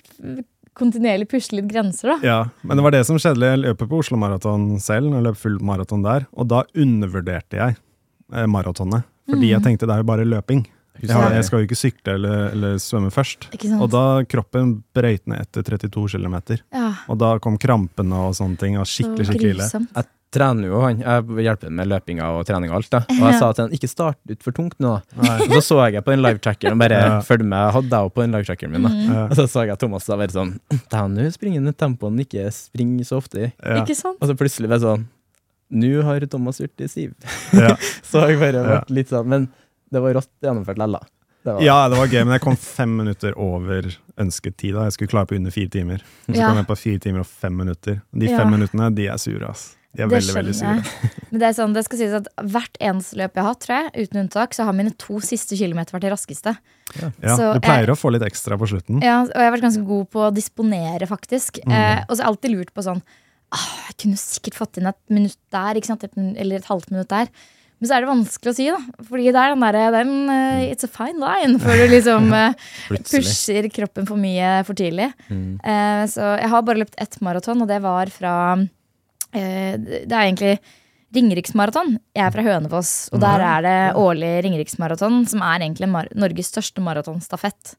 kontinuerlig 0.78 1.28
pusle 1.30 1.58
litt 1.60 1.70
grenser, 1.72 2.12
da. 2.14 2.18
Ja, 2.22 2.38
men 2.62 2.78
det 2.78 2.84
var 2.86 2.94
det 2.94 3.04
som 3.06 3.18
skjedde. 3.18 3.48
Jeg 3.54 3.62
løper 3.64 3.88
på 3.90 3.98
Oslo 4.02 4.18
Maraton 4.20 4.68
selv, 4.82 5.10
jeg 5.14 5.24
løp 5.26 5.38
full 5.40 5.58
maraton 5.66 6.04
der, 6.06 6.26
og 6.38 6.46
da 6.52 6.62
undervurderte 6.78 7.58
jeg 7.58 7.76
eh, 8.34 8.46
maratonet. 8.46 9.02
Fordi 9.28 9.44
Mm. 9.44 9.50
jeg 9.52 9.62
tenkte 9.66 9.86
det 9.86 9.92
er 9.96 10.00
jo 10.00 10.06
bare 10.08 10.24
løping. 10.24 10.62
Jeg, 11.02 11.14
har, 11.14 11.30
jeg 11.36 11.44
skal 11.46 11.60
jo 11.62 11.68
ikke 11.68 11.78
sykle 11.78 12.14
eller, 12.18 12.44
eller 12.52 12.76
svømme 12.82 13.10
først. 13.14 13.48
Ikke 13.54 13.68
sant? 13.70 13.80
Og 13.84 13.90
da 13.94 14.04
kroppen 14.28 14.82
brøyt 14.96 15.26
ned 15.30 15.40
etter 15.46 15.62
32 15.62 16.08
km. 16.18 16.38
Ja, 16.74 16.92
Og 17.08 17.18
da 17.18 17.38
kom 17.38 17.58
krampene 17.60 18.26
og 18.28 18.34
sånne 18.38 18.58
ting. 18.58 18.78
Og 18.80 18.86
skikkelig, 18.88 19.28
skikkelig 19.30 19.54
ille. 19.56 19.68
Jeg 19.70 20.08
trener 20.34 20.68
jo 20.68 20.80
han. 20.84 20.98
Jeg 21.00 21.44
hjelper 21.46 21.70
med 21.72 21.88
løpinga 21.88 22.26
og 22.36 22.42
trening 22.44 22.68
og 22.72 22.76
alt. 22.82 22.90
da. 22.92 22.98
Og 23.14 23.22
jeg 23.30 23.38
sa 23.40 23.46
til 23.56 23.64
han 23.64 23.72
ikke 23.78 23.88
start 23.88 24.18
ut 24.28 24.42
for 24.44 24.52
tungt 24.52 24.76
nå. 24.84 24.96
Og 25.16 25.54
så 25.56 25.60
så 25.70 25.78
jeg 25.92 26.04
på 26.04 26.12
den 26.12 26.20
live-trackeren 26.20 26.74
og 26.76 26.82
bare 26.82 26.98
Ja. 26.98 27.20
følg 27.24 27.46
med. 27.46 27.56
Jeg 27.62 27.72
hadde 27.78 27.88
deg 27.94 28.10
på 28.12 28.20
den 28.26 28.32
live-trackeren 28.36 28.70
min. 28.74 28.82
da. 28.82 28.90
Mm. 28.92 29.06
Ja. 29.14 29.22
Og 29.30 29.36
så 29.38 29.46
så 29.48 29.64
jeg 29.70 29.78
Thomas 29.80 30.04
da 30.10 30.16
være 30.20 30.34
sånn 30.36 30.58
Ta 30.90 31.06
nå 31.08 31.24
springer 31.32 31.62
han 31.62 31.68
i 31.68 31.72
tempoen 31.72 32.18
ikke 32.20 32.44
springer 32.52 33.04
så 33.08 33.22
ofte 33.22 33.46
i. 33.46 33.52
Ja. 33.64 33.78
Ikke 33.84 33.96
sant? 33.96 34.18
Og 34.20 34.28
så 34.28 34.36
plutselig 34.36 34.68
ble 34.68 34.76
det 34.76 34.84
sånn 34.84 35.06
Nå 35.70 36.02
har 36.02 36.20
Thomas 36.32 36.58
gjort 36.60 36.76
det 36.80 36.90
siv. 36.90 37.14
Ja. 37.52 37.74
så 38.10 38.22
jeg 38.28 38.38
bare 38.40 38.62
vært 38.64 38.88
Ja. 38.88 38.94
litt 39.00 39.08
sånn 39.12 39.26
Men 39.28 39.48
det 39.90 40.02
var 40.02 40.14
rått 40.14 40.30
gjennomført 40.42 40.78
lella. 40.78 41.00
Det 41.44 41.54
var- 41.54 41.62
ja, 41.62 41.88
det 41.88 41.96
var 41.96 42.06
gøy, 42.08 42.24
men 42.26 42.32
jeg 42.34 42.40
kom 42.42 42.56
fem 42.56 42.96
minutter 42.96 43.32
over 43.38 43.82
ønsket 44.18 44.56
tid. 44.56 44.74
da. 44.74 44.84
Jeg 44.84 44.92
skulle 44.92 45.08
klare 45.08 45.26
på 45.26 45.36
under 45.36 45.50
fire 45.50 45.68
timer. 45.70 45.98
Så 46.26 46.34
Ja. 46.36 46.48
kom 46.48 46.56
jeg 46.56 46.66
på 46.66 46.76
fire 46.78 46.98
timer 46.98 47.20
og 47.20 47.26
fem 47.26 47.56
minutter. 47.56 48.02
De 48.12 48.26
Ja. 48.26 48.38
fem 48.38 48.50
minuttene, 48.52 48.94
de 48.94 49.06
er 49.06 49.16
sure, 49.16 49.48
ass. 49.48 49.76
De 49.96 50.02
er 50.02 50.08
Det 50.08 50.18
veldig, 50.20 50.34
veldig 50.34 50.54
sure. 50.54 50.82
Men 51.30 51.40
det 51.40 51.42
er 51.48 51.62
sånn, 51.62 51.72
det 51.72 51.84
skal 51.84 51.98
sies 51.98 52.12
at 52.12 52.26
hvert 52.36 52.76
eneste 52.80 53.16
løp 53.16 53.32
jeg 53.34 53.42
har 53.42 53.54
hatt, 53.54 53.60
tror 53.60 53.92
jeg, 53.94 54.08
uten 54.10 54.20
unntak, 54.28 54.50
så 54.52 54.64
har 54.64 54.72
mine 54.74 54.90
to 54.98 55.14
siste 55.20 55.56
kilometer 55.56 55.92
vært 55.96 56.02
de 56.02 56.10
raskeste. 56.10 56.58
Ja, 57.00 57.36
Så 57.36 57.54
du 57.54 57.60
pleier 57.60 57.86
jeg- 57.86 57.96
å 57.96 57.96
få 57.98 58.12
litt 58.12 58.22
ekstra 58.22 58.58
på 58.58 58.68
slutten. 58.68 59.00
Ja, 59.02 59.22
og 59.22 59.28
jeg 59.32 59.50
har 59.50 59.56
vært 59.56 59.62
ganske 59.64 59.86
god 59.86 60.10
på 60.10 60.30
å 60.30 60.34
disponere, 60.34 61.08
faktisk. 61.08 61.60
Mm. 61.64 61.72
Eh, 61.72 62.04
og 62.08 62.16
så 62.16 62.22
har 62.22 62.26
jeg 62.34 62.36
alltid 62.36 62.50
lurt 62.58 62.74
på 62.74 62.82
sånn 62.84 63.02
ah, 63.50 63.78
Jeg 63.88 63.96
kunne 63.96 64.18
sikkert 64.18 64.54
fått 64.54 64.76
inn 64.76 64.86
et 64.86 64.96
minutt 65.08 65.36
der, 65.50 65.74
ikke 65.76 65.86
sant? 65.86 66.04
Et, 66.04 66.12
eller 66.36 66.56
et 66.56 66.64
halvt 66.66 66.90
minutt 66.90 67.08
der. 67.08 67.28
Men 67.78 67.86
så 67.86 67.94
er 67.94 68.02
det 68.02 68.10
vanskelig 68.10 68.50
å 68.50 68.56
si, 68.56 68.66
da. 68.74 69.04
Fordi 69.06 69.28
det 69.30 69.38
er 69.42 69.52
den 69.52 69.62
derre 69.62 69.84
den, 69.94 70.14
uh, 70.30 70.62
It's 70.66 70.86
a 70.86 70.90
fine 70.90 71.22
line 71.22 71.60
før 71.62 71.78
du 71.78 71.84
liksom 71.92 72.32
uh, 72.34 72.72
pusher 73.06 73.68
kroppen 73.74 74.08
for 74.08 74.18
mye 74.20 74.56
for 74.66 74.78
tidlig. 74.78 75.12
Mm. 75.30 75.60
Uh, 75.62 76.02
så 76.10 76.34
jeg 76.40 76.50
har 76.54 76.66
bare 76.66 76.82
løpt 76.82 76.98
ett 76.98 77.20
maraton, 77.24 77.62
og 77.62 77.70
det 77.70 77.80
var 77.84 78.10
fra 78.12 78.34
Det 79.28 80.08
er 80.08 80.24
egentlig 80.24 80.58
Ringeriksmaraton. 81.14 81.94
Jeg 82.16 82.24
er 82.24 82.32
fra 82.32 82.44
Hønefoss, 82.44 82.92
og 83.12 83.20
der 83.22 83.44
er 83.44 83.62
det 83.64 83.78
årlig 84.00 84.32
Ringeriksmaraton, 84.44 85.22
som 85.28 85.44
er 85.44 85.62
egentlig 85.62 85.88
Norges 85.92 86.50
største 86.52 86.84
maratonstafett. 86.84 87.76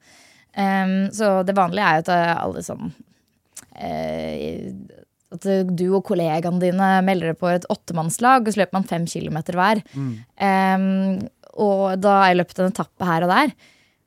Um, 0.57 1.09
så 1.13 1.39
det 1.45 1.57
vanlige 1.57 1.85
er 1.85 1.99
jo 1.99 2.05
at 2.05 2.13
alle 2.39 2.63
sånn 2.65 2.93
At 5.29 5.45
du 5.77 5.83
og 5.91 6.03
kollegaene 6.07 6.61
dine 6.61 6.85
melder 7.05 7.31
deg 7.31 7.41
på 7.41 7.51
et 7.51 7.67
åttemannslag, 7.69 8.47
og 8.47 8.55
så 8.55 8.63
løper 8.63 8.79
man 8.79 8.87
fem 8.89 9.03
kilometer 9.09 9.57
hver. 9.59 9.81
Um, 9.93 11.19
og 11.59 11.99
da 12.01 12.15
har 12.21 12.31
jeg 12.31 12.39
løpt 12.39 12.61
en 12.61 12.71
etappe 12.71 13.05
her 13.05 13.25
og 13.27 13.33
der. 13.33 13.53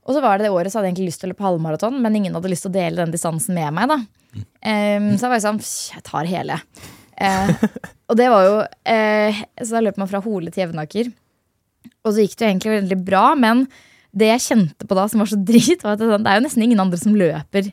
Og 0.02 0.16
så 0.16 0.22
var 0.24 0.38
det 0.38 0.48
det 0.48 0.54
året 0.54 0.72
så 0.72 0.80
hadde 0.80 0.90
jeg 0.90 0.96
egentlig 0.96 1.12
lyst 1.12 1.22
til 1.22 1.30
å 1.30 1.32
løpe 1.32 1.46
halvmaraton, 1.46 2.00
men 2.02 2.18
ingen 2.18 2.34
hadde 2.34 2.50
lyst 2.50 2.66
til 2.66 2.72
å 2.72 2.74
dele 2.74 2.98
den 2.98 3.14
distansen 3.14 3.54
med 3.54 3.70
meg. 3.76 3.92
da 3.92 4.00
um, 4.00 5.12
Så 5.14 5.26
jeg 5.26 5.30
var 5.30 5.38
jo 5.38 5.44
sånn 5.46 5.62
Jeg 5.62 6.04
tar 6.08 6.30
hele. 6.30 6.58
Uh, 7.22 7.52
og 8.10 8.18
det 8.18 8.28
var 8.32 8.48
jo 8.48 8.54
uh, 8.64 9.42
Så 9.60 9.76
da 9.76 9.82
løp 9.84 10.00
man 10.00 10.10
fra 10.10 10.22
Hole 10.24 10.50
til 10.50 10.64
Jevnaker. 10.64 11.12
Og 12.02 12.14
så 12.14 12.24
gikk 12.24 12.34
det 12.34 12.46
jo 12.46 12.50
egentlig 12.50 12.76
veldig 12.80 13.00
bra, 13.06 13.24
men 13.38 13.66
det 14.12 14.28
jeg 14.28 14.44
kjente 14.44 14.86
på 14.88 14.96
da 14.98 15.06
som 15.08 15.22
var 15.22 15.30
så 15.30 15.38
drit, 15.38 15.84
var 15.84 15.94
at 15.94 16.02
det, 16.02 16.18
det 16.20 16.30
er 16.32 16.40
jo 16.40 16.44
nesten 16.44 16.64
ingen 16.66 16.82
andre 16.82 16.98
som 17.00 17.14
løper 17.16 17.70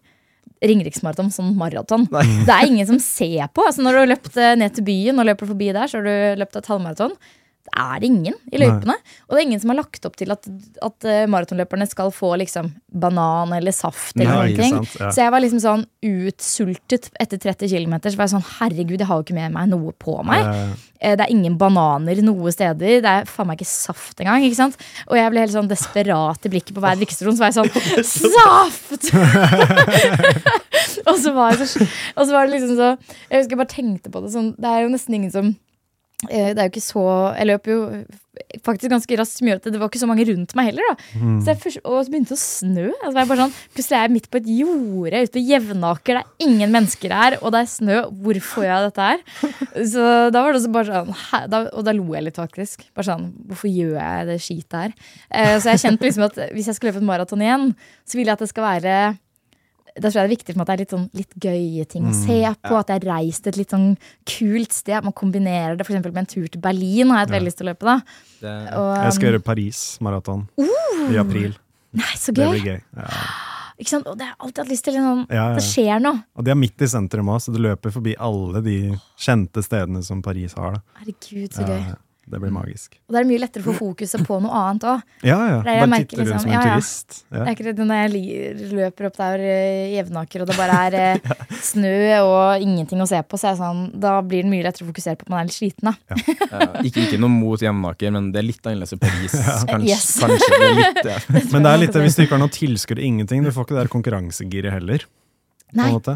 Ringeriksmaraton 0.61 1.31
som 1.31 1.51
maraton. 1.57 2.07
Det 2.47 2.53
er 2.55 2.67
ingen 2.67 2.87
som 2.89 2.99
ser 2.99 3.47
på. 3.53 3.63
Altså 3.67 3.83
Når 3.85 3.91
du 3.95 4.03
har 4.03 4.13
løpt 4.15 4.37
eh, 4.37 4.55
ned 4.59 4.73
til 4.75 4.83
byen 4.89 5.19
og 5.23 5.29
løper 5.31 5.47
forbi 5.53 5.71
der, 5.75 5.87
så 5.87 5.99
har 6.01 6.07
du 6.09 6.41
løpt 6.43 6.57
et 6.59 6.67
halvmaraton. 6.73 7.13
Det 7.69 7.75
er 7.83 8.03
ingen 8.07 8.33
i 8.49 8.57
løypene. 8.57 8.95
Og 9.27 9.35
det 9.35 9.41
er 9.41 9.45
ingen 9.45 9.59
som 9.61 9.69
har 9.69 9.77
lagt 9.77 10.05
opp 10.07 10.15
til 10.17 10.31
at, 10.33 10.47
at 10.81 11.05
eh, 11.05 11.25
maratonløperne 11.29 11.85
skal 11.91 12.09
få 12.15 12.31
liksom 12.41 12.71
banan 12.89 13.51
eller 13.53 13.75
saft. 13.75 14.15
eller 14.17 14.47
Nei, 14.49 14.69
sant, 14.71 14.95
ja. 14.97 15.11
Så 15.13 15.21
jeg 15.21 15.33
var 15.35 15.43
liksom 15.43 15.61
sånn 15.61 15.83
utsultet 16.07 17.11
etter 17.21 17.37
30 17.43 17.69
km. 17.69 17.99
Så 18.07 18.15
var 18.17 18.25
jeg 18.25 18.33
sånn, 18.33 18.47
herregud, 18.57 18.97
jeg 19.03 19.09
har 19.11 19.19
jo 19.21 19.27
ikke 19.27 19.37
med 19.37 19.53
meg 19.53 19.69
noe 19.75 19.93
på 20.01 20.17
meg. 20.25 20.47
Eh, 20.49 20.85
Eh, 20.99 21.13
Det 21.15 21.23
er 21.23 21.31
ingen 21.31 21.53
bananer 21.55 22.19
noe 22.27 22.51
steder. 22.51 22.97
Det 22.99 23.07
er 23.07 23.23
faen 23.23 23.47
meg 23.47 23.61
ikke 23.61 23.69
saft 23.71 24.19
engang. 24.19 24.43
ikke 24.43 24.57
sant? 24.57 24.75
Og 25.07 25.15
jeg 25.15 25.31
ble 25.31 25.39
helt 25.45 25.53
sånn 25.53 25.69
desperat 25.71 26.43
i 26.43 26.49
blikket 26.51 26.75
på 26.75 26.81
hver 26.83 26.97
drikkestasjon. 26.99 27.37
Så 27.37 27.43
var 27.45 27.53
jeg 27.53 27.55
sånn 27.55 27.71
Saft! 28.35 29.07
Så 31.39 31.47
var 31.47 31.57
så, 31.63 31.87
og 32.17 32.23
så 32.27 32.35
var 32.35 32.45
det 32.47 32.57
liksom 32.57 32.75
så 32.75 32.91
Jeg 33.31 33.41
husker 33.41 33.55
jeg 33.55 33.63
bare 33.63 33.73
tenkte 33.75 34.11
på 34.13 34.23
det 34.25 34.31
sånn 34.35 34.53
Det 34.59 34.69
er 34.71 34.83
jo 34.83 34.93
nesten 34.93 35.15
ingen 35.19 35.31
som 35.33 35.53
eh, 36.29 36.51
Det 36.51 36.57
er 36.57 36.65
jo 36.67 36.73
ikke 36.73 36.83
så 36.91 37.05
Jeg 37.37 37.53
løp 37.53 37.71
jo 37.71 37.77
faktisk 38.63 38.91
ganske 38.93 39.17
raskt, 39.19 39.35
som 39.39 39.49
gjør 39.49 39.57
at 39.59 39.65
det 39.67 39.79
var 39.81 39.89
ikke 39.89 39.99
så 39.99 40.07
mange 40.07 40.23
rundt 40.29 40.53
meg 40.55 40.69
heller. 40.69 40.85
da 40.93 40.95
så 41.43 41.51
jeg 41.51 41.59
først, 41.59 41.79
Og 41.83 41.97
så 42.05 42.11
begynte 42.13 42.31
det 42.31 42.37
å 42.37 42.39
snø. 42.39 42.85
Altså, 43.03 43.17
jeg 43.19 43.39
sånn, 43.41 43.55
plutselig 43.75 43.97
er 43.97 44.05
jeg 44.05 44.13
midt 44.13 44.29
på 44.31 44.39
et 44.39 44.49
jorde 44.53 45.21
ute 45.25 45.33
på 45.35 45.43
Jevnaker. 45.43 46.19
Det 46.19 46.23
er 46.23 46.47
ingen 46.47 46.71
mennesker 46.71 47.15
her, 47.19 47.35
og 47.41 47.51
det 47.51 47.59
er 47.59 47.69
snø. 47.73 47.97
Hvorfor 48.23 48.63
gjør 48.63 48.71
jeg 48.71 48.87
dette 48.87 49.09
her? 49.09 49.19
Så 49.91 50.05
da 50.31 50.43
var 50.45 50.55
det 50.55 50.61
også 50.61 50.71
bare 50.77 51.01
sånn 51.01 51.19
hæ, 51.25 51.41
da, 51.51 51.61
Og 51.73 51.85
da 51.89 51.95
lo 51.99 52.07
jeg 52.15 52.29
litt, 52.29 52.39
faktisk. 52.39 52.87
Bare 52.95 53.09
sånn, 53.11 53.27
Hvorfor 53.49 53.73
gjør 53.75 53.97
jeg 53.99 54.29
det 54.31 54.39
skitet 54.45 54.77
her? 54.79 54.95
Eh, 55.29 55.55
så 55.59 55.73
jeg 55.73 55.83
kjente 55.83 56.07
liksom 56.07 56.27
at 56.29 56.39
hvis 56.55 56.71
jeg 56.71 56.79
skulle 56.79 56.93
løpe 56.93 57.03
et 57.03 57.09
maraton 57.11 57.43
igjen, 57.43 57.73
så 58.07 58.19
ville 58.19 58.31
jeg 58.31 58.39
at 58.39 58.45
det 58.45 58.53
skal 58.53 58.69
være 58.69 58.95
da 59.99 60.09
tror 60.09 60.19
jeg 60.19 60.23
det 60.23 60.29
er 60.29 60.35
viktig 60.35 60.53
for 60.53 60.59
meg 60.59 60.65
at 60.65 60.69
det 60.69 60.75
er 60.75 60.81
litt, 60.83 60.93
sånn, 60.95 61.07
litt 61.19 61.37
gøye 61.45 61.85
ting 61.91 62.07
å 62.09 62.13
se 62.15 62.39
på. 62.65 62.73
At 62.79 62.91
jeg 62.93 63.01
har 63.01 63.07
reist 63.19 63.49
et 63.51 63.59
litt 63.59 63.75
sånn 63.75 63.89
kult 64.29 64.75
sted. 64.75 64.97
At 64.99 65.07
man 65.07 65.15
kombinerer 65.17 65.77
det 65.79 65.87
for 65.87 65.99
med 65.99 66.23
en 66.23 66.29
tur 66.29 66.47
til 66.47 66.61
Berlin. 66.63 67.11
har 67.13 67.23
jeg 67.23 67.29
et 67.29 67.35
veldig 67.37 67.49
lyst 67.51 67.61
til 67.61 67.67
å 67.67 67.71
løpe 67.73 67.89
da. 67.89 67.97
Det, 68.39 68.55
Og, 68.79 68.89
Jeg 68.95 69.13
skal 69.17 69.27
um, 69.27 69.29
gjøre 69.29 69.45
Paris-maraton 69.51 70.47
i 71.09 71.21
april. 71.21 71.55
Nei, 71.99 72.11
så 72.17 72.33
Det 72.33 72.45
gøy! 72.45 72.51
blir 72.57 72.67
gøy. 72.73 72.81
Ja. 72.97 73.07
Ikke 73.79 73.93
sant? 73.93 74.09
Og 74.11 74.17
det 74.19 74.27
har 74.27 74.33
jeg 74.33 74.41
alltid 74.43 74.61
hatt 74.63 74.71
lyst 74.73 74.83
til. 74.85 74.97
en 74.99 75.07
Sånn, 75.07 75.23
Ja, 75.31 75.45
ja. 75.53 75.55
Det 75.55 75.63
skjer 75.63 76.03
noe. 76.03 76.23
Og 76.35 76.43
det 76.45 76.51
er 76.51 76.59
midt 76.59 76.83
i 76.83 76.89
sentrum 76.91 77.31
òg, 77.31 77.39
så 77.43 77.53
du 77.55 77.59
løper 77.63 77.93
forbi 77.95 78.15
alle 78.19 78.61
de 78.65 78.77
kjente 79.17 79.63
stedene 79.63 80.03
som 80.03 80.21
Paris 80.21 80.53
har. 80.59 80.79
Da. 80.79 80.99
Herregud, 80.99 81.53
så 81.55 81.63
Ja, 81.63 81.67
gøy. 81.77 81.95
Ja. 82.29 82.35
det 82.35 82.39
blir 82.43 82.51
magisk. 82.53 82.95
Og 83.09 83.15
det 83.15 83.19
er 83.23 83.27
mye 83.29 83.41
lettere 83.41 83.63
å 83.63 83.67
få 83.71 83.73
fokuset 83.79 84.21
på 84.27 84.37
noe 84.43 84.59
annet 84.61 84.85
òg. 84.91 85.01
Ja, 85.25 85.37
ja. 85.49 85.55
Det 85.65 85.73
Bare 85.79 85.87
merker 85.89 86.05
titter 86.13 86.21
du 86.21 86.29
liksom, 86.29 86.43
som 86.43 86.51
en 86.51 86.55
ja, 86.55 86.61
ja. 86.61 86.75
turist. 86.77 87.17
Det 87.33 87.41
er 87.41 87.51
ikke 87.55 87.73
det 87.73 87.87
når 87.89 88.01
jeg 88.03 88.69
løper 88.77 89.07
opp 89.09 89.17
der 89.19 89.43
eh, 89.49 89.79
i 89.89 89.95
Jevnaker 89.97 90.43
og 90.45 90.51
det 90.51 90.57
bare 90.59 90.77
er 90.85 90.97
ja. 90.99 91.37
snø 91.71 91.93
og 92.21 92.65
ingenting 92.65 93.01
å 93.03 93.09
se 93.09 93.19
på, 93.25 93.39
så 93.41 93.51
er 93.51 93.59
sånn, 93.59 93.81
da 93.99 94.13
blir 94.21 94.45
det 94.45 94.53
mye 94.53 94.67
lettere 94.69 94.85
å 94.85 94.91
fokusere 94.93 95.19
på 95.19 95.27
at 95.27 95.33
man 95.33 95.41
er 95.41 95.49
litt 95.49 95.57
sliten. 95.57 95.89
da. 95.89 95.95
eh, 96.13 96.79
ikke, 96.89 97.07
ikke 97.07 97.19
noe 97.21 97.33
mot 97.33 97.61
Jevnaker, 97.65 98.13
men 98.15 98.29
det 98.35 98.43
er 98.43 98.47
litt 98.51 98.69
annerledes 98.69 98.95
i 98.95 99.01
Paris. 99.01 99.35
Kanskje, 99.69 99.89
Yes. 99.89 100.07
kanskje 100.21 100.49
det 100.59 100.67
er 100.69 100.77
litt 100.79 101.05
ja. 101.09 101.17
Men 101.53 101.65
det 101.65 101.71
er 101.73 101.79
litt, 101.87 101.95
hvis 102.05 102.17
du 102.19 102.23
ikke 102.25 102.35
har 102.37 102.43
noe 102.43 102.53
tilskudd, 102.53 102.99
ingenting. 103.01 103.43
Du 103.45 103.51
får 103.55 103.65
ikke 103.67 103.75
det 103.77 103.83
der 103.85 103.91
konkurransegiret 103.97 104.75
heller. 104.75 105.05
På 105.69 105.77
Nei, 105.79 105.87
en 105.89 105.95
måte. 105.99 106.15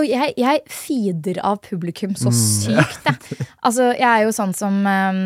Og 0.00 0.06
jeg, 0.08 0.34
jeg 0.38 0.62
feeder 0.70 1.40
av 1.46 1.60
publikum 1.64 2.14
så 2.18 2.32
sykt, 2.34 3.06
jeg. 3.06 3.38
Altså, 3.62 3.92
jeg 3.94 4.08
er 4.08 4.24
jo 4.26 4.32
sånn 4.34 4.54
som 4.56 4.80
um, 4.82 5.20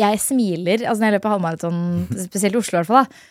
Jeg 0.00 0.20
smiler 0.22 0.82
altså 0.82 1.00
når 1.00 1.08
jeg 1.08 1.16
løper 1.18 1.34
halvmaraton, 1.34 1.78
spesielt 2.26 2.56
i 2.56 2.60
Oslo 2.60 2.78
i 2.78 2.80
hvert 2.80 2.90
fall, 2.90 3.04
da. 3.04 3.30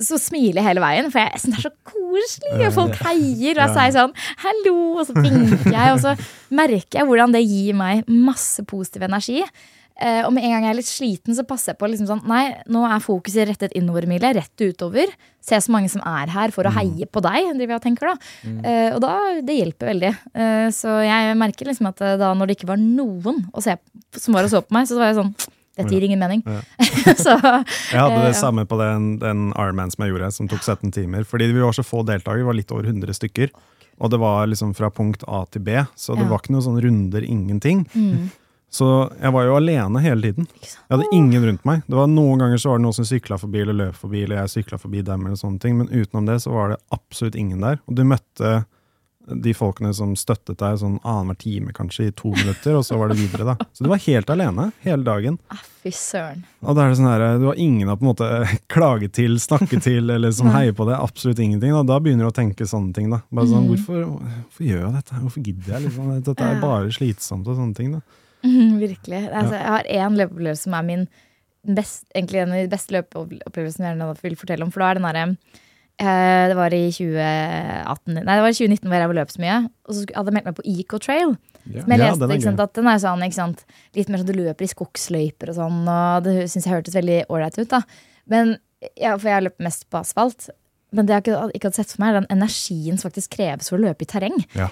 Så 0.00 0.16
smiler 0.16 0.62
jeg 0.62 0.68
hele 0.70 0.80
veien, 0.82 1.10
for 1.12 1.20
jeg 1.20 1.42
synes 1.42 1.56
det 1.56 1.58
er 1.60 1.66
så 1.66 1.92
koselig. 1.92 2.54
Og 2.70 2.76
folk 2.78 3.02
heier, 3.04 3.58
og 3.58 3.60
jeg 3.66 3.74
sier 3.74 3.96
sånn 3.98 4.14
'hallo', 4.40 4.94
og 5.02 5.02
så 5.10 5.16
vinker 5.18 5.74
jeg. 5.74 5.92
Og 5.92 6.00
så 6.00 6.14
merker 6.56 7.02
jeg 7.02 7.08
hvordan 7.10 7.36
det 7.36 7.42
gir 7.44 7.76
meg 7.76 8.08
masse 8.08 8.64
positiv 8.64 9.04
energi. 9.04 9.44
Eh, 10.00 10.22
og 10.24 10.32
med 10.32 10.44
en 10.46 10.52
gang 10.54 10.64
jeg 10.64 10.72
er 10.72 10.78
litt 10.78 10.88
sliten, 10.88 11.34
så 11.36 11.44
passer 11.48 11.72
jeg 11.74 11.78
på 11.80 11.88
liksom 11.90 12.06
sånn 12.08 12.22
Nei, 12.30 12.44
nå 12.72 12.84
er 12.88 13.02
fokuset 13.04 13.48
rettet 13.50 13.74
innover, 13.76 14.06
Emilie. 14.06 14.32
Rett 14.38 14.64
utover. 14.64 15.12
Se 15.44 15.56
så 15.60 15.72
mange 15.72 15.90
som 15.92 16.02
er 16.06 16.30
her 16.32 16.52
for 16.54 16.64
å 16.68 16.72
heie 16.72 17.06
på 17.08 17.20
deg, 17.24 17.50
driver 17.56 17.74
jeg 17.74 17.80
og 17.80 17.84
tenker 17.88 18.10
da. 18.12 18.14
Eh, 18.64 18.90
og 18.94 19.00
da, 19.04 19.14
det 19.44 19.56
hjelper 19.58 19.90
veldig. 19.92 20.12
Eh, 20.34 20.66
så 20.76 20.98
jeg 21.04 21.36
merker 21.40 21.68
liksom 21.68 21.88
at 21.90 22.00
eh, 22.06 22.16
da 22.20 22.32
når 22.36 22.46
det 22.52 22.58
ikke 22.58 22.70
var 22.72 22.80
noen 22.80 23.42
se, 23.60 23.76
som 24.20 24.36
var 24.36 24.44
og 24.48 24.52
så 24.52 24.62
på 24.64 24.76
meg, 24.76 24.86
så 24.88 25.00
var 25.00 25.10
jeg 25.12 25.20
sånn 25.22 25.34
Dette 25.80 25.94
gir 25.94 26.02
ingen 26.04 26.18
mening. 26.20 26.40
så 27.24 27.36
Jeg 27.40 27.96
hadde 27.96 28.18
det 28.18 28.26
Eh, 28.26 28.32
ja. 28.34 28.36
samme 28.36 28.66
på 28.68 28.76
den, 28.80 29.14
den 29.22 29.46
Ironman 29.54 29.88
som 29.94 30.02
jeg 30.04 30.12
gjorde, 30.12 30.28
som 30.34 30.48
tok 30.50 30.60
17 30.66 30.90
timer. 30.92 31.24
Fordi 31.24 31.46
vi 31.54 31.62
var 31.62 31.72
så 31.72 31.84
få 31.86 32.02
deltakere, 32.04 32.42
vi 32.42 32.48
var 32.50 32.56
litt 32.58 32.72
over 32.74 32.84
100 32.90 33.14
stykker. 33.16 33.52
Og 34.00 34.10
det 34.12 34.18
var 34.20 34.46
liksom 34.50 34.74
fra 34.76 34.90
punkt 34.92 35.24
A 35.28 35.44
til 35.52 35.62
B, 35.64 35.78
så 35.96 36.16
det 36.18 36.26
Ja. 36.26 36.28
var 36.34 36.42
ikke 36.42 36.52
noen 36.52 36.66
sånne 36.66 36.82
runder, 36.84 37.24
ingenting. 37.24 37.86
Mm. 37.94 38.30
Så 38.70 38.86
jeg 39.18 39.32
var 39.34 39.44
jo 39.48 39.56
alene 39.58 39.98
hele 40.04 40.22
tiden. 40.22 40.46
Jeg 40.62 40.92
hadde 40.94 41.08
ingen 41.16 41.46
rundt 41.48 41.64
meg. 41.66 41.80
Det 41.90 41.96
var 41.98 42.06
Noen 42.06 42.38
ganger 42.44 42.60
så 42.62 42.70
var 42.70 42.78
det 42.78 42.84
noen 42.86 42.94
som 43.00 43.08
sykla 43.08 43.38
forbi 43.42 43.64
eller 43.64 43.74
løp 43.80 43.96
forbi, 43.98 44.22
eller 44.24 44.44
jeg 44.44 44.52
sykla 44.64 44.78
forbi 44.78 45.02
dem, 45.02 45.24
eller 45.26 45.40
sånne 45.40 45.58
ting, 45.62 45.78
men 45.80 45.90
utenom 45.90 46.28
det 46.30 46.38
så 46.44 46.52
var 46.54 46.74
det 46.74 46.82
absolutt 46.94 47.34
ingen 47.34 47.64
der. 47.66 47.80
Og 47.90 47.98
du 47.98 48.04
møtte 48.06 48.60
de 49.30 49.52
folkene 49.54 49.90
som 49.94 50.14
støttet 50.18 50.58
deg 50.58 50.78
sånn 50.80 50.96
annenhver 51.06 51.36
time, 51.38 51.74
kanskje, 51.76 52.08
i 52.08 52.14
to 52.16 52.30
minutter, 52.34 52.78
og 52.78 52.86
så 52.86 52.96
var 52.98 53.10
det 53.12 53.18
videre, 53.20 53.52
da. 53.52 53.66
Så 53.76 53.84
du 53.84 53.90
var 53.92 54.00
helt 54.02 54.30
alene 54.32 54.70
hele 54.86 55.04
dagen. 55.06 55.36
ah, 55.52 55.60
fy 55.82 55.92
søren. 55.94 56.40
Og 56.64 56.74
da 56.74 56.86
er 56.86 56.90
det 56.94 56.98
sånn 56.98 57.10
her, 57.10 57.26
Du 57.38 57.46
har 57.50 57.60
ingen 57.60 57.90
å 57.92 57.98
på 57.98 58.06
en 58.06 58.10
måte 58.10 58.30
klage 58.74 59.10
til, 59.12 59.36
snakke 59.38 59.78
til, 59.82 60.10
eller 60.10 60.32
som 60.34 60.50
heier 60.54 60.72
på 60.74 60.86
det. 60.88 60.96
Absolutt 60.98 61.38
ingenting. 61.42 61.74
Og 61.76 61.86
da 61.90 62.00
begynner 62.00 62.26
du 62.26 62.30
å 62.32 62.38
tenke 62.40 62.66
sånne 62.66 62.94
ting. 62.96 63.10
da. 63.12 63.20
Bare 63.30 63.50
sånn, 63.50 63.68
hvorfor, 63.70 64.02
hvorfor 64.08 64.66
gjør 64.66 64.82
jeg 64.86 64.96
dette? 64.98 65.20
Hvorfor 65.26 65.46
gidder 65.46 65.76
jeg? 65.76 65.86
liksom? 65.88 66.10
Dette 66.30 66.50
er 66.50 66.60
bare 66.64 66.90
slitsomt 66.96 67.46
og 67.50 67.60
sånne 67.60 67.76
ting. 67.76 67.92
da. 67.98 68.02
Virkelig. 68.84 69.24
Altså, 69.28 69.56
jeg 69.56 69.72
har 69.74 69.90
én 69.90 70.16
løpeopplevelse 70.20 70.68
som 70.68 70.76
er 70.78 70.86
min 70.86 71.08
best, 71.76 72.06
egentlig 72.16 72.40
en 72.40 72.54
av 72.54 72.62
de 72.62 72.70
beste 72.72 72.94
løpeopplevelsene 72.96 73.90
jeg 73.92 74.22
vil 74.22 74.38
fortelle 74.40 74.64
om. 74.64 74.70
For 74.72 74.82
da 74.82 74.90
er 74.90 75.00
den 75.00 75.06
derre 75.08 75.24
eh, 76.00 76.44
Det 76.48 76.56
var 76.56 76.72
i 76.72 76.86
2018 76.96 78.16
Nei, 78.16 78.24
det 78.24 78.44
var 78.46 78.54
i 78.54 78.56
2019 78.56 78.88
hvor 78.88 78.96
jeg 78.96 79.10
var 79.12 79.18
løp 79.20 79.34
så 79.34 79.42
mye. 79.44 79.58
Og 79.86 79.96
så 79.96 80.06
hadde 80.08 80.32
jeg 80.32 80.38
meldt 80.38 80.48
meg 80.50 80.58
på 80.60 80.66
Eco 80.72 81.02
Trail. 81.02 81.36
Som 81.60 81.92
jeg 81.92 82.00
Ja, 82.00 82.06
leste, 82.06 82.24
den 82.24 82.38
ikke 82.38 82.48
sant, 82.48 82.64
at 82.64 82.78
den 82.78 82.88
er 82.88 83.02
sånn, 83.02 83.56
litt 83.98 84.08
mer 84.08 84.22
sånn 84.22 84.30
du 84.30 84.38
løper 84.38 84.64
i 84.64 84.72
skogsløyper 84.72 85.52
og 85.52 85.58
sånn. 85.60 85.82
Og 85.84 86.24
det 86.24 86.36
syns 86.48 86.64
jeg 86.64 86.74
hørtes 86.78 86.96
veldig 86.96 87.20
ålreit 87.28 87.60
ut. 87.60 87.68
da 87.68 87.82
Men 88.30 88.56
ja, 88.96 89.16
For 89.18 89.28
jeg 89.28 89.36
har 89.36 89.44
løpt 89.44 89.60
mest 89.60 89.84
på 89.92 90.00
asfalt. 90.00 90.48
Men 90.96 91.06
det 91.06 91.14
jeg 91.14 91.24
ikke, 91.24 91.40
ikke 91.54 91.68
hadde 91.68 91.78
sett 91.78 91.92
for 91.94 92.02
meg, 92.02 92.12
er 92.12 92.20
den 92.20 92.32
energien 92.34 92.98
som 92.98 93.10
faktisk 93.10 93.34
kreves 93.36 93.70
for 93.70 93.78
å 93.78 93.84
løpe 93.84 94.06
i 94.06 94.10
terreng. 94.10 94.38
Ja. 94.58 94.68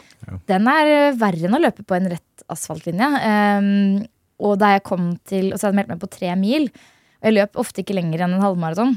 Den 0.51 0.71
er 0.71 0.93
eh, 0.93 1.19
verre 1.19 1.47
enn 1.47 1.59
å 1.59 1.63
løpe 1.63 1.85
på 1.87 1.97
en 1.99 2.09
rett 2.11 2.47
asfaltlinje. 2.51 3.11
Um, 3.23 4.07
og 4.43 4.57
da 4.63 4.75
jeg 4.75 4.87
kom 4.87 5.13
til, 5.29 5.53
og 5.53 5.59
så 5.59 5.69
hadde 5.69 5.75
jeg 5.75 5.81
meldt 5.83 5.93
meg 5.95 6.03
på 6.03 6.11
tre 6.15 6.33
mil, 6.39 6.67
og 7.19 7.29
jeg 7.29 7.37
løp 7.37 7.61
ofte 7.63 7.83
ikke 7.83 7.97
lenger 7.99 8.25
enn 8.25 8.37
en 8.37 8.45
halvmaraton. 8.45 8.97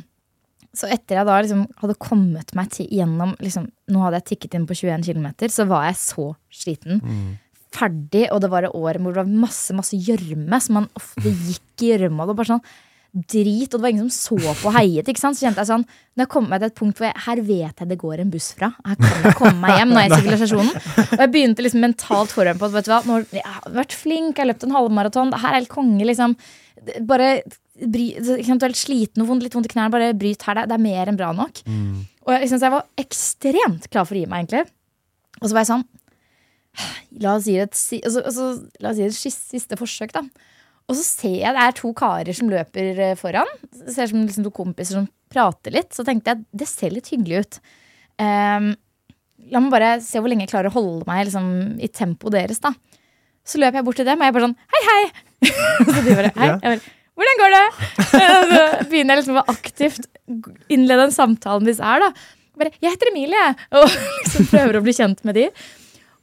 Så 0.77 0.87
etter 0.87 1.19
jeg 1.19 1.27
da 1.27 1.37
liksom 1.43 1.63
hadde 1.81 1.99
kommet 1.99 2.53
meg 2.55 2.69
til, 2.71 2.87
gjennom 2.95 3.33
liksom, 3.43 3.65
Nå 3.91 4.03
hadde 4.05 4.21
jeg 4.21 4.27
tikket 4.29 4.53
inn 4.55 4.67
på 4.69 4.77
21 4.77 5.03
km, 5.03 5.25
så 5.51 5.65
var 5.67 5.89
jeg 5.89 5.97
så 5.99 6.27
sliten. 6.61 7.01
Ferdig, 7.75 8.29
og 8.31 8.39
det 8.43 8.49
var 8.53 8.67
et 8.67 8.77
år 8.77 8.99
hvor 9.01 9.11
det 9.11 9.19
var 9.19 9.33
masse 9.41 9.75
masse 9.75 9.97
gjørme. 9.99 10.61
Så 10.63 10.77
man 10.77 10.87
ofte 10.95 11.27
gikk 11.27 11.83
i 11.83 11.91
gjørma. 11.91 12.23
Det 12.23 12.31
var 12.31 12.39
bare 12.39 12.51
sånn 12.53 12.63
drit, 13.11 13.67
og 13.67 13.79
det 13.79 13.83
var 13.83 13.91
ingen 13.91 14.11
som 14.13 14.39
så 14.39 14.53
på 14.61 14.69
og 14.69 14.75
heiet. 14.77 15.09
Ikke 15.11 15.19
sant? 15.19 15.35
Så 15.35 15.43
kjente 15.43 15.59
jeg 15.59 15.67
sånn 15.67 15.83
Når 15.83 16.23
jeg 16.23 16.31
kom 16.31 16.45
meg 16.47 16.61
til 16.61 16.69
et 16.71 16.77
punkt 16.79 16.99
hvor 16.99 17.07
jeg, 17.09 17.23
her 17.25 17.41
vet 17.43 17.81
jeg 17.83 17.89
det 17.89 17.97
går 17.99 18.23
en 18.23 18.31
buss 18.31 18.51
fra. 18.55 18.69
Her 18.87 18.99
kan 19.01 19.25
jeg 19.27 19.37
komme 19.39 19.59
meg 19.59 19.79
hjem. 19.79 19.91
Nå 19.91 19.99
er 19.99 20.05
jeg 20.05 20.11
i 20.11 20.19
sivilisasjonen. 20.21 20.69
Og 21.07 21.23
jeg 21.25 21.33
begynte 21.33 21.65
liksom 21.65 21.83
mentalt 21.83 22.35
forhånd 22.35 22.61
på 22.61 22.69
at 22.69 22.75
vet 22.77 22.87
du 22.87 22.91
hva, 22.93 23.01
nå, 23.09 23.17
jeg 23.35 23.43
har 23.47 23.75
vært 23.75 23.97
flink, 23.99 24.31
jeg 24.31 24.45
har 24.45 24.51
løpt 24.53 24.63
en 24.67 24.77
halvmaraton. 24.77 25.33
Det 25.33 25.41
her 25.43 25.51
er 25.51 25.59
helt 25.59 25.73
konge, 25.73 26.07
liksom. 26.07 26.37
Bare 27.09 27.31
bry, 27.81 28.05
litt 28.21 28.79
sliten 28.79 29.25
og 29.25 29.43
litt 29.43 29.57
vondt 29.57 29.67
i 29.67 29.73
knærne. 29.73 29.93
Bare 29.93 30.13
bryt 30.15 30.47
her. 30.47 30.61
Det, 30.61 30.69
det 30.71 30.77
er 30.79 30.85
mer 30.87 31.11
enn 31.11 31.19
bra 31.19 31.33
nok. 31.35 31.63
Og 32.21 32.35
jeg, 32.35 32.45
liksom, 32.45 32.63
jeg 32.63 32.75
var 32.77 32.87
ekstremt 33.01 33.89
klar 33.91 34.07
for 34.07 34.15
å 34.15 34.23
gi 34.23 34.29
meg, 34.31 34.45
egentlig. 34.45 34.71
Og 35.41 35.49
så 35.49 35.55
var 35.55 35.65
jeg 35.65 35.73
sånn 35.73 35.89
La 37.19 37.33
oss 37.35 37.47
gi 37.49 37.57
det 37.57 37.65
et, 37.65 37.79
altså, 38.07 38.21
altså, 38.23 38.45
la 38.79 38.93
oss 38.93 38.99
gi 39.01 39.03
det 39.03 39.11
et 39.11 39.39
siste 39.43 39.75
forsøk, 39.75 40.13
da. 40.15 40.21
Og 40.89 40.97
så 40.97 41.03
ser 41.05 41.37
jeg 41.39 41.55
det 41.55 41.65
er 41.65 41.75
to 41.77 41.91
karer 41.97 42.35
som 42.35 42.49
løper 42.51 43.01
eh, 43.09 43.17
foran. 43.19 43.49
Det 43.71 43.93
ser 43.95 44.09
ut 44.09 44.13
som 44.13 44.23
liksom 44.25 44.47
to 44.47 44.53
kompiser 44.55 44.97
som 44.99 45.09
prater 45.31 45.75
litt. 45.75 45.91
Så 45.95 46.05
tenkte 46.07 46.33
jeg 46.33 46.61
det 46.63 46.69
ser 46.69 46.95
litt 46.95 47.11
hyggelig 47.13 47.43
ut. 47.45 47.59
Um, 48.21 48.73
la 49.51 49.61
meg 49.63 49.73
bare 49.73 49.91
se 50.03 50.21
hvor 50.21 50.31
lenge 50.31 50.45
jeg 50.45 50.51
klarer 50.51 50.71
å 50.71 50.75
holde 50.75 51.07
meg 51.07 51.25
liksom, 51.27 51.47
i 51.81 51.89
tempoet 51.91 52.35
deres. 52.35 52.61
da 52.63 52.73
Så 53.47 53.61
løper 53.61 53.79
jeg 53.79 53.87
bort 53.87 54.01
til 54.01 54.07
dem, 54.07 54.21
og 54.21 54.27
jeg 54.27 54.35
bare 54.37 54.49
sånn 54.49 54.57
Hei, 54.75 54.81
hei! 54.89 55.03
så 55.93 56.03
de 56.05 56.17
bare, 56.17 56.33
hei. 56.35 56.49
Ja. 56.51 56.57
Jeg 56.57 56.75
bare, 56.75 56.97
Hvordan 57.21 57.41
går 57.41 57.53
det? 57.53 57.65
Så 58.11 58.27
begynner 58.89 59.13
jeg 59.13 59.19
liksom 59.19 59.39
å 59.41 59.47
aktivt 59.51 60.05
innlede 60.71 61.09
en 61.09 61.13
samtale 61.13 61.61
med 61.61 61.73
disse 61.73 61.85
her. 61.85 62.01
da 62.01 62.11
bare, 62.57 62.71
Jeg 62.81 62.93
heter 62.93 63.11
Emilie, 63.11 63.47
og 63.77 63.87
liksom 64.23 64.47
prøver 64.51 64.79
å 64.79 64.83
bli 64.85 64.95
kjent 64.95 65.23
med 65.27 65.37
de. 65.37 65.47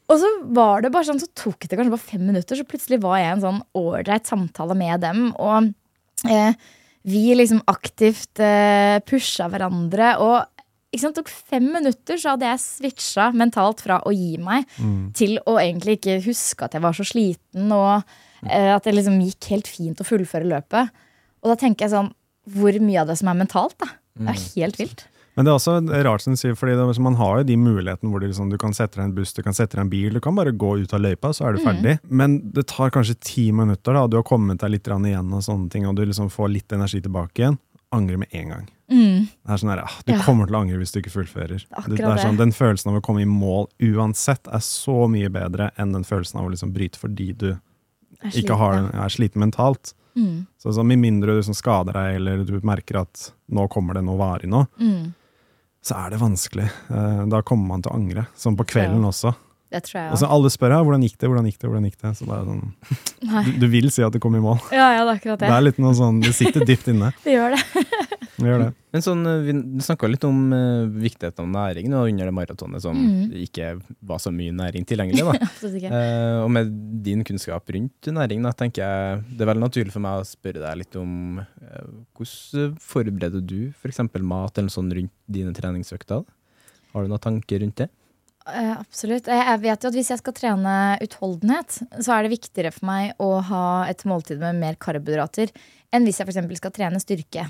Og 0.09 0.21
så 0.23 0.29
var 0.57 0.83
det 0.85 0.93
bare 0.95 1.05
sånn, 1.05 1.21
så 1.21 1.29
tok 1.37 1.67
det 1.67 1.77
kanskje 1.77 1.93
bare 1.93 2.07
fem 2.07 2.23
minutter, 2.25 2.57
så 2.57 2.65
plutselig 2.69 3.01
var 3.03 3.19
jeg 3.21 3.29
i 3.29 3.33
en 3.35 3.43
sånn 3.45 3.59
ålreit 3.77 4.29
samtale 4.29 4.77
med 4.79 5.03
dem. 5.05 5.27
Og 5.37 5.69
eh, 6.33 6.55
vi 7.09 7.25
liksom 7.37 7.61
aktivt 7.69 8.41
eh, 8.41 9.01
pusha 9.05 9.51
hverandre. 9.53 10.15
Og 10.25 10.39
ikke 10.89 11.03
sant, 11.03 11.19
tok 11.21 11.29
fem 11.29 11.67
minutter, 11.75 12.17
så 12.17 12.33
hadde 12.33 12.49
jeg 12.49 12.63
switcha 12.65 13.29
mentalt 13.37 13.85
fra 13.85 14.01
å 14.09 14.15
gi 14.17 14.39
meg 14.41 14.65
til 15.19 15.37
å 15.45 15.59
egentlig 15.61 15.99
ikke 15.99 16.17
huske 16.25 16.65
at 16.65 16.79
jeg 16.79 16.85
var 16.87 16.97
så 16.97 17.05
sliten, 17.05 17.69
og 17.69 18.01
eh, 18.49 18.73
at 18.73 18.89
det 18.89 18.97
liksom 18.97 19.21
gikk 19.27 19.51
helt 19.53 19.69
fint 19.69 20.01
å 20.01 20.09
fullføre 20.09 20.49
løpet. 20.49 20.89
Og 21.45 21.53
da 21.53 21.59
tenker 21.61 21.85
jeg 21.85 21.93
sånn, 21.99 22.11
hvor 22.49 22.81
mye 22.81 23.03
av 23.05 23.13
det 23.13 23.19
som 23.21 23.29
er 23.29 23.37
mentalt, 23.45 23.77
da? 23.85 23.93
Det 24.19 24.33
er 24.33 24.45
helt 24.57 24.81
vilt. 24.81 25.05
Men 25.39 25.47
det 25.47 25.53
er 25.53 25.57
også 25.61 26.03
rart 26.03 26.25
som 26.25 26.35
du 26.35 26.39
sier, 26.41 26.57
fordi 26.59 26.73
det, 26.75 26.99
man 27.07 27.15
har 27.15 27.37
jo 27.39 27.47
de 27.47 27.55
mulighetene 27.63 28.11
hvor 28.11 28.25
liksom, 28.25 28.49
du 28.51 28.57
kan 28.59 28.75
sette 28.75 28.99
deg 28.99 29.05
en 29.07 29.13
buss, 29.15 29.31
du 29.37 29.43
kan 29.47 29.55
sette 29.55 29.77
deg 29.79 29.85
en 29.85 29.93
bil, 29.93 30.17
du 30.19 30.21
kan 30.25 30.35
bare 30.35 30.51
gå 30.51 30.73
ut 30.83 30.95
av 30.97 31.05
løypa, 31.05 31.31
så 31.31 31.47
er 31.47 31.55
du 31.55 31.63
ferdig. 31.63 31.93
Men 32.11 32.41
det 32.57 32.65
tar 32.73 32.91
kanskje 32.91 33.15
ti 33.23 33.45
minutter, 33.55 33.95
da, 33.95 34.03
og 34.03 34.11
du 34.11 34.17
har 34.19 34.27
kommet 34.27 34.59
deg 34.65 34.75
litt 34.75 34.91
igjen 34.91 35.31
og 35.31 35.45
sånne 35.47 35.71
ting, 35.71 35.87
og 35.87 35.95
du 35.95 36.03
liksom 36.05 36.27
får 36.35 36.51
litt 36.57 36.75
energi 36.75 37.01
tilbake 37.07 37.45
igjen. 37.45 37.61
Angre 37.95 38.19
med 38.21 38.35
en 38.37 38.51
gang. 38.53 38.67
Det 38.89 39.53
er 39.55 39.61
sånn 39.63 39.71
der, 39.71 39.85
ah, 39.85 39.95
Du 40.05 40.13
Ja. 40.13 40.19
kommer 40.25 40.47
til 40.51 40.57
å 40.57 40.61
angre 40.65 40.77
hvis 40.83 40.91
du 40.93 40.99
ikke 41.01 41.15
fullfører. 41.15 41.63
Det, 41.63 41.67
akkurat 41.73 41.97
det 41.97 42.05
er 42.09 42.25
sånn, 42.27 42.37
det. 42.37 42.45
den 42.49 42.53
følelsen 42.53 42.91
av 42.91 42.99
å 42.99 43.05
komme 43.05 43.23
i 43.23 43.31
mål 43.31 43.69
uansett 43.95 44.49
er 44.51 44.61
så 44.65 45.07
mye 45.09 45.31
bedre 45.31 45.71
enn 45.79 45.93
den 45.95 46.05
følelsen 46.05 46.41
av 46.41 46.47
å 46.49 46.51
liksom 46.53 46.75
bryte 46.75 46.99
fordi 46.99 47.31
du 47.37 47.49
er 47.53 48.35
ikke 48.35 48.57
har, 48.59 48.75
sliten, 48.75 48.99
er 48.99 49.09
sliten 49.15 49.41
mentalt. 49.47 49.95
Mm. 50.17 50.47
Så, 50.59 50.73
så 50.75 50.85
Med 50.85 50.99
mindre 50.99 51.33
du 51.33 51.39
liksom 51.41 51.55
skader 51.55 51.93
deg, 51.95 52.17
eller 52.17 52.45
du 52.45 52.59
merker 52.67 53.03
at 53.03 53.31
nå 53.55 53.69
kommer 53.71 53.95
det 53.95 54.05
noe 54.05 54.19
varig 54.19 54.49
nå, 54.51 54.67
Mm. 54.81 55.15
Så 55.89 55.97
er 56.05 56.13
det 56.15 56.21
vanskelig. 56.21 56.69
Eh, 56.93 57.23
Da 57.33 57.41
kommer 57.47 57.75
man 57.75 57.83
til 57.85 57.93
å 57.93 57.99
angre. 57.99 58.27
Som 58.37 58.57
på 58.59 58.67
kvelden 58.69 59.05
også. 59.09 59.35
Det 59.69 59.83
tror 59.85 59.99
jeg 60.01 60.13
Og 60.15 60.21
så 60.23 60.29
alle 60.33 60.51
spør 60.53 60.73
ja, 60.73 60.81
hvordan 60.85 61.03
gikk 61.05 61.19
det, 61.21 61.29
hvordan 61.29 61.49
gikk 61.49 61.59
det, 61.61 61.69
hvordan 61.69 61.89
gikk 61.89 61.99
det. 62.01 62.13
Så 62.17 62.29
bare 62.29 62.45
sånn, 62.47 62.63
du, 63.45 63.51
du 63.61 63.67
vil 63.69 63.91
si 63.93 64.05
at 64.05 64.15
du 64.15 64.21
kom 64.23 64.37
i 64.39 64.43
mål. 64.43 64.61
Ja, 64.73 64.87
ja, 64.97 65.03
det 65.05 65.13
er 65.13 65.21
akkurat 65.21 65.43
Det 65.43 65.49
det. 65.49 65.57
er 65.59 65.65
litt 65.67 65.81
noe 65.83 65.93
sånn, 65.99 66.23
det 66.25 66.33
sitter 66.37 66.65
dypt 66.69 66.89
inne. 66.93 67.13
Det 67.25 67.35
gjør 67.35 67.57
det. 67.57 67.85
Det 68.39 68.47
gjør 68.47 68.63
det. 68.63 68.69
Men 68.95 69.03
sånn, 69.05 69.25
eh, 69.29 69.41
vi 69.45 69.85
snakka 69.85 70.09
litt 70.09 70.25
om 70.25 70.37
uh, 70.55 70.87
viktigheten 71.03 71.43
av 71.43 71.51
næring 71.51 71.91
nå, 71.91 72.05
under 72.09 72.31
det 72.31 72.35
maratonet 72.37 72.85
som 72.85 72.97
mm. 72.97 73.35
ikke 73.45 73.73
var 74.09 74.23
så 74.23 74.33
mye 74.33 74.55
næring 74.55 74.87
tilgjengelig. 74.89 75.27
da. 75.27 75.35
Absolutt 75.49 75.81
ikke. 75.81 75.91
Eh, 75.99 76.39
og 76.45 76.53
med 76.55 76.71
din 77.05 77.27
kunnskap 77.27 77.69
rundt 77.75 78.11
næring, 78.15 78.47
da, 78.47 78.55
tenker 78.57 78.87
jeg 78.87 79.21
det 79.35 79.45
er 79.45 79.51
veldig 79.53 79.67
naturlig 79.67 79.95
for 79.95 80.07
meg 80.07 80.23
å 80.23 80.29
spørre 80.29 80.63
deg 80.65 80.81
litt 80.85 80.99
om 81.01 81.43
uh, 81.43 81.85
hvordan 82.17 82.79
forbereder 82.81 83.45
du 83.45 83.59
f.eks. 83.75 84.05
mat 84.23 84.63
eller 84.63 84.73
sånn 84.73 84.93
rundt 84.95 85.15
dine 85.29 85.53
treningsøkter? 85.57 86.25
Har 86.95 87.05
du 87.05 87.13
noen 87.13 87.27
tanker 87.27 87.61
rundt 87.67 87.83
det? 87.83 87.91
Eh, 88.55 88.75
absolutt. 88.79 89.29
Jeg, 89.29 89.45
jeg 89.51 89.61
vet 89.65 89.85
jo 89.85 89.91
at 89.91 89.97
hvis 89.99 90.11
jeg 90.13 90.21
skal 90.21 90.37
trene 90.37 90.75
utholdenhet, 91.05 91.81
så 92.01 92.15
er 92.15 92.25
det 92.25 92.35
viktigere 92.35 92.73
for 92.75 92.89
meg 92.89 93.21
å 93.23 93.39
ha 93.51 93.65
et 93.91 94.05
måltid 94.09 94.41
med 94.43 94.61
mer 94.61 94.79
karbohydrater 94.81 95.53
enn 95.95 96.07
hvis 96.07 96.21
jeg 96.21 96.29
f.eks. 96.29 96.61
skal 96.61 96.75
trene 96.75 97.03
styrke. 97.03 97.49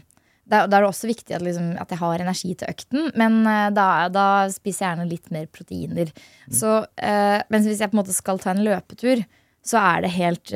Da, 0.49 0.63
da 0.65 0.79
er 0.79 0.87
det 0.87 0.89
også 0.89 1.11
viktig 1.11 1.35
at, 1.37 1.45
liksom, 1.45 1.75
at 1.81 1.91
jeg 1.93 2.01
har 2.01 2.25
energi 2.25 2.55
til 2.57 2.71
økten, 2.73 3.11
men 3.21 3.43
eh, 3.45 3.67
da, 3.77 3.89
da 4.13 4.27
spiser 4.53 4.85
jeg 4.85 4.91
gjerne 4.95 5.11
litt 5.11 5.33
mer 5.35 5.49
proteiner. 5.53 6.13
Så, 6.49 6.79
uh, 6.89 7.39
mens 7.53 7.69
hvis 7.69 7.83
jeg 7.85 7.93
på 7.93 7.99
en 7.99 8.01
måte 8.01 8.17
skal 8.17 8.41
ta 8.41 8.55
en 8.55 8.65
løpetur, 8.65 9.27
så 9.67 9.83
er 9.83 10.07
det 10.07 10.15
helt. 10.17 10.55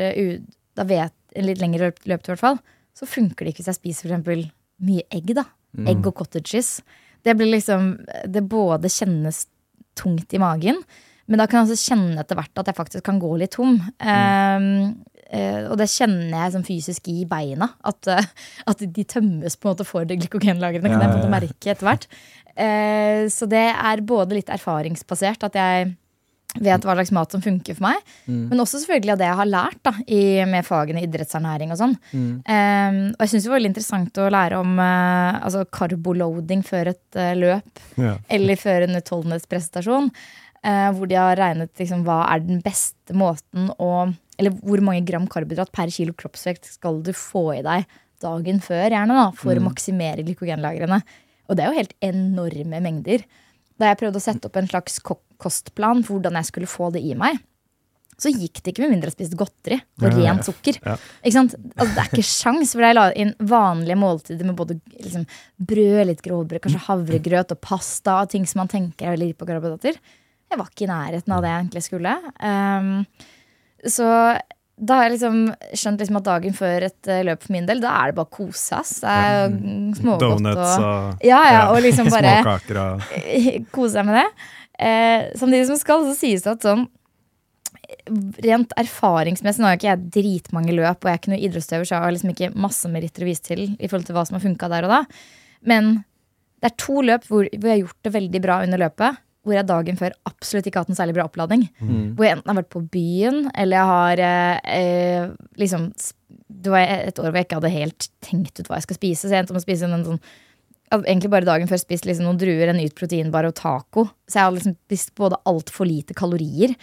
Da 0.79 0.87
vet 0.89 1.13
En 1.33 1.47
litt 1.49 1.63
lengre 1.63 1.87
løpetur, 2.05 2.13
i 2.13 2.35
hvert 2.35 2.41
fall. 2.43 2.59
Så 2.93 3.07
funker 3.09 3.45
det 3.45 3.53
ikke 3.53 3.63
hvis 3.63 3.71
jeg 3.71 3.79
spiser 3.79 4.11
eksempel 4.11 4.43
mye 4.85 5.05
egg, 5.13 5.31
da. 5.37 5.47
Egg 5.89 6.05
og 6.05 6.19
cottage 6.19 6.51
cheese. 6.51 6.83
Det 7.25 7.33
blir 7.39 7.49
liksom 7.55 7.95
Det 8.29 8.43
både 8.45 8.91
kjennes 8.93 9.47
tungt 9.99 10.35
i 10.35 10.41
magen. 10.43 10.83
Men 11.31 11.41
da 11.41 11.47
kan 11.47 11.63
jeg 11.63 11.73
også 11.73 11.93
kjenne 11.93 12.21
etter 12.21 12.39
hvert 12.39 12.61
at 12.61 12.69
jeg 12.69 12.79
faktisk 12.79 13.07
kan 13.07 13.21
gå 13.23 13.31
litt 13.41 13.55
tom. 13.55 13.79
Mm. 14.03 14.69
eh, 15.31 15.63
og 15.71 15.79
det 15.81 15.89
kjenner 15.93 16.35
jeg 16.35 16.55
som 16.57 16.67
fysisk 16.67 17.09
i 17.13 17.23
beina. 17.29 17.71
At, 17.89 18.11
eh, 18.11 18.31
at 18.69 18.83
de 18.83 19.07
tømmes 19.09 19.57
på 19.57 19.69
en 19.69 19.75
måte 19.75 19.89
for 19.89 20.09
glykogenlagrene. 20.09 20.91
kan 20.91 21.01
jeg 21.01 21.13
på 21.13 21.17
en 21.17 21.23
måte 21.23 21.35
merke 21.37 21.75
etter 21.75 21.89
hvert. 21.89 22.09
Uh, 22.53 23.25
så 23.33 23.47
det 23.49 23.65
er 23.73 24.03
både 24.05 24.37
litt 24.37 24.51
erfaringsbasert, 24.53 25.47
at 25.47 25.55
jeg 25.57 25.95
vet 26.61 26.85
hva 26.85 26.95
slags 26.99 27.13
mat 27.17 27.33
som 27.33 27.43
funker 27.45 27.77
for 27.79 27.87
meg. 27.87 28.13
Men 28.29 28.61
også 28.61 28.83
selvfølgelig 28.83 29.15
av 29.15 29.21
det 29.23 29.29
jeg 29.29 29.39
har 29.41 29.49
lært 29.49 29.81
da, 29.89 29.93
i, 30.05 30.21
med 30.49 30.67
fagene 30.67 31.05
idrettsernæring 31.07 31.73
og 31.73 31.81
sånn. 31.81 31.97
Eh, 32.13 32.99
og 33.15 33.25
jeg 33.25 33.33
syns 33.33 33.47
det 33.47 33.53
var 33.53 33.59
veldig 33.61 33.73
interessant 33.73 34.21
å 34.21 34.29
lære 34.33 34.61
om 34.61 34.75
uh, 34.77 35.41
altså 35.41 35.65
carboloading 35.73 36.65
før 36.67 36.93
et 36.93 37.19
uh, 37.19 37.33
løp 37.39 37.85
Ja. 38.01 38.17
eller 38.33 38.61
før 38.61 38.87
en 38.87 39.01
utholdenhetsprestasjon. 39.01 40.13
Uh, 40.63 40.91
hvor 40.95 41.09
de 41.11 41.17
har 41.19 41.41
regnet 41.41 41.73
liksom, 41.81 42.05
hva 42.07 42.21
er 42.31 42.45
den 42.45 42.61
beste 42.63 43.17
måten 43.19 43.73
å 43.83 44.13
Eller 44.39 44.55
hvor 44.63 44.81
mange 44.85 45.03
gram 45.07 45.27
karbohydrat 45.31 45.73
per 45.75 45.91
kilo 45.93 46.15
kroppsvekt 46.19 46.69
skal 46.71 47.01
du 47.05 47.11
få 47.15 47.49
i 47.57 47.65
deg 47.67 47.85
dagen 48.23 48.61
før, 48.63 48.87
gjerne, 48.91 49.17
da, 49.19 49.27
for 49.37 49.59
å 49.59 49.65
maksimere 49.65 50.25
glykogenlagrene. 50.27 51.01
Og 51.51 51.59
det 51.59 51.65
er 51.65 51.73
jo 51.73 51.81
helt 51.81 51.97
enorme 52.07 52.81
mengder. 52.85 53.25
Da 53.81 53.91
jeg 53.91 53.99
prøvde 54.01 54.21
å 54.21 54.25
sette 54.25 54.49
opp 54.49 54.57
en 54.61 54.71
slags 54.71 55.01
ko 55.05 55.19
kostplan 55.43 56.05
for 56.07 56.19
hvordan 56.19 56.39
jeg 56.41 56.51
skulle 56.51 56.71
få 56.71 56.93
det 56.95 57.03
i 57.05 57.17
meg, 57.19 57.41
så 58.23 58.31
gikk 58.31 58.61
det 58.61 58.73
ikke 58.73 58.85
med 58.85 58.93
mindre 58.95 59.11
jeg 59.11 59.17
spiste 59.17 59.39
godteri 59.41 59.79
og 59.81 60.05
Ja, 60.07 60.13
rent 60.15 60.47
sukker. 60.47 60.79
Ja. 60.85 60.95
Ikke 61.25 61.35
sant? 61.35 61.57
Altså, 61.75 61.91
det 61.97 62.03
er 62.03 62.11
ikke 62.13 62.29
sjans, 62.29 62.75
for 62.77 62.87
jeg 62.87 62.99
la 62.99 63.07
inn 63.19 63.33
vanlige 63.51 63.99
måltider 63.99 64.47
med 64.47 64.59
både 64.59 64.79
liksom, 64.93 65.27
brød, 65.73 66.03
litt 66.11 66.23
grovbrød, 66.23 66.63
kanskje 66.63 66.85
havregrøt 66.87 67.55
og 67.57 67.63
pasta, 67.65 68.21
og 68.23 68.31
ting 68.31 68.47
som 68.47 68.63
man 68.63 68.71
tenker 68.71 69.09
er 69.09 69.17
veldig 69.17 69.35
på 69.41 69.49
karbohydrater. 69.49 69.99
Jeg 70.53 70.61
var 70.61 70.69
ikke 70.69 70.87
i 70.87 70.93
nærheten 70.93 71.35
av 71.35 71.43
det 71.43 71.51
jeg 71.51 71.65
egentlig 71.65 71.85
skulle. 71.89 72.17
Um, 72.45 72.93
så 73.89 74.09
da 74.83 74.99
har 74.99 75.07
jeg 75.07 75.15
liksom 75.17 75.37
skjønt 75.79 76.01
liksom 76.03 76.19
at 76.19 76.27
dagen 76.27 76.55
før 76.57 76.87
et 76.89 77.11
eh, 77.11 77.23
løp 77.27 77.45
for 77.45 77.55
min 77.55 77.67
del, 77.69 77.83
da 77.83 77.93
er 78.01 78.11
det 78.11 78.19
bare 78.19 78.33
kose, 78.35 78.79
ass. 78.79 78.97
Mm, 79.05 79.93
smågodt 79.99 80.49
og 80.49 80.63
og 80.63 81.23
Ja, 81.27 81.43
ja, 81.53 81.63
og 81.71 81.83
liksom 81.85 82.11
bare 82.15 82.39
småkaker 82.41 82.81
og 82.83 83.07
kose 83.75 83.95
seg 83.99 84.09
med 84.09 84.21
det. 84.23 84.27
Eh, 84.79 85.31
samtidig 85.39 85.69
som 85.69 85.81
skal, 85.81 86.07
så 86.09 86.17
sies 86.17 86.45
det 86.47 86.57
at 86.57 86.67
sånn 86.67 86.89
Rent 88.43 88.73
erfaringsmessig, 88.81 89.61
nå 89.61 89.69
har 89.69 89.77
ikke 89.77 89.91
jeg 89.91 90.07
dritmange 90.15 90.73
løp, 90.75 91.03
og 91.03 91.11
jeg 91.11 91.13
er 91.13 91.19
ikke 91.21 91.33
noe 91.33 91.43
idrettsutøver, 91.45 91.85
så 91.87 91.95
jeg 91.95 92.05
har 92.05 92.15
liksom 92.15 92.31
ikke 92.33 92.49
masse 92.65 92.89
meritter 92.89 93.25
å 93.25 93.29
vise 93.29 93.45
til 93.45 93.61
i 93.77 93.89
forhold 93.91 94.07
til 94.09 94.17
hva 94.17 94.23
som 94.27 94.39
har 94.39 94.43
funka 94.47 94.71
der 94.73 94.87
og 94.87 94.95
da. 94.95 95.01
Men 95.69 95.91
det 96.63 96.71
er 96.71 96.79
to 96.81 97.03
løp 97.05 97.27
hvor, 97.29 97.47
hvor 97.51 97.69
jeg 97.69 97.75
har 97.75 97.83
gjort 97.83 98.07
det 98.07 98.15
veldig 98.15 98.41
bra 98.45 98.57
under 98.65 98.81
løpet. 98.85 99.21
Hvor 99.43 99.57
jeg 99.57 99.67
dagen 99.67 99.99
før 99.99 100.15
absolutt 100.31 100.69
ikke 100.71 100.79
har 100.79 100.87
hatt 100.87 100.93
en 100.95 100.99
særlig 101.01 101.17
bra 101.17 101.27
oppladning. 101.27 101.65
Hvor 102.15 102.27
jeg 102.27 102.37
enten 102.37 102.53
har 102.53 102.59
vært 102.61 102.73
på 102.73 102.85
byen, 102.95 103.41
eller 103.59 103.77
jeg 103.77 103.91
har 103.91 104.23
eh, 104.29 104.77
eh, 104.79 105.33
liksom 105.59 105.89
Det 106.63 106.71
var 106.71 106.87
et 106.87 107.19
år 107.19 107.29
hvor 107.29 107.41
jeg 107.41 107.49
ikke 107.49 107.59
hadde 107.59 107.77
helt 107.77 108.09
tenkt 108.23 108.61
ut 108.61 108.71
hva 108.71 108.79
jeg 108.79 108.87
skal 108.87 109.01
spise. 109.01 109.27
Så 109.27 109.35
jeg 109.35 109.43
endte 109.43 109.57
med 109.57 109.63
å 109.63 109.67
spise 109.67 109.91
en 109.91 110.07
sånn 110.07 110.23
egentlig 111.01 111.31
bare 111.33 111.49
dagen 111.49 111.71
før 111.71 111.81
spist 111.81 112.07
liksom 112.09 112.27
noen 112.29 112.41
druer, 112.41 112.71
en 112.71 112.79
nyt 112.81 112.95
proteinbar 112.99 113.49
og 113.49 113.55
taco. 113.59 114.07
Så 114.29 114.39
jeg 114.39 114.47
hadde 114.47 114.59
liksom 114.59 114.77
spist 114.77 115.15
både 115.19 115.39
altfor 115.49 115.89
lite 115.89 116.17
kalorier 116.19 116.75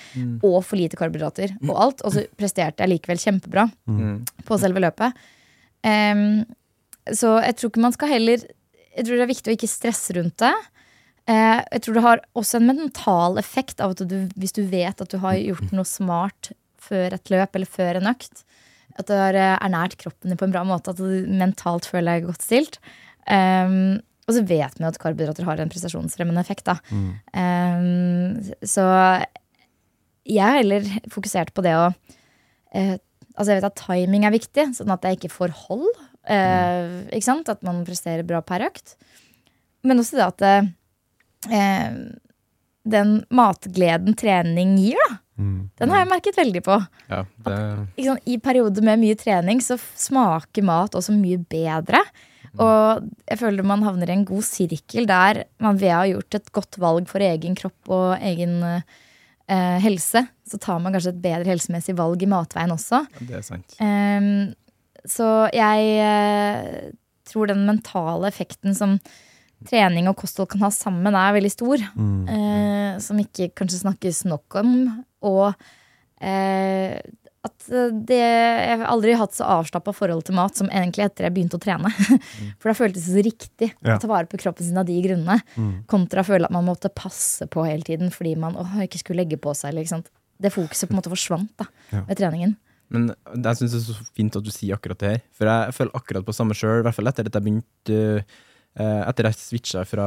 og 0.45 0.59
for 0.65 0.79
lite 0.79 0.99
karbohydrater. 0.99 1.55
Og 1.67 1.75
alt, 1.75 2.03
og 2.05 2.15
så 2.15 2.25
presterte 2.39 2.83
jeg 2.83 2.93
likevel 2.95 3.21
kjempebra 3.21 3.67
på 4.47 4.59
selve 4.61 4.83
løpet. 4.83 5.21
Um, 5.85 6.43
så 7.07 7.37
jeg 7.45 7.55
tror 7.57 7.71
ikke 7.71 7.81
man 7.85 7.93
skal 7.95 8.09
heller 8.11 8.41
Jeg 8.43 9.05
tror 9.07 9.15
det 9.15 9.23
er 9.23 9.29
viktig 9.29 9.51
å 9.51 9.55
ikke 9.55 9.69
stresse 9.71 10.13
rundt 10.17 10.41
det. 10.41 10.55
Uh, 11.29 11.61
jeg 11.71 11.83
tror 11.85 11.95
det 11.95 12.03
har 12.03 12.23
også 12.41 12.59
en 12.59 12.67
mental 12.67 13.37
effekt 13.39 13.79
av 13.79 13.93
at 13.93 14.01
du, 14.09 14.17
hvis 14.35 14.55
du 14.57 14.63
vet 14.67 14.99
at 14.99 15.13
du 15.13 15.19
har 15.21 15.37
gjort 15.37 15.71
noe 15.71 15.87
smart 15.87 16.51
før 16.79 17.15
et 17.15 17.31
løp 17.31 17.55
eller 17.55 17.69
før 17.69 17.99
en 17.99 18.09
økt, 18.11 18.43
at 18.99 19.07
du 19.07 19.15
har 19.15 19.37
eh, 19.37 19.55
ernært 19.63 19.97
kroppen 20.01 20.31
din 20.31 20.39
på 20.39 20.47
en 20.47 20.53
bra 20.55 20.65
måte, 20.67 20.91
at 20.91 20.99
du 20.99 21.27
mentalt 21.31 21.87
føler 21.87 22.19
deg 22.19 22.29
godt 22.29 22.45
stilt. 22.45 22.79
Um, 23.27 23.99
og 24.29 24.35
så 24.37 24.43
vet 24.45 24.77
vi 24.77 24.85
at 24.85 24.97
karbohydrater 25.01 25.47
har 25.47 25.59
en 25.59 25.71
prestasjonsfremmende 25.71 26.41
effekt. 26.43 26.67
Da. 26.69 26.77
Um, 27.33 28.37
så 28.61 28.85
jeg 30.29 30.43
har 30.45 30.59
heller 30.59 30.85
fokusert 31.09 31.53
på 31.57 31.65
det 31.65 31.73
å 31.77 31.87
uh, 31.89 32.97
Altså 33.39 33.53
jeg 33.53 33.61
vet 33.61 33.69
at 33.69 33.79
timing 33.79 34.25
er 34.27 34.33
viktig, 34.35 34.63
sånn 34.75 34.91
at 34.91 35.05
jeg 35.07 35.15
ikke 35.15 35.29
får 35.31 35.53
hold. 35.61 35.85
eh, 36.27 37.05
ikke 37.15 37.23
sant? 37.23 37.47
At 37.47 37.61
man 37.63 37.85
presterer 37.87 38.25
bra 38.27 38.41
per 38.43 38.65
økt. 38.65 38.97
Men 39.87 40.01
også 40.01 40.17
det 40.19 40.25
at 40.25 40.43
uh, 41.47 41.93
den 42.83 43.13
matgleden 43.31 44.17
trening 44.19 44.75
gir, 44.81 44.99
da, 45.07 45.21
Mm. 45.39 45.69
den 45.79 45.89
har 45.93 46.01
jeg 46.01 46.09
merket 46.09 46.35
veldig 46.35 46.61
på 46.65 46.75
Ja, 47.07 47.21
det, 47.45 47.53
at, 47.95 48.03
sant, 48.09 48.19
I 48.27 48.35
perioder 48.43 48.83
med 48.83 48.99
mye 48.99 49.15
trening 49.15 49.61
så 49.63 49.77
smaker 49.79 50.65
mat 50.67 50.97
også 50.99 51.15
mye 51.15 51.39
bedre. 51.39 52.01
Og 52.57 53.09
jeg 53.29 53.39
føler 53.41 53.67
man 53.67 53.85
havner 53.85 54.09
i 54.09 54.15
en 54.17 54.25
god 54.27 54.45
sirkel 54.47 55.07
der 55.09 55.43
man 55.61 55.77
ved 55.81 55.93
å 55.93 55.99
ha 56.01 56.07
gjort 56.09 56.39
et 56.39 56.49
godt 56.55 56.79
valg 56.81 57.09
for 57.11 57.23
egen 57.25 57.57
kropp 57.59 57.93
og 57.93 58.25
egen 58.25 58.57
eh, 58.65 59.77
helse, 59.83 60.25
så 60.49 60.61
tar 60.61 60.81
man 60.81 60.95
kanskje 60.95 61.13
et 61.13 61.21
bedre 61.23 61.51
helsemessig 61.51 61.97
valg 61.99 62.23
i 62.25 62.29
matveien 62.31 62.73
også. 62.73 63.03
det 63.19 63.39
er 63.39 63.45
sant. 63.45 63.77
Um, 63.81 64.49
så 65.07 65.47
jeg 65.55 65.93
eh, 66.03 66.89
tror 67.29 67.49
den 67.51 67.65
mentale 67.67 68.29
effekten 68.29 68.75
som 68.77 68.97
trening 69.67 70.07
og 70.09 70.17
kosthold 70.21 70.49
kan 70.53 70.63
ha 70.63 70.71
sammen, 70.73 71.15
er 71.15 71.35
veldig 71.35 71.51
stor. 71.51 71.83
eh, 72.31 72.99
som 73.03 73.19
ikke 73.19 73.51
kanskje 73.57 73.83
snakkes 73.83 74.25
nok 74.29 74.59
om. 74.61 74.75
Og 75.27 75.53
eh, 76.23 76.99
at 77.49 77.65
det 78.07 78.19
Jeg 78.19 78.77
har 78.79 78.85
aldri 78.93 79.15
hatt 79.19 79.33
så 79.35 79.47
avslappa 79.59 79.91
forhold 79.97 80.23
til 80.29 80.37
mat 80.37 80.55
som 80.59 80.69
egentlig 80.71 81.05
etter 81.09 81.27
jeg 81.27 81.35
begynte 81.35 81.57
å 81.59 81.63
trene. 81.63 81.91
For 82.61 82.71
da 82.71 82.75
føltes 82.77 83.05
det 83.09 83.15
så 83.17 83.25
riktig 83.25 83.71
Ja. 83.83 83.97
å 83.97 83.99
ta 84.01 84.07
vare 84.11 84.29
på 84.31 84.39
kroppen 84.41 84.65
sin 84.69 84.77
av 84.79 84.87
de 84.87 84.95
grunnene. 85.03 85.41
Kontra 85.91 86.23
å 86.23 86.29
føle 86.29 86.47
at 86.49 86.55
man 86.55 86.65
måtte 86.69 86.91
passe 86.93 87.47
på 87.51 87.65
hele 87.67 87.83
tiden 87.85 88.09
fordi 88.13 88.35
man 88.39 88.55
å, 88.59 88.65
ikke 88.85 89.01
skulle 89.03 89.23
legge 89.25 89.37
på 89.41 89.53
seg. 89.57 89.73
Eller, 89.73 89.83
ikke 89.85 89.97
sant? 89.97 90.09
Det 90.39 90.53
fokuset 90.55 90.87
på 90.87 90.95
en 90.95 91.01
måte 91.01 91.11
forsvant 91.11 91.51
da, 91.59 91.65
Ja. 91.91 92.05
med 92.07 92.17
treningen. 92.17 92.55
Men 92.89 93.09
jeg 93.11 93.57
syns 93.59 93.73
det 93.75 93.79
er 93.83 93.87
så 93.93 94.05
fint 94.17 94.35
at 94.39 94.43
du 94.45 94.49
sier 94.49 94.73
akkurat 94.77 94.97
det 95.03 95.09
her. 95.11 95.19
For 95.37 95.45
jeg 95.45 95.73
føler 95.77 95.91
akkurat 95.99 96.25
på 96.25 96.33
samme 96.33 96.55
sjøl, 96.57 96.79
i 96.79 96.85
hvert 96.87 96.95
fall 96.97 97.11
etter 97.11 97.27
at 97.29 97.35
jeg 97.37 97.43
begynte 97.45 97.99
Etter 98.79 99.09
Etter 99.09 99.27
jeg 99.27 99.35
switcha 99.41 99.81
fra 99.89 100.05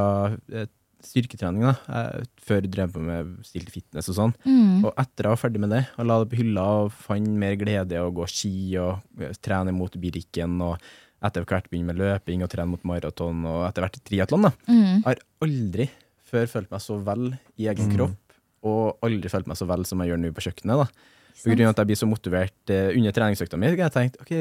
eh, 0.54 0.66
styrketrening, 1.06 1.64
da. 1.66 1.74
Jeg 1.86 2.26
før 2.46 2.66
drev 2.70 2.92
på 2.94 3.04
med 3.04 3.30
stilt 3.46 3.70
fitness 3.74 4.10
og 4.12 4.18
sånn. 4.18 4.34
Mm. 4.46 4.82
Og 4.86 4.90
etter 5.00 5.28
jeg 5.28 5.34
var 5.34 5.40
ferdig 5.40 5.62
med 5.62 5.74
det, 5.74 5.84
og 5.96 6.08
la 6.08 6.18
det 6.22 6.28
på 6.32 6.40
hylla 6.40 6.66
og 6.82 6.92
fant 7.04 7.38
mer 7.42 7.56
glede 7.60 7.98
i 7.98 8.02
å 8.02 8.12
gå 8.14 8.26
ski 8.30 8.52
og 8.82 9.22
eh, 9.22 9.34
trene 9.42 9.74
mot 9.76 9.96
Birken, 10.02 10.58
og 10.64 10.76
etter 11.22 11.46
hvert 11.46 11.68
begynne 11.70 11.92
med 11.92 12.00
løping 12.00 12.42
og 12.42 12.50
trene 12.50 12.72
mot 12.72 12.86
maraton, 12.88 13.44
og 13.46 13.64
etter 13.68 13.86
hvert 13.86 14.00
triatlon, 14.08 14.48
da. 14.48 14.52
Mm. 14.66 14.82
Jeg 14.82 15.06
har 15.06 15.24
aldri 15.46 15.88
før 16.32 16.48
følt 16.48 16.70
meg 16.72 16.82
så 16.82 16.98
vel 17.04 17.26
i 17.60 17.68
egen 17.70 17.90
kropp, 17.92 18.36
og 18.66 19.04
aldri 19.04 19.30
følt 19.30 19.50
meg 19.50 19.58
så 19.58 19.68
vel 19.68 19.84
som 19.88 20.02
jeg 20.02 20.12
gjør 20.12 20.22
nå 20.22 20.32
på 20.34 20.46
kjøkkenet. 20.46 20.84
da. 20.84 21.10
På 21.42 21.54
grunn 21.56 21.66
av 21.66 21.72
at 21.72 21.80
jeg 21.80 21.88
blir 21.90 21.98
så 21.98 22.08
motivert 22.08 22.70
uh, 22.70 22.90
under 22.92 23.14
treningsøkta 23.16 23.58
mi. 23.58 23.70
har 23.70 23.78
Jeg 23.80 23.94
tenkt, 23.94 24.18
ok, 24.22 24.32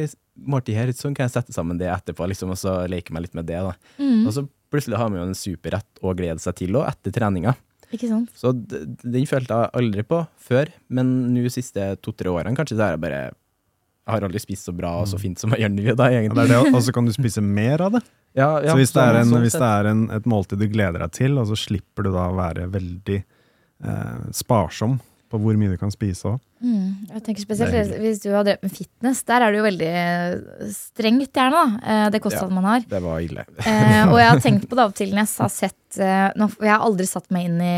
måltid 0.53 0.78
her, 0.78 0.91
sånn 0.95 1.16
kan 1.18 1.28
jeg 1.28 1.36
sette 1.38 1.55
sammen 1.55 1.80
det 1.80 1.89
etterpå, 1.89 2.28
liksom, 2.30 2.51
og 2.53 2.59
så 2.59 2.82
leke 2.91 3.16
meg 3.16 3.26
litt 3.26 3.38
med 3.38 3.47
det. 3.49 3.62
da. 3.64 3.74
Mm. 3.97 4.26
Og 4.28 4.36
så 4.36 4.45
plutselig 4.72 4.97
har 5.01 5.09
man 5.11 5.19
jo 5.22 5.28
en 5.30 5.38
superrett 5.38 6.01
å 6.01 6.13
glede 6.17 6.39
seg 6.43 6.55
til 6.61 6.78
òg, 6.80 6.88
etter 6.89 7.13
treninga. 7.19 7.53
Ikke 7.91 8.07
sant? 8.07 8.30
Så 8.39 8.53
den 8.55 9.26
følte 9.28 9.51
jeg 9.59 9.72
aldri 9.82 10.03
på 10.07 10.22
før, 10.39 10.69
men 10.95 11.09
nå 11.34 11.43
de 11.43 11.51
siste 11.51 11.89
to-tre 11.99 12.32
årene 12.32 12.55
kanskje, 12.55 12.78
så 12.80 12.86
har 12.88 12.95
jeg 12.97 13.03
bare 13.03 13.22
Jeg 14.01 14.15
har 14.15 14.24
aldri 14.26 14.39
spist 14.41 14.65
så 14.65 14.74
bra 14.74 14.95
og 15.03 15.05
så 15.11 15.19
fint 15.22 15.38
som 15.39 15.51
jeg 15.53 15.61
gjør 15.61 15.69
nå, 15.76 15.84
da, 15.95 16.07
Ja, 16.09 16.22
egentlig. 16.24 16.74
og 16.74 16.82
så 16.82 16.91
kan 16.95 17.05
du 17.05 17.11
spise 17.13 17.43
mer 17.43 17.84
av 17.86 17.91
det. 17.99 18.01
Ja, 18.34 18.61
ja, 18.63 18.72
så 18.72 18.78
hvis 18.80 18.93
det 18.93 18.95
sånn- 18.95 19.09
er, 19.11 19.17
en, 19.19 19.28
sånn 19.28 19.41
hvis 19.43 19.57
det 19.59 19.67
er 19.67 19.88
en, 19.89 20.01
et 20.15 20.26
måltid 20.32 20.59
du 20.63 20.67
gleder 20.72 21.03
deg 21.03 21.11
til, 21.11 21.34
og 21.38 21.49
så 21.49 21.55
slipper 21.59 22.05
du 22.07 22.13
da 22.15 22.30
å 22.32 22.36
være 22.38 22.63
veldig 22.72 23.17
eh, 23.19 24.22
sparsom 24.32 24.93
på 25.32 25.39
hvor 25.41 25.57
mye 25.59 25.71
du 25.71 25.77
kan 25.79 25.91
spise 25.93 26.27
òg. 26.34 26.39
Mm, 26.61 27.07
jeg 27.15 27.23
tenker 27.25 27.41
spesielt. 27.45 27.93
Hvis 28.03 28.19
du 28.21 28.29
har 28.36 28.43
drevet 28.45 28.61
med 28.67 28.73
fitness, 28.75 29.23
der 29.27 29.45
er 29.45 29.51
det 29.55 29.61
jo 29.61 29.65
veldig 29.65 29.89
eh, 30.01 30.69
strengt 30.75 31.32
gjerne, 31.39 31.57
da. 31.63 31.82
eh, 31.95 32.05
Det 32.13 32.21
kostholdet 32.23 32.57
man 32.59 32.67
har. 32.69 32.86
Det 32.91 33.01
var 33.03 33.23
ille. 33.25 33.45
Eh, 33.71 34.03
og 34.11 34.17
jeg 34.19 34.29
har 34.29 34.43
tenkt 34.43 34.67
på 34.69 34.77
det 34.77 34.84
av 34.86 34.91
og 34.93 34.97
til 34.99 35.11
når 35.15 35.23
jeg 35.23 35.32
har 35.45 35.51
sett 35.55 35.99
Jeg 36.01 36.71
har 36.71 36.86
aldri 36.86 37.07
satt 37.09 37.32
meg 37.34 37.47
inn 37.49 37.57
i 37.63 37.73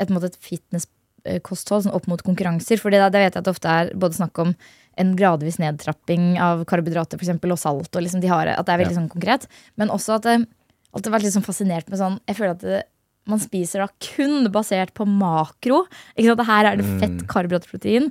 et, 0.00 0.10
måte, 0.12 0.30
et 0.30 0.38
fitnesskosthold 0.44 1.86
sånn 1.86 1.96
opp 1.96 2.06
mot 2.10 2.22
konkurranser. 2.24 2.80
For 2.80 2.92
det, 2.92 3.00
det 3.14 3.20
vet 3.24 3.34
jeg 3.34 3.40
at 3.42 3.46
det 3.48 3.54
ofte 3.54 3.72
er 3.80 3.90
både 3.94 4.18
snakk 4.20 4.38
om 4.42 4.54
en 5.00 5.12
gradvis 5.16 5.58
nedtrapping 5.62 6.34
av 6.42 6.64
karbohydrater 6.68 7.16
for 7.16 7.24
eksempel, 7.24 7.52
og 7.54 7.60
salt. 7.62 7.90
Og 7.94 8.02
liksom 8.04 8.20
de 8.22 8.28
har, 8.32 8.50
at 8.52 8.66
det 8.66 8.74
er 8.74 8.82
veldig 8.82 8.96
sånn 8.98 9.10
konkret. 9.12 9.46
Men 9.80 9.92
også 9.94 10.18
at 10.18 10.26
det 10.26 10.38
alltid 10.90 11.14
vært 11.14 11.26
litt 11.28 11.36
sånn 11.36 11.46
fascinert 11.46 11.86
med 11.88 12.00
sånn 12.00 12.16
Jeg 12.26 12.36
føler 12.40 12.56
at 12.56 12.64
det, 12.66 12.80
man 13.28 13.40
spiser 13.42 13.84
da 13.84 13.88
kun 14.02 14.48
basert 14.52 14.94
på 14.96 15.06
makro. 15.08 15.84
Ikke 16.16 16.32
sant? 16.32 16.46
Her 16.48 16.70
er 16.70 16.80
det 16.80 16.86
fett, 17.00 17.18
karbohydrater, 17.30 17.70
protein. 17.70 18.08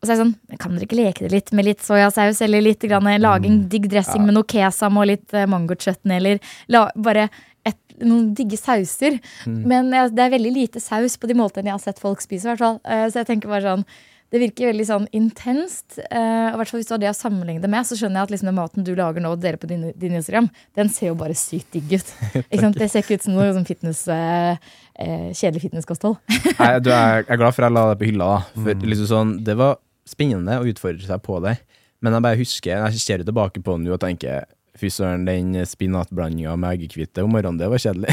Og 0.00 0.06
så 0.06 0.12
er 0.12 0.16
det 0.16 0.22
sånn, 0.22 0.60
Kan 0.60 0.76
dere 0.76 0.86
ikke 0.88 0.98
leke 1.00 1.26
det 1.26 1.32
litt 1.32 1.52
med 1.56 1.68
litt 1.68 1.84
soyasaus 1.84 2.42
eller 2.44 2.64
litt 2.64 2.84
grann, 2.84 3.08
lage 3.20 3.48
en 3.48 3.62
digg 3.72 3.88
dressing 3.92 4.26
med 4.26 4.36
noe 4.36 4.48
kesam 4.48 4.98
og 5.00 5.08
litt 5.12 5.36
uh, 5.36 5.46
mangochutney 5.50 6.20
eller 6.20 6.42
la, 6.72 6.86
bare 6.96 7.28
et, 7.66 7.78
noen 8.02 8.34
digge 8.36 8.58
sauser. 8.60 9.18
Men 9.46 9.88
ja, 9.94 10.06
det 10.12 10.26
er 10.26 10.34
veldig 10.36 10.52
lite 10.54 10.82
saus 10.84 11.16
på 11.18 11.30
de 11.30 11.38
måltidene 11.38 11.72
jeg 11.72 11.78
har 11.78 11.86
sett 11.88 12.02
folk 12.02 12.22
spise. 12.22 12.46
hvert 12.50 12.62
fall. 12.62 12.78
Eh, 12.84 13.08
så 13.10 13.22
jeg 13.22 13.30
tenker 13.32 13.50
bare 13.50 13.64
sånn 13.64 13.88
det 14.36 14.42
virker 14.42 14.68
veldig 14.70 14.86
sånn 14.86 15.06
intenst. 15.16 15.96
Uh, 16.10 16.52
og 16.52 16.56
i 16.56 16.60
hvert 16.60 16.70
fall 16.70 16.80
Hvis 16.82 16.90
du 16.90 16.94
har 16.94 17.02
det 17.02 17.10
å 17.10 17.16
sammenligne 17.16 17.62
det 17.64 17.70
med, 17.72 17.86
så 17.88 17.96
skjønner 17.98 18.20
jeg 18.20 18.28
at 18.28 18.34
liksom 18.34 18.50
den 18.50 18.58
maten 18.58 18.86
du 18.86 18.92
lager 18.98 19.24
nå, 19.24 19.32
deler 19.40 19.60
på 19.60 19.70
din, 19.70 19.88
din 19.96 20.18
Instagram, 20.18 20.50
den 20.78 20.92
ser 20.92 21.10
jo 21.10 21.18
bare 21.18 21.36
sykt 21.38 21.72
digg 21.74 21.96
ut. 21.96 22.12
Ikke 22.42 22.62
sant? 22.66 22.78
Det 22.78 22.90
ser 22.92 23.04
ikke 23.06 23.18
ut 23.18 23.26
som 23.26 23.36
noe 23.36 23.48
sånn 23.56 23.68
fitness, 23.68 24.04
uh, 24.12 24.58
uh, 25.00 25.28
kjedelig 25.32 25.64
fitnesskosthold. 25.64 26.20
Nei, 26.60 26.70
du, 26.84 26.92
jeg 26.92 27.24
jeg 27.24 27.32
er 27.32 27.40
glad 27.40 27.56
for 27.56 27.66
jeg 27.66 27.76
la 27.76 27.86
det 27.90 27.98
på 28.00 28.10
hylla. 28.10 28.28
Da. 28.28 28.64
For 28.66 28.88
liksom 28.92 29.10
sånn, 29.10 29.32
Det 29.46 29.56
var 29.58 29.80
spennende 30.06 30.60
å 30.60 30.68
utfordre 30.68 31.08
seg 31.08 31.24
på 31.24 31.40
det. 31.44 31.56
Men 32.04 32.14
jeg 32.14 32.26
bare 32.28 32.38
husker, 32.38 32.84
jeg 32.92 33.02
ser 33.02 33.24
tilbake 33.24 33.62
på 33.64 33.76
den 33.78 33.88
nå 33.88 33.96
og 33.96 34.02
tenker 34.02 34.44
Fy 34.76 34.90
søren, 34.92 35.24
den 35.24 35.54
spinatblandinga 35.66 36.56
med 36.60 36.76
eggehvite 36.76 37.22
om 37.24 37.30
morgenen, 37.32 37.58
det 37.58 37.68
var 37.72 37.78
kjedelig. 37.80 38.12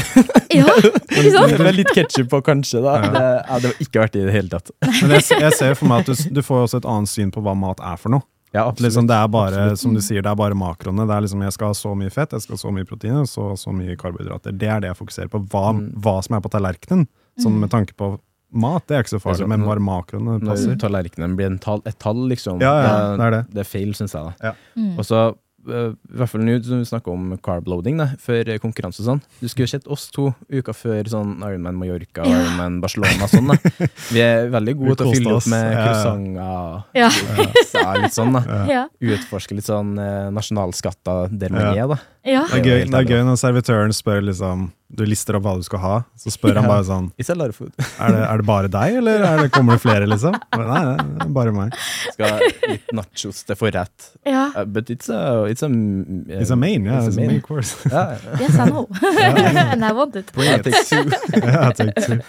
Ja, 0.54 0.64
ikke 0.80 1.32
sant? 1.34 1.58
Med 1.66 1.74
litt 1.76 1.90
ketsjup 1.94 2.28
på, 2.32 2.40
kanskje. 2.46 2.80
da 2.84 2.94
Det, 3.04 3.24
ja, 3.48 3.58
det 3.60 3.70
var 3.72 3.82
ikke 3.84 4.00
verdt 4.04 4.12
det 4.16 4.22
i 4.22 4.28
det 4.28 4.34
hele 4.36 4.48
tatt. 4.52 4.70
Men 5.02 5.10
jeg, 5.18 5.26
jeg 5.44 5.52
ser 5.58 5.74
for 5.76 5.90
meg 5.90 6.04
at 6.04 6.06
du, 6.12 6.30
du 6.38 6.42
får 6.46 6.62
også 6.68 6.80
et 6.82 6.88
annet 6.94 7.10
syn 7.12 7.30
på 7.34 7.42
hva 7.44 7.54
mat 7.58 7.82
er 7.84 7.96
for 8.00 8.14
noe. 8.16 8.24
Ja, 8.54 8.68
absolutt. 8.68 8.84
Liksom, 8.86 9.06
det 9.10 9.16
er 9.18 9.30
bare 9.34 9.48
Absolutt. 9.64 9.80
som 9.82 9.94
du 9.96 10.00
sier, 10.06 10.22
det 10.22 10.30
er 10.30 10.36
bare 10.38 10.54
makroene. 10.54 11.04
Det 11.10 11.14
er 11.16 11.24
liksom, 11.26 11.40
Jeg 11.42 11.54
skal 11.56 11.72
ha 11.72 11.74
så 11.74 11.94
mye 11.98 12.12
fett, 12.14 12.36
jeg 12.36 12.44
skal 12.44 12.54
ha 12.54 12.60
så 12.62 12.70
mye 12.76 12.86
protein 12.86 13.16
og 13.24 13.26
så, 13.26 13.48
så 13.58 13.72
mye 13.74 13.96
karbohydrater. 13.98 14.54
Det 14.54 14.68
er 14.70 14.84
det 14.84 14.92
jeg 14.92 14.98
fokuserer 15.00 15.32
på. 15.32 15.40
Hva, 15.50 15.64
Mm. 15.74 15.88
hva 16.04 16.12
som 16.22 16.36
er 16.38 16.44
på 16.44 16.52
tallerkenen. 16.54 17.08
Sånn 17.42 17.56
med 17.58 17.72
tanke 17.74 17.96
på 17.98 18.12
mat, 18.54 18.84
det 18.86 18.94
er 18.94 19.02
ikke 19.02 19.16
så 19.16 19.18
farlig, 19.24 19.40
Det 19.40 19.42
er 19.42 19.48
sånn, 19.48 19.50
men 19.50 19.60
når- 19.64 19.72
bare 19.72 19.82
makroene 19.82 20.36
Når 20.38 20.46
passer. 20.52 20.76
tallerkenen 20.78 21.34
blir 21.34 21.46
en 21.50 21.58
tall, 21.58 21.82
et 21.84 21.98
tall, 21.98 22.20
liksom. 22.30 22.60
Ja, 22.62 22.74
ja, 22.84 23.16
det 23.18 23.24
er 23.26 23.30
det. 23.34 23.40
det 23.56 23.60
er 23.64 23.68
feil, 23.72 23.90
syns 23.98 24.14
jeg. 24.14 24.22
da 24.38 24.52
Ja. 24.52 24.54
Mm. 24.78 24.92
Og 25.00 25.04
så, 25.10 25.24
i 25.64 26.16
hvert 26.18 26.30
fall 26.30 26.44
nå 26.44 26.56
som 26.64 26.80
vi 26.82 26.88
snakker 26.88 27.12
om 27.14 27.34
carbloading, 27.44 27.96
da, 28.00 28.06
før 28.20 28.50
konkurranse 28.62 29.00
og 29.02 29.08
sånn. 29.08 29.22
Du 29.40 29.48
skulle 29.48 29.68
sett 29.70 29.86
oss 29.90 30.06
to 30.14 30.28
uker 30.52 30.76
før 30.76 31.08
sånn 31.10 31.36
Ironman 31.44 31.78
Mallorca 31.80 32.24
og 32.26 32.32
Ironman 32.32 32.80
Barcelona 32.84 33.28
sånn. 33.30 33.52
da 33.52 33.88
Vi 34.14 34.22
er 34.24 34.48
veldig 34.52 34.74
gode 34.80 34.96
til 35.00 35.06
å 35.10 35.14
fylle 35.14 35.36
oss, 35.38 35.46
opp 35.48 35.54
med 35.54 35.64
ja, 35.64 35.74
ja. 35.74 35.84
croissanter. 35.84 36.82
Ja. 36.94 37.10
Ja, 37.74 37.94
litt 38.00 38.14
sånn, 38.16 38.34
da. 38.36 38.42
Ja. 38.70 38.82
Utforske 39.14 39.56
litt 39.58 39.66
sånn 39.68 39.94
eh, 40.00 40.28
nasjonalskatter 40.34 41.32
der 41.32 41.54
man 41.54 41.70
Ja. 41.74 41.84
er, 41.84 41.94
da. 41.96 42.00
Ja. 42.24 42.46
Det 42.48 42.56
er, 42.58 42.64
gøy, 42.64 42.84
det 42.88 42.98
er 43.00 43.06
gøy 43.10 43.22
når 43.28 43.36
servitøren 43.40 43.92
spør 43.92 44.22
liksom 44.24 44.62
Du 44.94 45.02
lister 45.04 45.36
opp 45.36 45.42
hva 45.44 45.52
du 45.58 45.64
skal 45.66 45.80
ha, 45.82 45.94
så 46.16 46.30
spør 46.30 46.56
han 46.60 46.68
bare 46.70 46.84
sånn. 46.86 47.08
Er 47.18 48.12
det, 48.14 48.20
er 48.22 48.40
det 48.40 48.46
bare 48.46 48.68
deg, 48.70 48.98
eller 49.00 49.24
er 49.26 49.40
det, 49.42 49.48
kommer 49.52 49.74
det 49.76 49.82
flere, 49.82 50.06
liksom? 50.06 50.36
Nei, 50.54 50.66
nei, 50.68 50.94
det 51.18 51.24
er 51.26 51.32
bare 51.34 51.54
meg. 51.56 51.74
Skal 52.14 52.44
litt 52.70 52.92
nachos 52.94 53.42
til 53.48 53.58
forrett. 53.58 54.10
ja. 54.24 54.44
Uh, 54.54 54.64
but 54.64 54.88
it's 54.94 55.08
a, 55.10 55.44
it's 55.50 55.64
a, 55.66 55.68
uh, 55.68 56.38
It's 56.40 56.52
a 56.54 56.56
main, 56.56 56.84
yeah. 56.86 57.02
it's 57.04 57.16
a 57.18 57.20
main. 57.20 57.40
course. 57.42 57.74
Yes, 58.40 58.54
I 58.54 58.68
know. 58.70 58.86
And 59.02 59.84
I 59.84 59.92
want 59.92 60.14
it. 60.16 60.30
I 60.36 60.58
take 60.62 60.84
two. 60.86 61.02
ja, 61.42 61.72
jeg 61.72 61.76
tenkte, 61.80 62.20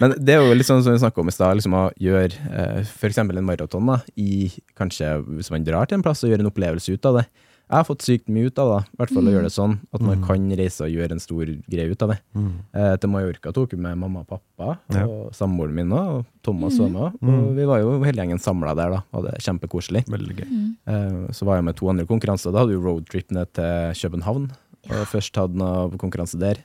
Men 0.00 0.14
det 0.16 0.32
er 0.32 0.40
jo 0.40 0.54
litt 0.56 0.64
sånn 0.64 0.80
som 0.80 0.94
vi 0.94 1.00
snakket 1.02 1.20
om 1.20 1.28
i 1.28 1.34
stad, 1.36 1.58
liksom 1.58 1.74
å 1.76 1.84
gjøre 2.00 2.32
eh, 2.48 2.78
for 2.88 3.10
eksempel 3.10 3.36
en 3.36 3.44
maraton 3.44 3.84
da, 3.90 3.98
i 4.16 4.48
kanskje 4.80 5.18
hvis 5.36 5.50
man 5.52 5.66
drar 5.66 5.90
til 5.90 5.98
en 5.98 6.04
plass 6.06 6.24
og 6.24 6.32
gjør 6.32 6.40
en 6.40 6.48
opplevelse 6.48 6.96
ut 6.96 7.08
av 7.10 7.18
det. 7.20 7.26
Jeg 7.70 7.76
har 7.78 7.84
fått 7.86 8.02
sykt 8.02 8.26
mye 8.34 8.48
ut 8.50 8.58
av 8.58 8.68
det, 8.72 8.78
i 8.90 8.96
hvert 8.98 9.12
fall 9.14 9.28
å 9.30 9.32
gjøre 9.32 9.46
det 9.46 9.52
sånn, 9.54 9.76
at 9.94 10.02
man 10.02 10.22
kan 10.26 10.48
reise 10.58 10.82
og 10.82 10.90
gjøre 10.90 11.14
en 11.14 11.20
stor 11.22 11.44
greie 11.70 11.92
ut 11.92 12.02
av 12.02 12.08
det. 12.10 12.16
Eh, 12.74 12.94
til 12.98 13.10
Mallorca 13.12 13.52
tok 13.54 13.70
vi 13.76 13.78
med 13.78 13.98
mamma 14.00 14.24
og 14.24 14.26
pappa, 14.32 14.72
Ja. 14.90 15.04
og 15.06 15.30
samboeren 15.38 15.72
min 15.78 15.92
og 15.94 16.24
Thomas 16.42 16.78
var 16.82 16.88
med, 16.90 17.20
og 17.22 17.54
vi 17.54 17.64
var 17.70 17.78
jo 17.78 17.92
hele 18.02 18.18
gjengen 18.24 18.40
samla 18.42 18.74
der 18.74 18.90
da, 18.90 19.02
og 19.14 19.22
det 19.24 19.34
er 19.36 19.44
kjempekoselig. 19.46 20.02
Veldig 20.10 20.36
gøy. 20.40 20.48
Eh, 20.88 21.32
så 21.32 21.44
var 21.46 21.56
jeg 21.60 21.64
med 21.64 21.76
to 21.76 21.86
andre 21.88 22.06
konkurranser, 22.10 22.50
da 22.52 22.64
hadde 22.64 22.74
vi 22.74 22.82
roadtrip 22.82 23.30
ned 23.30 23.52
til 23.54 23.94
København, 24.02 24.50
og 24.90 25.06
først 25.06 25.36
hadde 25.36 25.54
noe 25.54 25.90
konkurranse 25.96 26.38
der. 26.40 26.56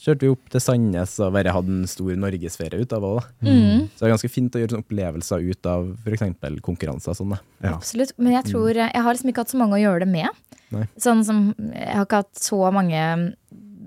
Kjørte 0.00 0.24
vi 0.24 0.32
opp 0.32 0.52
til 0.52 0.62
Sandnes 0.64 1.18
og 1.20 1.34
bare 1.34 1.52
hadde 1.52 1.74
en 1.74 1.88
stor 1.90 2.14
norgesferie 2.16 2.80
ut 2.80 2.94
av 2.96 3.04
det. 3.04 3.10
da. 3.10 3.50
Mm. 3.50 3.82
Så 3.92 4.00
det 4.00 4.06
er 4.06 4.14
ganske 4.14 4.32
fint 4.32 4.54
å 4.56 4.62
gjøre 4.62 4.72
sånne 4.72 4.86
opplevelser 4.86 5.44
ut 5.50 5.68
av 5.68 5.90
f.eks. 6.00 6.24
konkurranser. 6.64 7.18
Sånn, 7.18 7.34
da. 7.34 7.40
Ja. 7.60 7.74
Absolutt. 7.74 8.14
Men 8.16 8.38
jeg 8.38 8.48
tror 8.48 8.80
Jeg 8.80 9.04
har 9.04 9.12
liksom 9.12 9.32
ikke 9.32 9.44
hatt 9.44 9.52
så 9.52 9.60
mange 9.60 9.76
å 9.76 9.82
gjøre 9.82 10.06
det 10.06 10.10
med. 10.14 10.40
Nei. 10.72 10.86
Sånn 10.96 11.20
som 11.26 11.50
Jeg 11.58 11.96
har 11.98 12.06
ikke 12.06 12.22
hatt 12.24 12.40
så 12.40 12.62
mange 12.72 13.04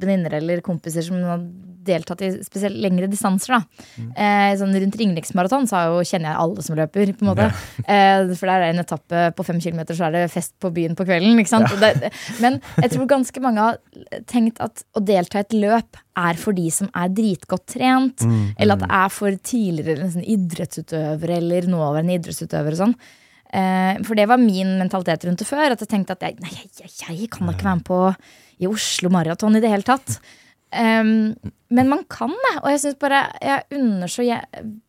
venninner 0.03 0.37
eller 0.37 0.61
kompiser 0.65 1.05
som 1.05 1.21
har 1.25 1.41
deltatt 1.85 2.21
i 2.25 2.29
spesielt 2.45 2.77
lengre 2.81 3.09
distanser. 3.11 3.57
da. 3.57 3.87
Eh, 4.15 4.53
sånn 4.59 4.75
rundt 4.75 4.97
Ringeriksmaraton 4.99 5.67
så 5.69 5.83
kjenner 6.07 6.31
jeg 6.31 6.41
alle 6.43 6.65
som 6.65 6.77
løper. 6.79 7.13
på 7.13 7.25
en 7.25 7.31
måte. 7.33 7.49
Eh, 7.93 8.29
for 8.37 8.47
der 8.47 8.61
er 8.61 8.63
det 8.63 8.69
en 8.73 8.83
etappe 8.83 9.21
på 9.35 9.43
fem 9.45 9.59
kilometer, 9.61 9.95
så 9.97 10.07
er 10.07 10.15
det 10.15 10.31
fest 10.31 10.53
på 10.61 10.71
byen 10.73 10.95
på 10.95 11.05
kvelden. 11.05 11.39
ikke 11.39 11.51
sant? 11.51 11.71
Ja. 11.73 11.91
Det, 11.93 12.11
men 12.41 12.59
jeg 12.79 12.93
tror 12.93 13.09
ganske 13.09 13.41
mange 13.43 13.65
har 13.65 13.79
tenkt 14.29 14.61
at 14.63 14.85
å 14.95 15.03
delta 15.03 15.41
i 15.41 15.43
et 15.43 15.55
løp 15.57 15.99
er 16.15 16.39
for 16.39 16.55
de 16.55 16.69
som 16.73 16.89
er 16.95 17.11
dritgodt 17.13 17.65
trent. 17.75 18.23
Eller 18.57 18.77
at 18.77 18.85
det 18.85 18.91
er 18.99 19.11
for 19.13 19.41
tidligere 19.51 20.05
liksom, 20.05 20.23
idrettsutøvere 20.35 21.37
eller 21.41 21.67
nåværende 21.69 22.17
idrettsutøvere. 22.19 22.77
og 22.77 22.81
sånn. 22.85 22.95
Eh, 23.53 23.99
for 24.07 24.17
det 24.17 24.25
var 24.29 24.41
min 24.41 24.77
mentalitet 24.79 25.27
rundt 25.27 25.43
det 25.43 25.49
før. 25.49 25.75
At 25.75 25.83
jeg 25.83 25.91
tenkte 25.91 26.17
at 26.17 26.25
jeg, 26.25 26.39
nei, 26.41 26.53
jeg, 26.55 26.93
jeg 27.03 27.29
kan 27.33 27.49
da 27.49 27.53
ikke 27.55 27.69
være 27.69 27.81
med 27.81 27.89
på 27.89 27.99
i 28.63 28.69
Oslo 28.69 29.11
Maraton 29.13 29.57
i 29.57 29.61
det 29.63 29.71
hele 29.71 29.85
tatt. 29.85 30.17
Em, 30.73 31.35
men 31.73 31.89
man 31.89 32.03
kan 32.09 32.33
det. 32.33 32.55
Og 32.63 32.69
jeg 32.73 32.83
synes 32.83 32.99
bare 33.01 33.23
jeg 33.41 33.63
unner 33.79 34.11
så 34.11 34.25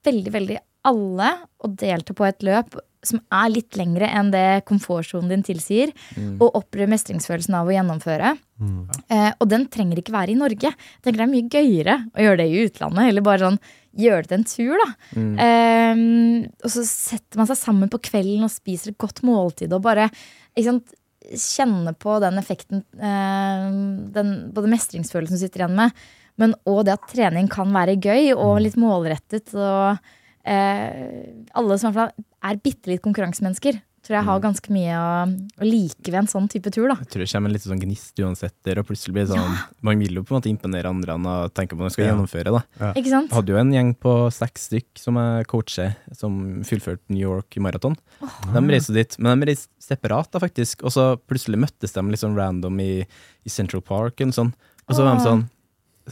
veldig, 0.05 0.32
veldig 0.35 0.59
alle 0.85 1.30
å 1.64 1.70
delta 1.80 2.12
på 2.16 2.26
et 2.28 2.43
løp 2.45 2.76
som 3.05 3.20
er 3.37 3.51
litt 3.53 3.76
lengre 3.76 4.09
enn 4.09 4.30
det 4.32 4.64
komfortsonen 4.64 5.28
din 5.28 5.43
tilsier, 5.45 5.91
og 6.41 6.55
oppleve 6.57 6.89
mestringsfølelsen 6.89 7.53
av 7.59 7.68
å 7.68 7.74
gjennomføre. 7.74 8.30
Eh, 9.12 9.32
og 9.41 9.49
den 9.51 9.66
trenger 9.68 10.01
ikke 10.01 10.14
være 10.14 10.32
i 10.32 10.39
Norge. 10.41 10.70
Jeg 10.72 11.03
tenker 11.05 11.20
Det 11.20 11.26
er 11.26 11.35
mye 11.35 11.53
gøyere 11.53 11.97
å 12.16 12.24
gjøre 12.24 12.39
det 12.41 12.47
i 12.49 12.64
utlandet. 12.64 13.09
Eller 13.11 13.20
bare 13.26 13.45
sånn 13.45 13.59
gjøre 13.95 14.22
det 14.22 14.28
til 14.28 14.39
en 14.39 14.45
tur. 14.45 14.78
da 14.80 14.89
Eh, 15.45 16.49
Og 16.64 16.70
så 16.70 16.85
setter 16.89 17.37
man 17.37 17.47
seg 17.47 17.57
sammen 17.61 17.91
på 17.91 18.01
kvelden 18.01 18.45
og 18.45 18.51
spiser 18.51 18.91
et 18.93 18.99
godt 18.99 19.20
måltid. 19.22 19.72
Og 19.72 19.82
bare 19.82 20.09
ikke 20.57 20.64
sant, 20.70 20.95
kjenne 21.33 21.95
på 21.97 22.18
den 22.22 22.41
effekten, 22.41 22.85
eh, 22.99 23.64
den, 24.14 24.35
både 24.55 24.70
mestringsfølelsen 24.72 25.39
du 25.39 25.43
sitter 25.43 25.64
igjen 25.64 25.79
med, 25.79 26.05
men 26.41 26.57
òg 26.68 26.85
det 26.87 26.97
at 26.97 27.09
trening 27.11 27.49
kan 27.51 27.70
være 27.75 27.97
gøy 28.03 28.35
og 28.35 28.59
litt 28.64 28.79
målrettet. 28.81 29.55
Og 29.55 29.99
eh, 30.51 31.25
alle 31.55 31.79
som 31.81 31.97
er 31.97 32.62
bitte 32.62 32.91
litt 32.91 33.05
konkurransemennesker, 33.05 33.79
tror 34.05 34.14
jeg 34.18 34.24
har 34.28 34.40
ganske 34.44 34.70
mye 34.74 34.94
å, 35.00 35.09
å 35.59 35.64
like 35.66 36.05
ved 36.11 36.18
en 36.20 36.28
sånn 36.30 36.48
type 36.52 36.70
tur. 36.74 36.86
da 36.92 36.96
Jeg 37.00 37.09
tror 37.11 37.24
det 37.24 37.28
kommer 37.32 37.48
en 37.50 37.55
litt 37.57 37.64
sånn 37.64 37.80
gnist 37.82 38.20
uansett 38.20 38.55
der, 38.66 38.78
og 38.82 38.86
plutselig 38.88 39.14
blir 39.16 39.26
det 39.26 39.32
sånn 39.34 39.57
Man 39.82 39.98
vil 40.05 40.14
jo 40.20 40.22
på 40.22 40.34
en 40.34 40.40
måte 40.42 40.50
imponere 40.52 40.90
andre 40.92 41.16
og 41.16 41.55
tenke 41.57 41.72
på 41.74 41.80
hva 41.80 41.88
man 41.88 41.94
skal 41.94 42.05
Ja. 42.05 42.12
gjennomføre. 42.12 42.52
da. 42.52 42.92
Ikke 42.94 43.11
sant? 43.12 43.30
Jeg 43.30 43.36
hadde 43.38 43.52
jo 43.55 43.61
en 43.61 43.72
gjeng 43.72 43.94
på 43.98 44.14
seks 44.32 44.68
stykk 44.68 45.00
som 45.00 45.16
jeg 45.16 45.46
coacher, 45.50 45.96
som 46.12 46.62
fullførte 46.64 47.00
New 47.09 47.20
York 47.24 47.57
Marathon. 47.59 47.96
De 48.20 48.61
reiste 48.68 48.92
dit, 48.94 49.18
men 49.18 49.40
de 49.40 49.46
reiste 49.52 49.68
separat, 49.80 50.30
da 50.30 50.38
faktisk. 50.38 50.84
Og 50.84 50.90
så 50.92 51.16
plutselig 51.26 51.59
møttes 51.61 51.92
de 51.92 52.02
litt 52.11 52.20
sånn 52.20 52.36
random 52.36 52.78
i, 52.80 53.07
i 53.44 53.48
Central 53.50 53.82
Park 53.82 54.20
eller 54.20 54.32
sånn. 54.32 54.52
Og 54.88 54.94
så 54.96 55.02
var 55.05 55.16
de 55.16 55.24
sånn 55.24 55.48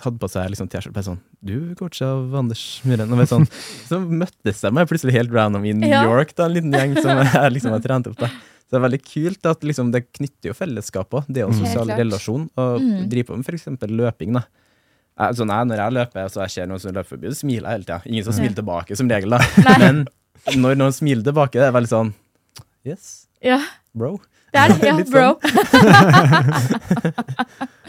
hadde 0.01 0.18
på 0.22 0.28
seg 0.32 0.49
liksom 0.53 0.68
T-skjorte 0.72 1.03
sånn 1.05 1.18
Du 1.45 1.74
coacha 1.76 2.07
av 2.14 2.32
Anders 2.40 2.62
Myhren. 2.88 3.12
Og 3.12 3.26
sånn, 3.28 3.45
så 3.90 3.99
møttes 4.01 4.62
de 4.64 4.70
meg 4.72 4.88
plutselig 4.88 5.12
helt 5.18 5.34
random 5.36 5.64
i 5.68 5.74
New 5.76 5.90
Ja. 5.90 6.05
York, 6.09 6.32
da, 6.38 6.47
en 6.49 6.55
liten 6.57 6.72
gjeng 6.72 6.97
som 7.03 7.20
jeg 7.34 7.53
liksom 7.59 7.74
har 7.76 7.84
trent 7.84 8.09
opp. 8.09 8.16
da. 8.22 8.30
Så 8.64 8.72
det 8.72 8.80
er 8.80 8.86
veldig 8.86 9.03
kult 9.05 9.47
at 9.53 9.66
liksom, 9.68 9.90
det 9.93 10.07
knytter 10.16 10.49
jo 10.53 10.57
fellesskap 10.57 11.12
òg. 11.18 11.26
Det 11.28 11.43
er 11.43 11.45
jo 11.45 11.53
en 11.53 11.61
sosial 11.61 11.90
mm. 11.93 11.97
relasjon. 12.01 12.49
Å 12.57 12.66
Mm. 12.80 12.95
drive 13.12 13.28
på 13.28 13.36
med 13.36 13.45
f.eks. 13.53 13.68
løping, 13.93 14.32
da. 14.38 14.47
Jeg, 15.20 15.36
sånn, 15.36 15.51
jeg, 15.53 15.68
når 15.68 15.82
jeg 15.82 15.93
løper, 15.99 16.28
så 16.32 16.40
jeg 16.47 16.55
ser 16.55 16.70
noen 16.70 16.80
som 16.80 16.95
løper 16.97 17.11
forbi, 17.12 17.28
så 17.34 17.43
smiler 17.43 17.68
jeg 17.68 17.76
hele 17.76 17.84
tida. 17.84 17.99
Ingen 18.09 18.24
som 18.24 18.32
smiler 18.38 18.57
tilbake, 18.57 18.97
som 18.97 19.11
regel. 19.12 19.36
da. 19.36 19.76
Men 19.82 20.07
når 20.57 20.78
noen 20.80 20.95
smiler 20.97 21.26
tilbake, 21.26 21.61
det 21.61 21.68
er 21.68 21.74
veldig 21.76 21.90
sånn 21.93 22.14
Yes, 22.88 23.26
Ja, 23.45 23.61
bro. 23.95 24.16
Det 24.53 24.61
er 24.61 24.73
det. 24.73 24.79
Ja, 24.89 24.95
bro. 25.09 25.29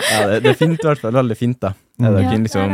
Ja, 0.04 0.28
det, 0.28 0.40
det 0.44 0.50
er 0.52 0.58
fint, 0.60 0.80
i 0.80 0.88
hvert 0.88 1.02
fall. 1.02 1.16
Veldig 1.16 1.38
fint, 1.40 1.60
da. 1.64 1.74
Det 1.98 2.06
er, 2.08 2.12
Ja, 2.12 2.18
det 2.18 2.24
kan 2.28 2.44
det 2.44 2.48
liksom 2.50 2.70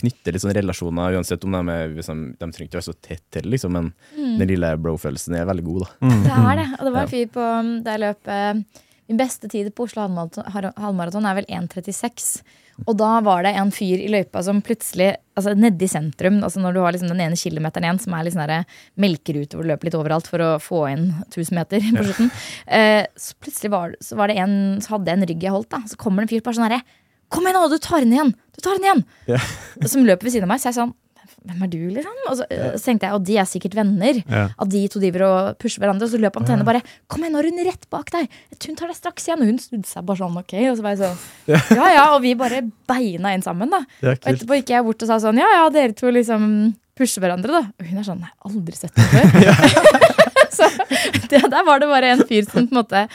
knytte 0.00 0.32
litt 0.34 0.42
sånn 0.42 0.54
relasjoner, 0.56 1.14
uansett 1.14 1.44
om 1.46 1.52
de 1.54 1.60
er 1.70 1.92
liksom, 1.94 2.22
De 2.40 2.46
trenger 2.48 2.66
ikke 2.66 2.80
være 2.80 2.88
så 2.88 2.94
tett 3.06 3.22
til, 3.36 3.46
liksom, 3.52 3.76
men 3.76 3.92
den 4.40 4.48
lille 4.50 4.72
bro-følelsen 4.82 5.36
er 5.38 5.46
veldig 5.46 5.64
god, 5.68 5.84
da. 5.84 5.90
Mm. 6.08 6.24
Det 6.24 6.32
er 6.40 6.58
det. 6.58 6.66
Og 6.78 6.82
det 6.88 6.92
var 6.96 7.04
en 7.04 7.12
fyr 7.12 7.28
på 7.36 7.44
um, 7.60 7.70
da 7.86 7.94
jeg 7.94 8.02
løp 8.02 8.32
eh, 8.34 8.82
Min 9.12 9.20
beste 9.20 9.50
tid 9.52 9.68
på 9.76 9.84
Oslo 9.86 10.02
halvmaraton- 10.06 10.74
halvmaraton 10.80 11.28
er 11.30 11.34
vel 11.38 11.46
1.36. 11.60 12.40
Og 12.84 12.96
da 12.98 13.10
var 13.24 13.44
det 13.46 13.54
en 13.58 13.70
fyr 13.74 14.02
i 14.02 14.10
løypa 14.10 14.42
som 14.44 14.62
plutselig 14.64 15.14
altså 15.34 15.50
Nede 15.58 15.82
i 15.82 15.90
sentrum, 15.90 16.36
altså 16.46 16.60
når 16.62 16.74
du 16.76 16.78
har 16.84 16.94
liksom 16.94 17.10
den 17.10 17.22
ene 17.24 17.38
kilometeren 17.38 17.88
igjen, 17.88 17.98
som 18.04 18.14
er 18.14 18.26
liksom 18.26 18.52
melkerute 19.02 19.56
hvor 19.56 19.66
du 19.66 19.70
løper 19.72 19.88
litt 19.88 19.96
overalt 19.98 20.28
for 20.30 20.42
å 20.44 20.50
få 20.62 20.84
inn 20.92 21.08
1000 21.26 21.58
meter 21.58 21.82
på 21.88 22.04
slutten, 22.04 22.30
ja. 22.68 23.00
så 23.18 23.34
plutselig 23.42 23.72
var, 23.74 23.96
så 23.98 24.18
var 24.20 24.30
det 24.30 24.38
en 24.44 24.54
Så 24.84 24.94
hadde 24.94 25.10
jeg 25.10 25.18
en 25.18 25.26
rygg 25.30 25.46
jeg 25.48 25.54
holdt, 25.54 25.72
da. 25.74 25.82
Så 25.90 25.98
kommer 25.98 26.22
det 26.22 26.28
en 26.28 26.34
fyr 26.36 26.44
bare 26.46 26.58
sånn 26.60 26.68
herre 26.68 26.84
Kom 27.34 27.48
igjen 27.48 27.58
nå, 27.58 27.66
du 27.72 27.80
tar 27.82 28.04
den 28.04 28.14
igjen! 28.14 28.30
Du 28.54 28.60
tar 28.62 28.78
den 28.78 28.86
igjen! 28.86 29.02
Ja. 29.32 29.40
Som 29.90 30.06
løper 30.06 30.28
ved 30.28 30.36
siden 30.36 30.46
av 30.46 30.52
meg. 30.52 30.60
Så 30.62 30.70
jeg 30.70 30.76
sånn 30.76 30.92
Hvem 31.44 31.64
er 31.64 31.70
du, 31.72 31.80
liksom? 31.92 32.20
Og 32.30 32.36
så, 32.38 32.46
ja. 32.50 32.70
så 32.74 32.88
tenkte 32.88 33.08
jeg, 33.08 33.16
og 33.16 33.24
de 33.28 33.38
er 33.40 33.48
sikkert 33.48 33.76
venner. 33.78 34.20
Ja. 34.22 34.44
At 34.60 34.70
de 34.72 34.82
to 34.92 35.02
driver 35.02 35.26
og 35.28 35.58
pusher 35.62 35.82
hverandre. 35.82 36.06
Og 36.06 36.12
så 36.14 36.20
løp 36.20 36.38
til 36.40 36.54
henne 36.54 36.66
bare 36.66 36.82
Kom 37.10 37.24
igjen, 37.24 37.34
nå 37.36 37.42
er 37.42 37.50
hun 37.50 37.64
rett 37.66 37.88
bak 37.92 38.12
deg! 38.14 38.38
Hun 38.54 38.78
tar 38.78 38.90
deg 38.90 38.98
straks 38.98 39.28
igjen. 39.28 39.44
Og 39.44 39.52
hun 39.52 39.60
snudde 39.62 39.90
seg 39.90 40.06
bare 40.08 40.22
sånn, 40.22 40.38
ok. 40.40 40.54
Og 40.70 40.78
så 40.78 40.86
var 40.86 40.94
jeg 40.94 41.02
sånn 41.02 41.58
Ja 41.76 41.90
ja, 41.98 42.06
og 42.14 42.22
vi 42.24 42.34
bare 42.38 42.62
beina 42.88 43.34
inn 43.36 43.44
sammen, 43.44 43.72
da. 43.72 43.84
Og 44.04 44.14
etterpå 44.14 44.60
gikk 44.60 44.74
jeg 44.76 44.86
bort 44.86 45.04
og 45.04 45.12
sa 45.12 45.20
sånn 45.22 45.40
Ja 45.42 45.50
ja, 45.58 45.68
dere 45.74 45.96
to 45.96 46.12
liksom 46.12 46.74
pusher 46.98 47.24
hverandre, 47.24 47.60
da. 47.60 47.62
Og 47.80 47.88
hun 47.90 48.02
er 48.02 48.06
sånn 48.06 48.22
Nei, 48.22 48.32
aldri 48.48 48.78
sett 48.78 48.94
det 48.96 49.08
før. 49.10 50.12
så 50.58 50.68
det, 51.30 51.40
der 51.50 51.64
var 51.66 51.82
det 51.82 51.90
bare 51.90 52.12
en 52.14 52.22
fyr 52.28 52.46
som 52.46 52.68
på 52.68 52.68
en 52.68 52.78
måte 52.78 53.06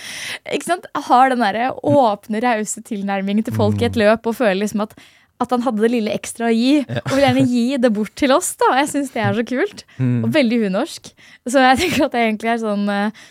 ikke 0.51 0.67
sant, 0.67 0.89
har 1.07 1.31
den 1.31 1.43
derre 1.43 1.71
åpne, 1.77 2.41
rause 2.43 2.83
tilnærmingen 2.85 3.47
til 3.47 3.55
folk 3.55 3.79
i 3.81 3.87
et 3.87 3.99
løp 3.99 4.27
og 4.27 4.37
føler 4.41 4.59
liksom 4.63 4.83
at 4.87 4.97
at 5.39 5.53
han 5.55 5.63
hadde 5.63 5.81
det 5.85 5.91
lille 5.93 6.11
ekstra 6.13 6.49
å 6.49 6.53
gi, 6.53 6.81
og 6.83 7.11
vil 7.15 7.23
gjerne 7.23 7.43
gi 7.47 7.65
det 7.79 7.91
bort 7.95 8.11
til 8.19 8.33
oss. 8.35 8.51
da, 8.59 8.73
Jeg 8.81 8.89
syns 8.91 9.11
det 9.15 9.21
er 9.23 9.35
så 9.37 9.43
kult. 9.47 9.85
Mm. 9.97 10.23
Og 10.27 10.33
veldig 10.35 10.57
unorsk. 10.67 11.11
Så 11.47 11.61
jeg 11.63 11.77
tenker 11.83 12.07
at 12.09 12.15
det 12.15 12.23
egentlig 12.25 12.49
er 12.51 12.59
sånn 12.61 12.83
eh, 12.91 13.21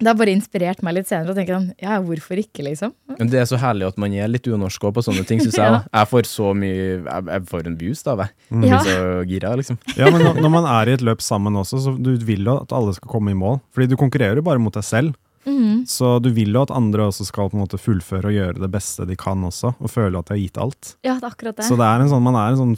Det 0.00 0.08
har 0.08 0.16
bare 0.18 0.32
inspirert 0.34 0.80
meg 0.82 0.96
litt 0.96 1.06
senere 1.06 1.30
Og 1.30 1.36
tenker 1.38 1.54
sånn 1.54 1.68
Ja, 1.78 2.00
hvorfor 2.02 2.40
ikke, 2.40 2.64
liksom? 2.66 2.90
Men 3.14 3.28
det 3.30 3.38
er 3.42 3.46
så 3.46 3.60
herlig 3.62 3.86
at 3.92 4.00
man 4.00 4.16
er 4.16 4.32
litt 4.32 4.48
unorsk 4.50 4.88
på 4.96 5.04
sånne 5.06 5.22
ting, 5.28 5.38
syns 5.44 5.58
jeg. 5.60 5.68
Ja. 5.76 5.82
Jeg 6.00 6.10
får 6.10 6.26
så 6.30 6.50
mye 6.56 6.72
Jeg, 7.04 7.26
jeg 7.28 7.44
får 7.52 7.68
en 7.70 7.76
boost 7.78 8.08
av 8.10 8.24
det. 8.24 8.28
Ja. 8.48 8.56
blir 8.64 8.88
så 8.88 8.96
gira, 9.30 9.52
liksom. 9.60 9.78
Ja, 10.00 10.08
men 10.10 10.24
når, 10.24 10.40
når 10.42 10.54
man 10.56 10.66
er 10.72 10.88
i 10.90 10.96
et 10.96 11.04
løp 11.04 11.22
sammen 11.22 11.60
også, 11.60 11.78
så 11.84 11.94
du 11.94 12.10
vil 12.24 12.48
jo 12.48 12.56
at 12.64 12.72
alle 12.74 12.96
skal 12.96 13.12
komme 13.12 13.36
i 13.36 13.38
mål. 13.38 13.60
Fordi 13.76 13.92
du 13.92 13.96
konkurrerer 14.00 14.40
jo 14.40 14.46
bare 14.48 14.62
mot 14.62 14.74
deg 14.74 14.86
selv. 14.88 15.14
Mhm. 15.46 15.86
Så 15.88 16.20
du 16.22 16.30
vil 16.30 16.52
jo 16.52 16.62
at 16.62 16.70
andre 16.70 17.08
også 17.10 17.26
skal 17.28 17.50
på 17.50 17.54
en 17.58 17.64
måte 17.66 17.78
fullføre 17.80 18.30
og 18.30 18.36
gjøre 18.36 18.60
det 18.60 18.70
beste 18.72 19.06
de 19.06 19.16
kan 19.16 19.42
også, 19.44 19.74
og 19.80 19.90
føle 19.90 20.18
at 20.18 20.26
de 20.26 20.34
har 20.34 20.40
gitt 20.42 20.58
alt. 20.58 20.96
Ja, 21.04 21.14
det 21.18 21.24
er 21.24 21.30
akkurat 21.30 21.56
det. 21.56 21.64
Så 21.68 21.76
det 21.76 21.84
er 21.88 22.00
en 22.00 22.08
sånn, 22.08 22.22
man 22.22 22.34
er 22.36 22.52
en 22.54 22.60
sånn, 22.62 22.74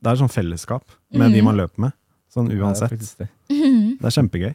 det 0.00 0.06
er 0.06 0.16
en 0.16 0.22
sånn 0.28 0.32
fellesskap 0.32 0.84
med 1.12 1.32
de 1.32 1.40
Mhm. 1.40 1.44
man 1.44 1.56
løper 1.56 1.78
med. 1.78 1.92
Sånn 2.34 2.48
Ja, 2.50 2.54
det 2.54 2.60
er 2.60 2.64
uansett. 2.66 3.16
det. 3.18 3.28
Mhm. 3.50 3.98
Det 4.00 4.04
er 4.04 4.16
kjempegøy. 4.22 4.54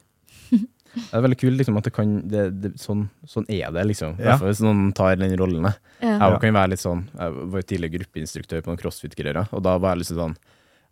Det 0.91 1.13
er 1.13 1.21
veldig 1.21 1.37
kult 1.39 1.57
liksom, 1.57 1.77
at 1.77 1.83
det 1.85 1.93
kan 1.93 2.27
det, 2.27 2.61
det, 2.61 2.71
sånn, 2.75 3.09
sånn 3.25 3.45
er 3.49 3.71
det, 3.71 3.85
liksom. 3.87 4.19
Ja. 4.19 4.35
hvis 4.37 4.59
noen 4.59 4.93
tar 4.93 5.15
den 5.15 5.37
rollen. 5.39 5.63
Ja. 6.01 6.17
Jeg 6.29 6.41
kan 6.41 6.53
være 6.53 6.69
litt 6.71 6.79
sånn 6.83 7.05
Jeg 7.17 7.31
var 7.53 7.61
tidligere 7.61 7.93
gruppeinstruktør 7.99 8.61
på 8.61 8.67
noen 8.67 8.77
crossfit-greier, 8.81 9.47
og 9.53 9.63
da 9.63 9.77
var 9.77 9.95
jeg 9.95 9.99
liksom 10.03 10.17
sånn 10.17 10.35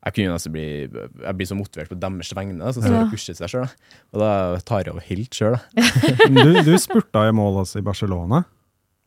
jeg 0.05 0.13
kunne 0.15 0.35
nesten 0.35 0.53
bli 0.53 0.65
Jeg 0.87 1.35
blir 1.35 1.47
så 1.49 1.55
motivert 1.59 1.89
på 1.91 1.97
deres 1.99 2.29
vegne, 2.37 2.71
så 2.73 2.79
står 2.81 2.93
Ja. 2.95 3.01
pushe 3.11 3.11
pusher 3.11 3.35
seg 3.35 3.49
sjøl. 3.51 3.69
Og 4.13 4.21
da 4.23 4.29
tar 4.63 4.83
jeg 4.85 4.93
over 4.93 5.01
helt 5.09 5.35
sjøl, 5.35 5.57
da. 5.57 5.83
Du, 6.29 6.71
du 6.71 6.77
spurta 6.79 7.27
i 7.27 7.33
mål 7.35 7.61
også 7.65 7.79
i 7.81 7.85
Barcelona. 7.85 8.43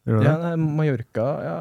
Gjorde 0.03 0.25
Ja, 0.27 0.33
nei, 0.43 0.57
Mallorca, 0.59 1.25
ja, 1.47 1.57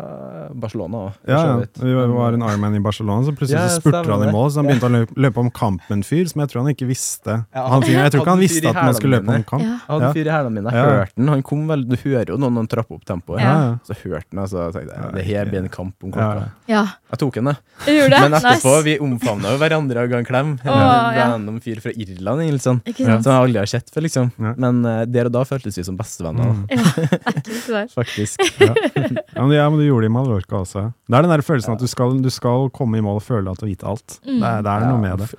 Barcelona 0.57 0.97
òg, 0.97 1.13
Ja, 1.29 1.41
ja. 1.45 1.65
Vi 1.77 1.93
var- 1.93 2.33
en 2.33 2.41
Ironman 2.41 2.73
i 2.75 2.79
Barcelona, 2.79 3.21
så 3.27 3.35
plutselig 3.37 3.59
Ja, 3.59 3.67
så 3.69 3.81
spurte 3.81 4.09
han 4.09 4.23
i 4.27 4.31
mål. 4.33 4.49
Så 4.49 4.55
han 4.57 4.65
begynte 4.65 4.87
å 4.89 4.93
løpe, 4.95 5.13
løpe 5.15 5.37
om 5.37 5.51
kamp 5.51 5.81
med 5.89 5.97
en 5.97 6.01
fyr 6.03 6.25
som 6.27 6.41
jeg 6.41 6.49
tror 6.49 6.63
han 6.65 6.73
ikke 6.73 6.87
visste. 6.89 7.45
Ja, 7.53 7.67
Han, 7.69 7.81
jeg 7.83 8.11
tror 8.11 8.21
ikke 8.23 8.33
han 8.33 8.39
visste 8.39 8.65
at 8.67 8.73
man 8.81 8.93
skulle 8.97 9.19
løpe 9.21 9.29
om 9.35 9.43
kamp. 9.43 9.61
Ja. 9.61 9.67
Jeg 9.77 9.87
hadde 9.89 10.07
en 10.07 10.13
fyr 10.17 10.25
i 10.25 10.33
hælene 10.33 10.53
mine. 10.57 10.71
Jeg 10.71 10.81
Ja. 10.81 10.89
hørte. 11.05 11.29
Han 11.29 11.43
kom 11.43 11.67
vel 11.67 11.83
Du 11.87 11.95
hører 11.97 12.25
jo 12.29 12.37
når 12.37 12.49
noen 12.51 12.67
trappe 12.67 12.91
opp 12.95 13.05
tempoet. 13.05 13.41
Så 13.85 13.93
hørte 14.01 14.25
han, 14.33 14.39
og 14.39 14.49
så 14.49 14.71
tenkte 14.73 14.89
jeg 14.97 15.13
det 15.13 15.25
her 15.25 15.45
blir 15.45 15.59
en 15.61 15.69
kamp 15.69 15.93
om 16.03 16.09
Ja. 16.09 16.15
klokka. 16.17 16.49
ja. 16.67 16.83
Jeg 17.11 17.19
tok 17.19 17.35
han. 17.35 17.57
Jeg 17.85 17.93
gjorde. 18.09 18.21
Men 18.21 18.33
etterpå, 18.33 18.73
Nice. 18.73 18.83
vi 18.83 18.97
omfavna 18.97 19.51
jo 19.51 19.57
hverandre 19.59 19.97
og 20.03 20.09
ga 20.09 20.17
en 20.17 20.25
klem. 20.25 20.59
Ja. 20.65 21.29
Random 21.35 21.59
fyr 21.61 21.79
fra 21.79 21.91
Irland, 21.91 22.41
egentlig, 22.41 22.61
sånn. 22.65 22.81
Ikke 22.85 23.05
som 23.05 23.21
jeg 23.21 23.41
aldri 23.41 23.57
har 23.59 23.65
sett 23.67 23.91
før, 23.93 24.01
liksom. 24.01 24.31
Ja. 24.39 24.53
Men 24.57 24.83
eh, 24.85 25.05
der 25.05 25.25
og 25.25 25.31
da 25.33 25.43
føltes 25.43 25.75
vi 25.77 25.83
som 25.83 25.95
bestevenner, 25.95 26.41
Mm. 26.41 26.67
faktisk. 28.37 29.17
Ja, 29.35 29.45
men, 29.47 29.53
ja, 29.55 29.63
men 29.71 29.79
du 29.79 29.85
gjorde 29.85 30.03
det 30.05 30.09
i 30.11 30.13
Mallorca 30.13 30.57
også. 30.59 30.81
Det 31.07 31.15
er 31.17 31.23
den 31.25 31.31
der 31.31 31.41
følelsen 31.45 31.73
at 31.73 31.79
du 31.81 31.87
skal, 31.89 32.17
du 32.21 32.29
skal 32.33 32.67
komme 32.75 32.99
i 32.99 33.03
mål 33.05 33.17
og 33.21 33.23
føle 33.25 33.49
at 33.51 33.59
du 33.61 33.65
har 33.65 33.71
gitt 33.71 33.85
alt. 33.87 34.17
Mm. 34.27 34.37
Det, 34.41 34.49
er, 34.49 34.61
det 34.67 34.73
er 34.73 34.83
Ja. 34.83 34.89
noe 34.91 35.01
med 35.01 35.23
det. 35.23 35.29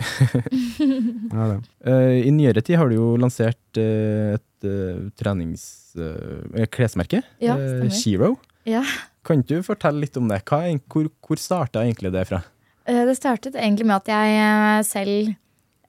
Ja, 1.32 1.46
det. 1.52 1.58
Uh, 1.86 2.16
I 2.26 2.32
nyere 2.34 2.62
tid 2.64 2.78
har 2.80 2.88
du 2.90 2.96
jo 2.96 3.10
lansert 3.20 3.80
uh, 3.80 4.34
et 4.38 4.66
uh, 4.68 5.10
trenings... 5.20 5.66
Uh, 5.92 6.64
klesmerke. 6.72 7.20
Ja, 7.44 7.58
eh. 7.60 8.32
Ja. 8.64 8.82
Kan 9.26 9.42
ikke 9.42 9.58
du 9.60 9.66
fortelle 9.66 10.00
litt 10.06 10.16
om 10.16 10.30
det? 10.30 10.40
Hva, 10.48 10.62
hvor 10.90 11.10
hvor 11.20 11.38
starta 11.40 11.82
egentlig 11.84 12.12
det 12.14 12.24
fra? 12.30 12.40
Eh, 12.88 13.04
Det 13.06 13.16
startet 13.18 13.54
egentlig 13.60 13.86
med 13.86 14.00
at 14.00 14.08
jeg 14.10 14.84
selv 14.88 15.34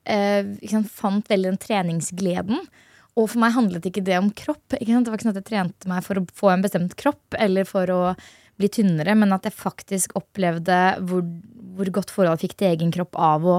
eh, 0.05 0.51
sant, 0.69 0.91
fant 0.91 1.29
veldig 1.31 1.53
den 1.53 1.61
treningsgleden. 1.61 2.59
Og 3.19 3.27
for 3.29 3.41
meg 3.43 3.53
handlet 3.53 3.85
ikke 3.89 4.03
det 4.05 4.15
om 4.17 4.31
kropp. 4.33 4.63
Det 4.73 4.79
var 4.81 5.17
ikke 5.17 5.27
sånn 5.27 5.35
at 5.35 5.41
jeg 5.43 5.49
trente 5.51 5.89
meg 5.89 6.05
for 6.05 6.19
å 6.19 6.25
få 6.33 6.53
en 6.53 6.63
bestemt 6.65 6.95
kropp 6.97 7.37
eller 7.37 7.67
for 7.69 7.91
å 7.93 8.01
bli 8.59 8.69
tynnere, 8.69 9.15
men 9.17 9.33
at 9.33 9.47
jeg 9.47 9.55
faktisk 9.57 10.13
opplevde 10.17 10.77
hvor, 11.09 11.23
hvor 11.77 11.89
godt 11.93 12.13
forhold 12.13 12.37
jeg 12.37 12.49
fikk 12.49 12.57
til 12.59 12.69
egen 12.69 12.93
kropp 12.93 13.17
av 13.17 13.47
å, 13.49 13.55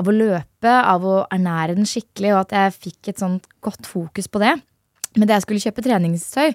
av 0.00 0.08
å 0.08 0.14
løpe, 0.14 0.72
av 0.72 1.04
å 1.04 1.16
ernære 1.34 1.76
den 1.76 1.88
skikkelig, 1.88 2.32
og 2.34 2.40
at 2.46 2.54
jeg 2.56 2.76
fikk 2.78 3.10
et 3.12 3.20
sånt 3.20 3.48
godt 3.64 3.88
fokus 3.88 4.30
på 4.32 4.40
det. 4.40 4.54
Men 5.16 5.28
da 5.28 5.36
jeg 5.36 5.44
skulle 5.44 5.64
kjøpe 5.64 5.84
treningstøy, 5.84 6.54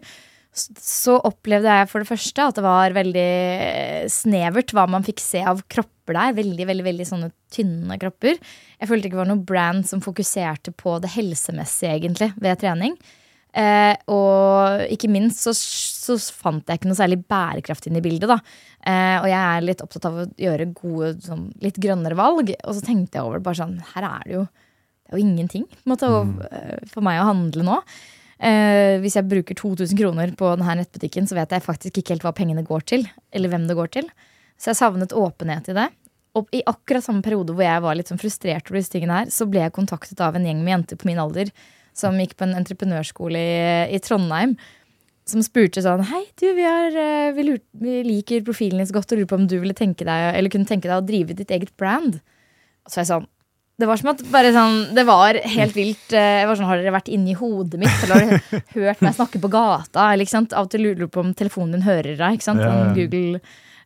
så 0.54 1.16
opplevde 1.26 1.72
jeg 1.80 1.88
for 1.89 2.04
det 2.04 2.10
første 2.12 2.43
at 2.49 2.58
det 2.60 2.64
var 2.66 2.93
veldig 2.93 3.24
eh, 3.24 4.04
snevert 4.14 4.74
hva 4.76 4.84
man 4.91 5.06
fikk 5.06 5.20
se 5.24 5.41
av 5.49 5.64
kropper 5.72 6.14
der. 6.18 6.36
Veldig, 6.38 6.68
veldig, 6.70 6.86
veldig 6.86 7.08
sånne 7.10 7.32
tynne 7.54 7.97
kropper. 8.01 8.38
Jeg 8.78 8.89
følte 8.89 9.10
ikke 9.10 9.18
det 9.18 9.24
var 9.24 9.32
noe 9.34 9.47
brand 9.49 9.88
som 9.89 10.04
fokuserte 10.04 10.74
på 10.78 10.99
det 11.04 11.12
helsemessige, 11.16 11.95
egentlig, 11.97 12.30
ved 12.43 12.62
trening. 12.62 12.95
Eh, 13.54 13.93
og 14.10 14.82
ikke 14.93 15.10
minst 15.14 15.43
så, 15.45 15.51
så 15.54 16.16
fant 16.34 16.66
jeg 16.70 16.80
ikke 16.82 16.89
noe 16.89 16.97
særlig 16.97 17.20
bærekraft 17.30 17.86
inn 17.89 17.99
i 17.99 18.06
bildet. 18.06 18.30
da. 18.32 18.39
Eh, 18.86 19.18
og 19.22 19.28
jeg 19.30 19.41
er 19.41 19.68
litt 19.68 19.84
opptatt 19.86 20.08
av 20.10 20.22
å 20.24 20.30
gjøre 20.41 20.70
gode, 20.78 21.12
sånn, 21.26 21.47
litt 21.66 21.78
grønnere 21.82 22.18
valg. 22.18 22.49
Og 22.64 22.74
så 22.78 22.82
tenkte 22.86 23.20
jeg 23.20 23.26
over 23.28 23.41
det 23.41 23.45
bare 23.49 23.62
sånn 23.62 23.78
Her 23.93 24.10
er 24.10 24.26
det 24.30 24.36
jo, 24.39 24.43
det 24.49 25.14
er 25.14 25.18
jo 25.20 25.26
ingenting 25.28 25.66
måte, 25.89 26.10
å- 26.10 26.49
eh, 26.49 26.78
for 26.93 27.06
meg 27.06 27.22
å 27.22 27.30
handle 27.30 27.66
nå. 27.70 27.80
Eh, 28.43 28.99
hvis 28.99 29.15
jeg 29.15 29.29
bruker 29.31 29.55
2000 29.55 29.95
kroner 29.99 30.31
på 30.35 30.49
denne 30.57 30.79
nettbutikken, 30.81 31.27
så 31.29 31.37
vet 31.37 31.53
jeg 31.55 31.63
faktisk 31.63 31.99
ikke 31.99 32.15
helt 32.15 32.25
hva 32.27 32.33
pengene 32.35 32.65
går 32.67 32.83
til. 32.91 33.05
Eller 33.31 33.51
hvem 33.53 33.67
det 33.69 33.77
går 33.79 33.93
til. 33.99 34.09
Så 34.59 34.71
jeg 34.71 34.81
savnet 34.81 35.15
åpenhet 35.15 35.69
i 35.71 35.77
det. 35.77 35.87
Og 36.37 36.49
i 36.55 36.63
akkurat 36.67 37.05
samme 37.05 37.23
periode 37.23 37.53
hvor 37.53 37.65
jeg 37.65 37.83
var 37.85 37.95
litt 37.95 38.09
sånn 38.09 38.21
frustrert 38.21 38.69
over 38.69 38.79
disse 38.81 38.91
tingene 38.91 39.21
her, 39.21 39.31
så 39.31 39.45
ble 39.49 39.61
jeg 39.61 39.75
kontaktet 39.75 40.21
av 40.23 40.35
en 40.35 40.47
gjeng 40.47 40.63
med 40.65 40.73
jenter 40.73 40.99
på 40.99 41.07
min 41.09 41.21
alder 41.21 41.51
som 41.93 42.17
gikk 42.17 42.33
på 42.39 42.47
en 42.47 42.55
entreprenørskole 42.57 43.37
i, 43.37 43.59
i 43.93 43.99
Trondheim. 44.03 44.57
Som 45.29 45.43
spurte 45.45 45.79
sånn 45.85 46.01
Hei, 46.09 46.25
du, 46.41 46.49
vi, 46.57 46.65
har, 46.67 46.95
eh, 46.99 47.29
vi, 47.37 47.45
lurt, 47.47 47.63
vi 47.79 48.01
liker 48.03 48.43
profilen 48.43 48.81
din 48.81 48.89
så 48.89 48.97
godt 48.97 49.13
og 49.13 49.21
lurer 49.21 49.29
på 49.29 49.37
om 49.39 49.45
du 49.47 49.55
ville 49.61 49.77
tenke 49.77 50.03
deg, 50.03 50.33
eller 50.33 50.51
kunne 50.51 50.67
tenke 50.67 50.89
deg 50.89 50.97
å 50.97 51.05
drive 51.05 51.37
ditt 51.37 51.53
eget 51.53 51.71
brand. 51.79 52.17
Og 52.83 52.91
så 52.91 52.99
er 52.99 53.05
jeg 53.05 53.11
sånn 53.13 53.29
det 53.80 53.88
var 53.89 53.97
som 53.97 54.11
at 54.13 54.21
bare 54.32 54.51
sånn, 54.53 54.76
det 54.95 55.03
var 55.07 55.34
helt 55.55 55.74
vilt. 55.76 56.13
eh, 56.13 56.41
Jeg 56.43 56.47
var 56.47 56.55
sånn, 56.59 56.67
Har 56.69 56.78
dere 56.78 56.93
vært 56.93 57.09
inni 57.11 57.34
hodet 57.34 57.80
mitt? 57.82 58.03
Eller 58.05 58.15
har 58.15 58.26
dere 58.38 58.63
hørt 58.78 59.01
meg 59.01 59.15
snakke 59.17 59.41
på 59.41 59.49
gata? 59.53 60.11
Eller, 60.13 60.24
ikke 60.28 60.36
sant? 60.38 60.53
Av 60.53 60.67
og 60.67 60.71
til 60.74 60.84
lurer 60.86 60.99
du 61.03 61.07
på 61.07 61.24
om 61.24 61.34
telefonen 61.34 61.74
din 61.78 61.86
hører 61.88 62.15
deg. 62.19 62.38
Ikke 62.38 62.47
sant? 62.49 62.61
Om 62.61 62.93
Google 62.97 63.41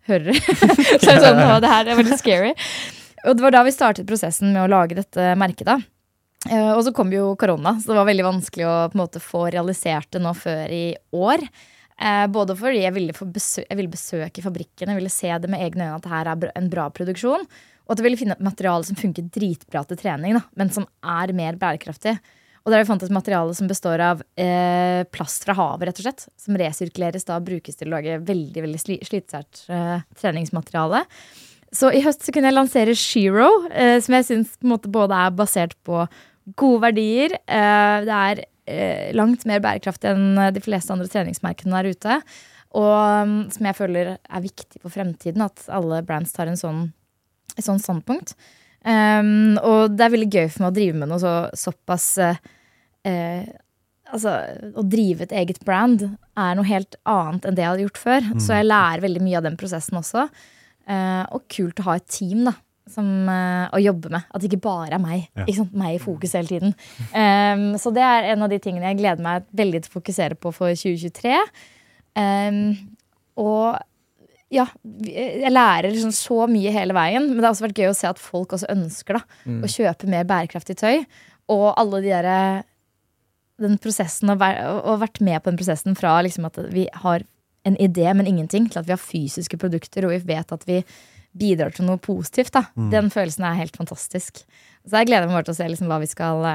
hører 0.08 0.34
Så 1.04 1.12
er 1.14 1.22
sånn, 1.24 1.40
det 1.64 1.72
her 1.72 1.88
er 1.94 2.00
veldig 2.00 2.18
scary. 2.20 2.52
Og 3.28 3.36
det 3.38 3.44
var 3.48 3.56
da 3.56 3.64
vi 3.68 3.74
startet 3.76 4.08
prosessen 4.08 4.52
med 4.54 4.66
å 4.66 4.72
lage 4.72 4.96
dette 5.00 5.32
merket. 5.40 5.66
da. 5.72 5.78
Eh, 6.52 6.74
Og 6.76 6.84
så 6.86 6.94
kom 6.96 7.10
jo 7.16 7.32
korona, 7.40 7.78
så 7.82 7.92
det 7.94 7.98
var 8.02 8.08
veldig 8.12 8.28
vanskelig 8.28 8.68
å 8.68 8.76
på 8.92 8.96
en 9.00 9.02
måte 9.06 9.24
få 9.24 9.48
realisert 9.56 10.12
det 10.16 10.22
nå 10.24 10.36
før 10.38 10.72
i 10.72 10.84
år. 11.16 11.48
Eh, 11.98 12.28
både 12.30 12.54
fordi 12.60 12.84
jeg 12.84 12.94
ville, 12.94 13.16
få 13.18 13.26
besø 13.34 13.64
jeg 13.66 13.80
ville 13.80 13.90
besøke 13.90 14.44
fabrikken, 14.46 14.92
jeg 14.92 15.00
ville 15.00 15.10
se 15.10 15.32
det 15.42 15.50
med 15.50 15.64
egne 15.66 15.88
øyne 15.88 15.96
at 15.98 16.06
det 16.06 16.14
her 16.14 16.30
er 16.36 16.52
en 16.60 16.70
bra 16.70 16.90
produksjon. 16.94 17.48
Og 17.88 17.94
at 17.94 18.02
jeg 18.02 18.08
ville 18.10 18.20
finne 18.20 18.36
et 18.36 18.44
materiale 18.44 18.84
som 18.84 19.00
funker 19.00 19.30
dritbra 19.34 19.86
til 19.88 20.00
trening, 20.00 20.36
da, 20.36 20.44
men 20.60 20.72
som 20.76 20.86
er 21.08 21.32
mer 21.36 21.56
bærekraftig. 21.60 22.18
Og 22.68 22.72
der 22.72 22.82
har 22.82 22.84
vi 22.84 22.90
fant 22.90 23.04
et 23.06 23.16
materiale 23.16 23.54
som 23.56 23.70
består 23.70 24.02
av 24.04 24.22
eh, 24.36 25.06
plast 25.16 25.46
fra 25.48 25.56
havet, 25.56 25.88
rett 25.88 26.02
og 26.02 26.04
slett. 26.04 26.26
Som 26.36 26.58
resirkuleres 26.60 27.24
da 27.24 27.38
og 27.40 27.46
brukes 27.48 27.80
til 27.80 27.88
å 27.88 27.96
lage 27.96 28.18
veldig 28.28 28.64
veldig 28.66 28.82
sli 28.82 28.98
slitsomt 29.08 29.62
eh, 29.72 30.02
treningsmateriale. 30.20 31.06
Så 31.72 31.94
i 31.96 32.02
høst 32.04 32.28
så 32.28 32.34
kunne 32.36 32.52
jeg 32.52 32.58
lansere 32.58 32.98
Shero, 33.00 33.48
eh, 33.72 34.02
som 34.04 34.18
jeg 34.18 34.28
syns 34.28 34.58
både 34.60 35.16
er 35.16 35.32
basert 35.40 35.78
på 35.88 36.04
gode 36.60 36.84
verdier. 36.90 37.38
Eh, 37.48 37.96
det 38.04 38.20
er 38.20 38.44
eh, 38.44 39.16
langt 39.16 39.48
mer 39.48 39.64
bærekraftig 39.64 40.12
enn 40.12 40.52
de 40.52 40.64
fleste 40.64 40.92
andre 40.92 41.08
treningsmerkene 41.12 41.80
der 41.80 41.96
ute. 41.96 42.20
Og 42.78 43.24
um, 43.24 43.38
som 43.54 43.68
jeg 43.68 43.78
føler 43.78 44.10
er 44.18 44.44
viktig 44.44 44.82
for 44.84 44.92
fremtiden, 44.92 45.44
at 45.46 45.64
alle 45.72 46.02
brands 46.06 46.36
tar 46.36 46.52
en 46.52 46.60
sånn, 46.60 46.90
et 47.58 47.66
sånt 47.66 47.84
standpunkt. 47.84 48.36
Um, 48.88 49.58
og 49.66 49.98
det 49.98 50.06
er 50.06 50.14
veldig 50.14 50.30
gøy 50.32 50.46
for 50.54 50.64
meg 50.64 50.70
å 50.70 50.78
drive 50.78 51.00
med 51.02 51.10
noe 51.12 51.20
så, 51.20 51.32
såpass 51.58 52.12
uh, 52.24 52.38
uh, 53.10 53.48
Altså, 54.08 54.32
å 54.80 54.86
drive 54.88 55.26
et 55.26 55.34
eget 55.36 55.58
brand 55.68 56.06
er 56.08 56.54
noe 56.56 56.64
helt 56.70 56.96
annet 57.12 57.44
enn 57.44 57.58
det 57.58 57.66
jeg 57.66 57.72
hadde 57.74 57.84
gjort 57.84 58.00
før. 58.00 58.30
Så 58.40 58.56
jeg 58.56 58.68
lærer 58.70 59.04
veldig 59.04 59.20
mye 59.26 59.36
av 59.36 59.44
den 59.44 59.58
prosessen 59.60 60.00
også. 60.00 60.30
Uh, 60.88 61.26
og 61.36 61.44
kult 61.52 61.82
å 61.84 61.90
ha 61.90 61.98
et 62.00 62.08
team 62.08 62.46
da 62.48 62.54
som, 62.92 63.08
uh, 63.28 63.68
å 63.76 63.82
jobbe 63.82 64.12
med. 64.14 64.28
At 64.32 64.42
det 64.42 64.50
ikke 64.50 64.64
bare 64.68 64.96
er 64.98 65.04
meg. 65.04 65.28
Ja. 65.36 65.46
Ikke 65.46 65.58
sant? 65.60 65.76
Meg 65.78 65.98
i 65.98 66.02
fokus 66.02 66.36
hele 66.38 66.52
tiden. 66.52 66.76
Um, 67.12 67.68
så 67.82 67.92
det 67.96 68.06
er 68.06 68.32
en 68.32 68.46
av 68.46 68.52
de 68.52 68.62
tingene 68.64 68.94
jeg 68.94 69.02
gleder 69.02 69.24
meg 69.24 69.48
veldig 69.60 69.84
til 69.84 69.92
å 69.92 69.98
fokusere 69.98 70.40
på 70.40 70.54
for 70.56 70.72
2023. 70.72 71.36
Um, 72.18 72.64
og 73.38 73.78
ja, 74.54 74.64
jeg 75.04 75.52
lærer 75.52 75.90
liksom 75.92 76.14
så 76.16 76.46
mye 76.52 76.72
hele 76.72 76.96
veien. 76.96 77.28
Men 77.28 77.40
det 77.40 77.48
har 77.48 77.54
også 77.54 77.68
vært 77.68 77.82
gøy 77.82 77.92
å 77.92 77.98
se 77.98 78.10
at 78.10 78.22
folk 78.22 78.56
også 78.56 78.70
ønsker 78.72 79.20
da, 79.20 79.24
å 79.60 79.72
kjøpe 79.72 80.10
mer 80.12 80.28
bærekraftig 80.30 80.78
tøy. 80.80 81.04
Og 81.52 81.70
alle 81.74 82.04
de 82.04 82.14
derre 82.14 82.40
den 83.58 83.80
prosessen 83.82 84.30
og, 84.30 84.42
vært 85.02 85.20
med 85.26 85.42
på 85.42 85.50
den 85.50 85.58
prosessen 85.60 85.98
fra 85.98 86.20
liksom 86.22 86.46
at 86.50 86.60
vi 86.70 86.86
har 87.04 87.26
en 87.68 87.78
idé, 87.82 88.06
men 88.16 88.30
ingenting, 88.30 88.68
til 88.72 88.80
at 88.80 88.88
vi 88.88 88.94
har 88.94 89.02
fysiske 89.02 89.58
produkter, 89.60 90.06
og 90.06 90.14
vi 90.14 90.20
vet 90.30 90.54
at 90.54 90.62
vi 90.70 90.84
bidrar 91.38 91.74
til 91.76 91.88
noe 91.90 92.00
positivt. 92.00 92.54
Da. 92.56 92.68
Den 92.94 93.10
følelsen 93.14 93.44
er 93.50 93.58
helt 93.60 93.76
fantastisk. 93.78 94.46
Så 94.88 95.02
jeg 95.02 95.10
gleder 95.10 95.28
meg 95.28 95.36
bare 95.40 95.50
til 95.50 95.58
å 95.58 95.58
se 95.58 95.68
liksom 95.68 95.90
hva 95.92 96.00
vi 96.00 96.08
skal 96.10 96.46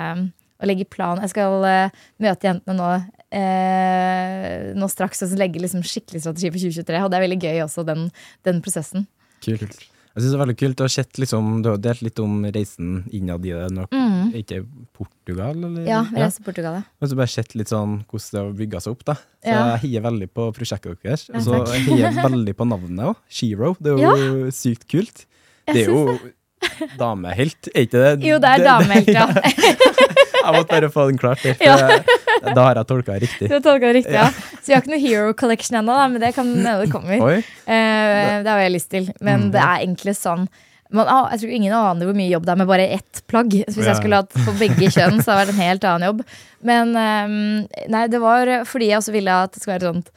å 0.63 0.69
legge 0.69 0.89
plan. 0.89 1.21
Jeg 1.23 1.35
skal 1.35 1.59
uh, 1.67 2.05
møte 2.23 2.49
jentene 2.49 2.79
nå, 2.79 2.89
eh, 3.33 4.73
nå 4.79 4.89
straks 4.93 5.25
og 5.27 5.33
legge 5.41 5.63
liksom 5.63 5.85
skikkelig 5.87 6.23
strategi 6.25 6.51
for 6.53 6.61
2023. 6.67 7.01
Og 7.07 7.11
det 7.13 7.19
er 7.19 7.27
veldig 7.27 7.41
gøy 7.43 7.63
også, 7.65 7.87
den, 7.89 8.07
den 8.47 8.61
prosessen. 8.65 9.09
Kult. 9.45 9.81
Jeg 10.13 10.21
synes 10.21 10.35
det 10.35 10.37
er 10.37 10.43
veldig 10.43 10.57
kult 10.61 10.81
å 10.83 10.85
har, 10.85 10.93
sett 10.93 11.19
liksom, 11.23 11.47
Du 11.65 11.71
har 11.71 11.79
delt 11.81 12.03
litt 12.05 12.21
om 12.21 12.43
reisen 12.53 12.99
innad 13.17 13.47
i 13.49 13.55
det. 13.57 13.71
Nok, 13.73 13.95
Ikke 14.37 14.59
Portugal, 14.93 15.57
eller? 15.57 15.79
Mm. 15.81 15.87
Ja, 15.89 16.03
vi 16.11 16.21
reiser 16.21 16.43
ja. 16.43 16.47
Portugal, 16.51 16.77
ja. 16.83 16.83
Og 17.01 17.09
så 17.09 17.17
bare 17.17 17.33
sett 17.33 17.57
litt 17.57 17.73
sånn 17.73 18.03
hvordan 18.05 18.29
det 18.37 18.43
har 18.43 18.53
bygga 18.61 18.83
seg 18.85 18.93
opp. 18.93 19.07
da 19.09 19.15
Så 19.17 19.49
Ja. 19.55 19.63
jeg 19.73 19.83
heier 19.87 20.05
veldig 20.05 20.29
på 20.37 20.51
prosjektet 20.53 21.01
deres. 21.01 21.25
Ja, 21.31 21.39
Og 21.39 21.47
så 21.47 21.63
jeg 21.73 21.87
heier 21.89 22.21
veldig 22.21 22.55
på 22.61 22.69
navnet 22.69 23.09
òg. 23.09 23.17
Shero. 23.33 23.73
Det 23.81 23.97
er 23.97 24.27
jo 24.29 24.51
sykt 24.53 24.87
kult. 24.93 25.25
Det 25.73 25.87
er 25.87 25.89
jo 25.89 26.19
damehelt, 26.99 27.69
er 27.73 27.87
ikke 27.87 28.03
det? 28.05 28.13
Jo, 28.27 28.39
det 28.43 28.53
er 28.53 28.65
damehelt, 28.69 29.09
ja. 29.17 29.27
jeg 30.43 30.57
måtte 30.59 30.75
bare 30.75 30.91
få 30.93 31.07
den 31.11 31.19
klart. 31.23 31.43
der, 31.43 31.57
Ja. 31.63 32.01
Da 32.43 32.65
har 32.67 32.75
jeg 32.81 32.87
tolka 32.91 33.15
riktig. 33.23 33.49
Du 33.49 33.55
har 33.55 33.63
tolka 33.63 33.93
riktig, 33.95 34.13
ja. 34.17 34.27
Så 34.59 34.67
vi 34.67 34.75
har 34.75 34.83
ikke 34.83 34.93
noe 34.95 35.03
Hero 35.03 35.33
Collection 35.39 35.79
ennå, 35.79 35.95
men 36.11 36.21
det 36.21 36.33
kan 36.35 36.49
hende 36.51 36.73
det 36.83 36.91
kommer. 36.91 37.23
Eh, 37.23 38.43
det 38.43 38.51
har 38.51 38.63
jeg 38.65 38.73
lyst 38.75 38.91
til. 38.91 39.09
Men 39.23 39.51
det 39.55 39.61
er 39.63 39.85
egentlig 39.87 40.17
sånn 40.19 40.49
man, 40.93 41.07
ah, 41.09 41.31
Jeg 41.33 41.41
tror 41.41 41.53
ingen 41.57 41.73
aner 41.73 42.05
hvor 42.05 42.17
mye 42.19 42.29
jobb 42.29 42.45
det 42.45 42.53
er 42.53 42.59
med 42.61 42.69
bare 42.69 42.89
ett 42.99 43.23
plagg. 43.31 43.55
Så 43.65 43.79
hvis 43.79 43.87
jeg 43.89 43.97
skulle 44.03 44.19
hatt 44.21 44.35
på 44.45 44.53
begge 44.59 44.91
kjønn, 44.93 45.23
så 45.25 45.33
hadde 45.39 45.47
det 45.49 45.55
vært 45.55 45.55
en 45.55 45.69
helt 45.71 45.87
annen 45.89 46.09
jobb. 46.11 46.21
Men 46.69 46.93
eh, 47.01 47.87
nei, 47.95 48.03
det 48.13 48.21
var 48.21 48.51
fordi 48.69 48.91
jeg 48.91 49.01
også 49.01 49.15
ville 49.15 49.39
at 49.47 49.55
det 49.57 49.63
skal 49.63 49.73
være 49.77 49.83
et 49.87 49.95
sånt 49.95 50.13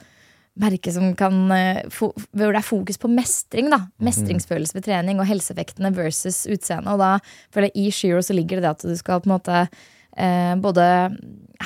merke 0.56 0.92
som 0.96 1.10
kan 1.20 1.52
eh, 1.52 1.82
Hvor 1.92 2.14
det 2.32 2.60
er 2.60 2.64
fokus 2.64 3.00
på 3.00 3.10
mestring. 3.12 3.70
da 3.72 3.86
Mestringsfølelse 4.04 4.76
ved 4.78 4.86
trening 4.88 5.20
og 5.20 5.28
helseeffektene 5.30 5.94
versus 5.96 6.44
utseende. 6.52 6.92
Og 6.96 7.00
da 7.00 7.14
føler 7.54 7.72
jeg 7.72 7.86
i 7.88 7.92
Shiro 7.96 8.22
så 8.24 8.36
ligger 8.36 8.60
det 8.60 8.68
det 8.68 8.74
at 8.76 8.86
du 8.88 8.96
skal 9.00 9.22
på 9.24 9.30
en 9.30 9.36
måte 9.38 9.66
både 10.16 10.86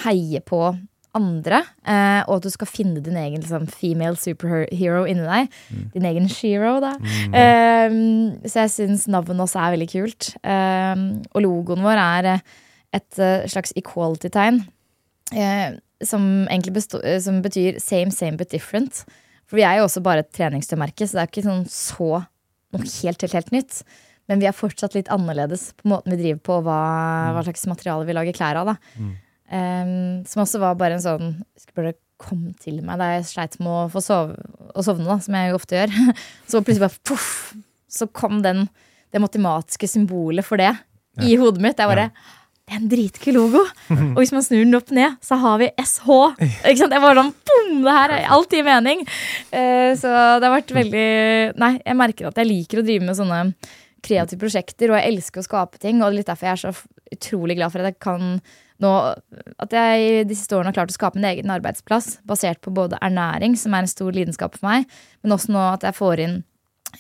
heie 0.06 0.40
på 0.46 0.62
andre, 1.18 1.64
eh, 1.90 2.22
og 2.30 2.36
at 2.38 2.46
du 2.46 2.52
skal 2.54 2.70
finne 2.70 3.02
din 3.04 3.18
egen 3.18 3.42
liksom, 3.42 3.66
female 3.74 4.18
superhero 4.20 5.06
inni 5.10 5.26
deg. 5.26 5.56
Din 5.96 6.06
egen 6.10 6.30
shero, 6.32 6.76
da. 6.84 6.94
Eh, 7.34 7.96
så 8.46 8.66
jeg 8.66 8.74
syns 8.76 9.08
navnet 9.10 9.42
også 9.46 9.62
er 9.64 9.76
veldig 9.76 9.90
kult. 9.90 10.32
Eh, 10.44 11.06
og 11.34 11.44
logoen 11.46 11.86
vår 11.86 12.02
er 12.04 12.30
eh, 12.36 12.44
et 13.00 13.22
eh, 13.22 13.48
slags 13.50 13.74
equality-tegn. 13.80 14.62
Eh, 15.34 15.80
som 16.06 16.24
egentlig 16.48 16.86
eh, 17.02 17.18
som 17.22 17.42
betyr 17.46 17.82
same, 17.82 18.14
same 18.14 18.38
but 18.38 18.54
different. 18.54 19.04
For 19.50 19.58
vi 19.58 19.66
er 19.66 19.80
jo 19.80 19.88
også 19.88 20.06
bare 20.06 20.22
et 20.24 20.34
treningstøymerke, 20.38 21.08
så 21.10 21.18
det 21.18 21.24
er 21.24 21.32
ikke 21.34 21.48
sånn 21.48 21.66
så 21.74 22.12
noe 22.70 22.86
helt, 22.86 23.26
helt, 23.26 23.34
helt 23.34 23.52
nytt. 23.56 23.82
Men 24.30 24.42
vi 24.42 24.48
er 24.50 24.56
fortsatt 24.56 24.96
litt 24.98 25.10
annerledes 25.14 25.72
på 25.80 25.90
måten 25.90 26.14
vi 26.14 26.22
driver 26.22 26.44
på, 26.46 26.60
og 26.60 26.68
hva, 26.68 26.82
hva 27.36 27.44
slags 27.48 27.66
materiale 27.70 28.06
vi 28.08 28.16
lager 28.18 28.38
klær 28.38 28.62
av. 28.62 28.74
Da. 28.74 29.10
Em, 29.50 30.22
som 30.30 30.44
også 30.46 30.62
var 30.62 30.76
bare 30.78 31.00
en 31.00 31.02
sånn 31.02 31.32
Skulle 31.58 31.80
bare 31.80 31.96
komme 32.22 32.52
til 32.62 32.84
meg 32.86 33.00
da 33.02 33.08
jeg 33.16 33.24
sleit 33.26 33.56
med 33.58 33.72
å 33.72 33.88
få 33.90 34.04
sove, 34.04 34.36
å 34.76 34.84
sovne, 34.86 35.08
da, 35.08 35.16
som 35.24 35.38
jeg 35.38 35.50
jo 35.50 35.58
ofte 35.58 35.80
gjør. 35.80 35.96
Så 36.52 36.62
plutselig 36.62 36.84
bare 36.84 37.08
poff, 37.08 37.32
så 37.90 38.06
kom 38.12 38.44
den, 38.46 38.68
det 39.10 39.22
matematiske 39.24 39.88
symbolet 39.90 40.46
for 40.46 40.62
det 40.62 40.74
i 41.26 41.38
hodet 41.40 41.64
mitt. 41.64 41.80
Jeg 41.80 41.90
bare 41.90 42.10
det 42.70 42.76
er 42.76 42.82
en 42.84 42.90
dritkul 42.92 43.34
logo. 43.34 43.64
Og 44.14 44.20
hvis 44.20 44.34
man 44.36 44.44
snur 44.46 44.62
den 44.62 44.78
opp 44.78 44.92
ned, 44.94 45.16
så 45.26 45.40
har 45.42 45.58
vi 45.58 45.72
SH. 45.82 46.18
Ikke 46.38 46.84
sant? 46.84 46.94
Jeg 46.94 47.02
bare 47.02 47.18
sånn, 47.18 47.32
boom, 47.50 47.72
det 47.88 47.96
her 47.96 48.14
er 48.14 48.28
alltid 48.36 48.68
mening. 48.68 49.02
Uh, 49.50 49.96
så 49.98 50.12
det 50.12 50.46
har 50.46 50.54
vært 50.54 50.76
veldig 50.78 51.08
Nei, 51.58 51.72
jeg 51.82 51.98
merker 51.98 52.30
at 52.30 52.38
jeg 52.38 52.52
liker 52.52 52.84
å 52.84 52.86
drive 52.86 53.08
med 53.08 53.18
sånne 53.18 53.40
kreative 54.06 54.42
prosjekter, 54.42 54.92
og 54.92 55.00
jeg 55.00 55.14
elsker 55.14 55.42
å 55.42 55.48
skape 55.48 55.82
ting. 55.82 56.00
Og 56.00 56.08
det 56.08 56.12
er 56.12 56.18
litt 56.20 56.32
derfor 56.32 56.50
jeg 56.50 56.58
er 56.58 56.64
så 56.64 56.74
utrolig 57.16 57.58
glad 57.60 57.74
for 57.74 57.84
at 57.84 57.92
jeg 57.92 58.02
kan 58.04 58.40
nå 58.80 58.92
At 59.60 59.74
jeg 59.76 60.28
de 60.30 60.36
siste 60.38 60.56
årene 60.56 60.72
har 60.72 60.78
klart 60.78 60.94
å 60.94 60.96
skape 60.96 61.20
en 61.20 61.26
egen 61.28 61.52
arbeidsplass 61.52 62.22
basert 62.24 62.62
på 62.64 62.72
både 62.72 62.96
ernæring, 63.04 63.58
som 63.60 63.74
er 63.76 63.84
en 63.84 63.92
stor 63.92 64.16
lidenskap 64.16 64.56
for 64.56 64.70
meg, 64.70 64.86
men 65.20 65.36
også 65.36 65.52
nå 65.52 65.66
at 65.74 65.84
jeg 65.84 65.98
får 65.98 66.22
inn 66.24 66.38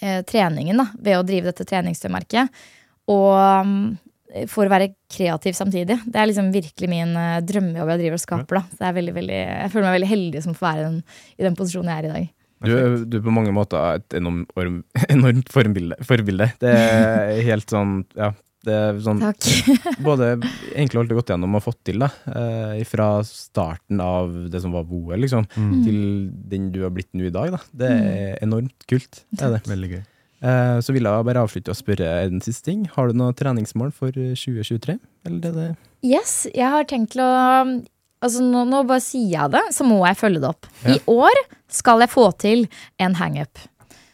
eh, 0.01 0.19
treningen 0.27 0.81
da, 0.81 0.89
ved 0.99 1.15
å 1.15 1.23
drive 1.23 1.53
dette 1.53 1.63
treningstøymerket. 1.69 2.51
Og 3.15 3.31
um, 3.31 3.77
for 4.51 4.67
å 4.67 4.73
være 4.73 4.91
kreativ 5.09 5.55
samtidig. 5.57 5.97
Det 6.05 6.19
er 6.19 6.27
liksom 6.29 6.51
virkelig 6.53 6.89
min 6.91 7.15
uh, 7.17 7.39
drømmejobb 7.47 7.93
jeg 7.93 8.01
driver 8.03 8.19
og 8.19 8.23
skaper. 8.25 8.59
Da. 8.59 8.75
Så 8.75 8.85
jeg, 8.85 8.97
veldig, 8.99 9.15
veldig, 9.15 9.39
jeg 9.39 9.71
føler 9.73 9.87
meg 9.87 9.97
veldig 9.97 10.11
heldig 10.11 10.43
som 10.45 10.57
får 10.57 10.67
være 10.67 10.83
den, 10.83 10.99
i 11.39 11.47
den 11.47 11.57
posisjonen 11.57 11.93
jeg 11.93 12.03
er 12.03 12.09
i 12.09 12.13
dag. 12.13 12.27
Du, 12.65 13.05
du 13.07 13.17
er 13.19 13.23
på 13.23 13.31
mange 13.33 13.53
måter 13.55 13.95
et 14.01 14.13
enormt, 14.19 14.51
orm- 14.59 14.83
enormt 15.09 15.49
forbilde, 15.53 15.95
forbilde. 16.05 16.51
Det 16.59 16.73
er 16.75 17.41
helt 17.47 17.69
sånn 17.71 18.03
Ja. 18.19 18.33
Det 18.67 18.73
er 18.75 18.97
sånn 18.99 19.21
Takk. 19.23 19.45
både 20.03 20.33
egentlig 20.75 20.99
alt 20.99 21.07
det 21.07 21.15
gått 21.15 21.29
gjennom 21.31 21.53
og 21.55 21.61
fått 21.63 21.77
til, 21.87 22.01
da. 22.03 22.09
Eh, 22.27 22.81
fra 22.83 23.05
starten 23.23 24.01
av 24.03 24.33
det 24.51 24.59
som 24.59 24.73
var 24.75 24.83
boet, 24.83 25.15
liksom, 25.23 25.45
til 25.55 25.99
den 26.51 26.65
du 26.75 26.81
har 26.83 26.91
blitt 26.91 27.07
nå 27.15 27.29
i 27.29 27.31
dag. 27.31 27.53
da. 27.55 27.61
Det 27.71 27.87
er 27.95 28.33
enormt 28.43 28.83
kult. 28.91 29.21
Det 29.31 29.47
er 29.47 29.53
det. 29.55 29.61
Veldig 29.71 29.91
gøy. 29.93 30.01
Eh, 30.43 30.75
så 30.83 30.91
vil 30.95 31.07
jeg 31.07 31.27
bare 31.29 31.45
avslutte 31.47 31.71
og 31.71 31.79
spørre 31.79 32.11
en 32.25 32.43
siste 32.43 32.67
ting. 32.67 32.83
Har 32.97 33.07
du 33.07 33.15
noe 33.23 33.31
treningsmål 33.39 33.95
for 33.95 34.11
eh, 34.11 34.35
2023? 34.35 34.97
Eller 35.31 35.39
er 35.53 35.55
det 35.61 35.69
Yes, 36.11 36.35
jeg 36.51 36.67
har 36.75 36.83
tenkt 36.91 37.15
til 37.15 37.23
å 37.23 37.31
Altså 38.19 38.43
nå, 38.43 38.65
nå 38.67 38.83
bare 38.87 39.03
sier 39.03 39.31
jeg 39.31 39.53
det, 39.53 39.65
så 39.75 39.85
må 39.87 40.01
jeg 40.03 40.19
følge 40.19 40.41
det 40.43 40.49
opp. 40.49 40.67
I 40.91 40.97
år 41.07 41.43
skal 41.71 42.03
jeg 42.03 42.11
få 42.11 42.25
til 42.41 42.65
en 42.99 43.15
hangup. 43.19 43.61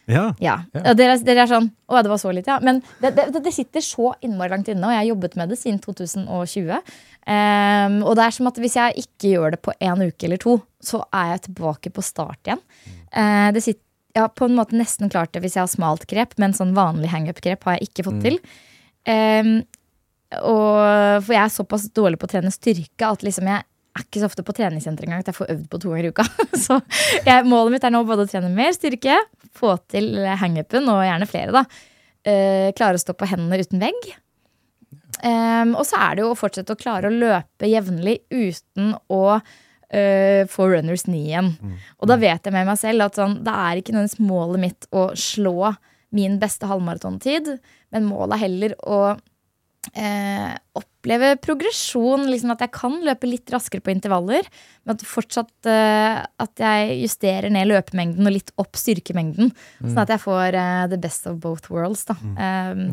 Ja. 0.06 0.28
Ja. 0.38 0.60
Ja. 0.70 0.92
Dere, 0.94 1.16
dere 1.26 1.42
er 1.42 1.50
sånn 1.50 1.64
Å, 1.90 1.98
det 1.98 2.10
var 2.12 2.20
så 2.22 2.30
litt, 2.34 2.46
ja. 2.46 2.60
Men 2.62 2.78
det, 3.02 3.10
det, 3.16 3.40
det 3.42 3.52
sitter 3.54 3.82
så 3.82 4.12
innmari 4.22 4.52
langt 4.52 4.70
inne, 4.70 4.86
og 4.86 4.94
jeg 4.94 5.00
har 5.00 5.08
jobbet 5.08 5.34
med 5.38 5.50
det 5.50 5.58
siden 5.58 5.80
2020. 5.82 6.70
Um, 7.26 7.96
og 8.06 8.12
det 8.14 8.26
er 8.26 8.36
som 8.36 8.50
at 8.50 8.60
hvis 8.62 8.76
jeg 8.78 9.02
ikke 9.02 9.32
gjør 9.32 9.56
det 9.56 9.60
på 9.66 9.74
en 9.74 10.04
uke 10.06 10.28
eller 10.28 10.40
to, 10.42 10.60
så 10.78 11.02
er 11.10 11.32
jeg 11.34 11.44
tilbake 11.48 11.90
på 11.94 12.06
start 12.06 12.38
igjen. 12.46 12.62
Uh, 13.10 13.50
det 13.54 13.64
sitter, 13.66 13.82
jeg 14.16 14.24
har 14.24 14.32
på 14.32 14.46
en 14.46 14.56
måte 14.56 14.78
nesten 14.78 15.10
klart 15.12 15.34
det 15.34 15.42
hvis 15.44 15.58
jeg 15.58 15.64
har 15.66 15.72
smalt 15.72 16.06
grep, 16.08 16.38
men 16.40 16.54
sånn 16.56 16.76
vanlig 16.76 17.10
hangup-grep 17.12 17.66
har 17.66 17.76
jeg 17.76 17.90
ikke 17.90 18.06
fått 18.06 18.22
til. 18.24 18.38
Um, 19.10 19.56
og, 20.40 20.78
for 21.22 21.34
jeg 21.34 21.42
er 21.42 21.52
såpass 21.54 21.90
dårlig 21.94 22.18
på 22.18 22.26
å 22.26 22.30
trene 22.30 22.54
styrke 22.54 23.10
at 23.10 23.26
liksom 23.26 23.50
jeg 23.50 23.66
er 23.96 24.04
ikke 24.04 24.22
så 24.22 24.28
ofte 24.30 24.44
på 24.46 24.54
treningssenter 24.56 25.06
engang 25.06 25.24
at 25.24 25.30
jeg 25.30 25.38
får 25.38 25.50
øvd 25.54 25.66
på 25.72 25.80
to 25.82 25.92
ganger 25.92 26.08
i 26.08 26.12
uka. 26.14 26.26
Så 26.66 26.78
jeg, 27.26 27.46
målet 27.48 27.76
mitt 27.76 27.86
er 27.88 27.94
nå 27.94 28.04
både 28.08 28.26
å 28.26 28.30
trene 28.30 28.52
mer 28.52 28.74
styrke, 28.76 29.18
få 29.56 29.76
til 29.92 30.14
hangupen, 30.40 30.88
og 30.92 31.04
gjerne 31.06 31.28
flere, 31.30 31.54
da. 31.56 31.64
Eh, 32.26 32.70
klare 32.76 32.98
å 32.98 33.02
stå 33.02 33.14
på 33.16 33.28
hendene 33.30 33.60
uten 33.62 33.82
vegg. 33.82 34.08
Em, 35.24 35.72
og 35.78 35.86
så 35.88 36.00
er 36.02 36.16
det 36.16 36.24
jo 36.24 36.32
å 36.34 36.38
fortsette 36.38 36.74
å 36.74 36.80
klare 36.80 37.08
å 37.08 37.14
løpe 37.14 37.68
jevnlig 37.70 38.18
uten 38.34 38.92
å 39.12 39.22
eh, 39.36 40.42
få 40.50 40.68
runners 40.72 41.06
knee 41.06 41.30
igjen. 41.30 41.52
Og 42.00 42.10
da 42.10 42.18
vet 42.20 42.44
jeg 42.44 42.54
med 42.54 42.68
meg 42.68 42.80
selv 42.80 43.06
at 43.06 43.20
sånn, 43.20 43.38
det 43.46 43.54
er 43.54 43.80
ikke 43.80 43.94
nødvendigvis 43.96 44.26
målet 44.28 44.64
mitt 44.66 44.90
å 44.92 45.08
slå 45.16 45.72
min 46.16 46.36
beste 46.42 46.68
halvmaratontid, 46.68 47.56
men 47.94 48.08
målet 48.08 48.36
er 48.36 48.44
heller 48.44 48.76
å 48.82 49.00
eh, 49.94 50.52
oppleve 50.78 51.34
progresjon. 51.42 52.26
Liksom 52.30 52.52
at 52.54 52.64
jeg 52.64 52.72
kan 52.74 52.96
løpe 53.06 53.28
litt 53.28 53.50
raskere 53.52 53.84
på 53.84 53.92
intervaller. 53.94 54.48
Men 54.84 54.96
at 54.96 55.04
fortsatt 55.06 55.68
eh, 55.70 56.22
at 56.22 56.62
jeg 56.62 56.96
justerer 57.02 57.52
ned 57.52 57.70
løpemengden 57.70 58.26
og 58.26 58.34
litt 58.34 58.54
opp 58.60 58.78
styrkemengden. 58.80 59.52
Sånn 59.82 60.02
at 60.06 60.14
jeg 60.14 60.24
får 60.24 60.58
eh, 60.58 60.86
the 60.92 61.00
best 61.02 61.28
of 61.30 61.38
both 61.42 61.70
worlds. 61.72 62.06
Da. 62.08 62.16
Um, 62.16 62.88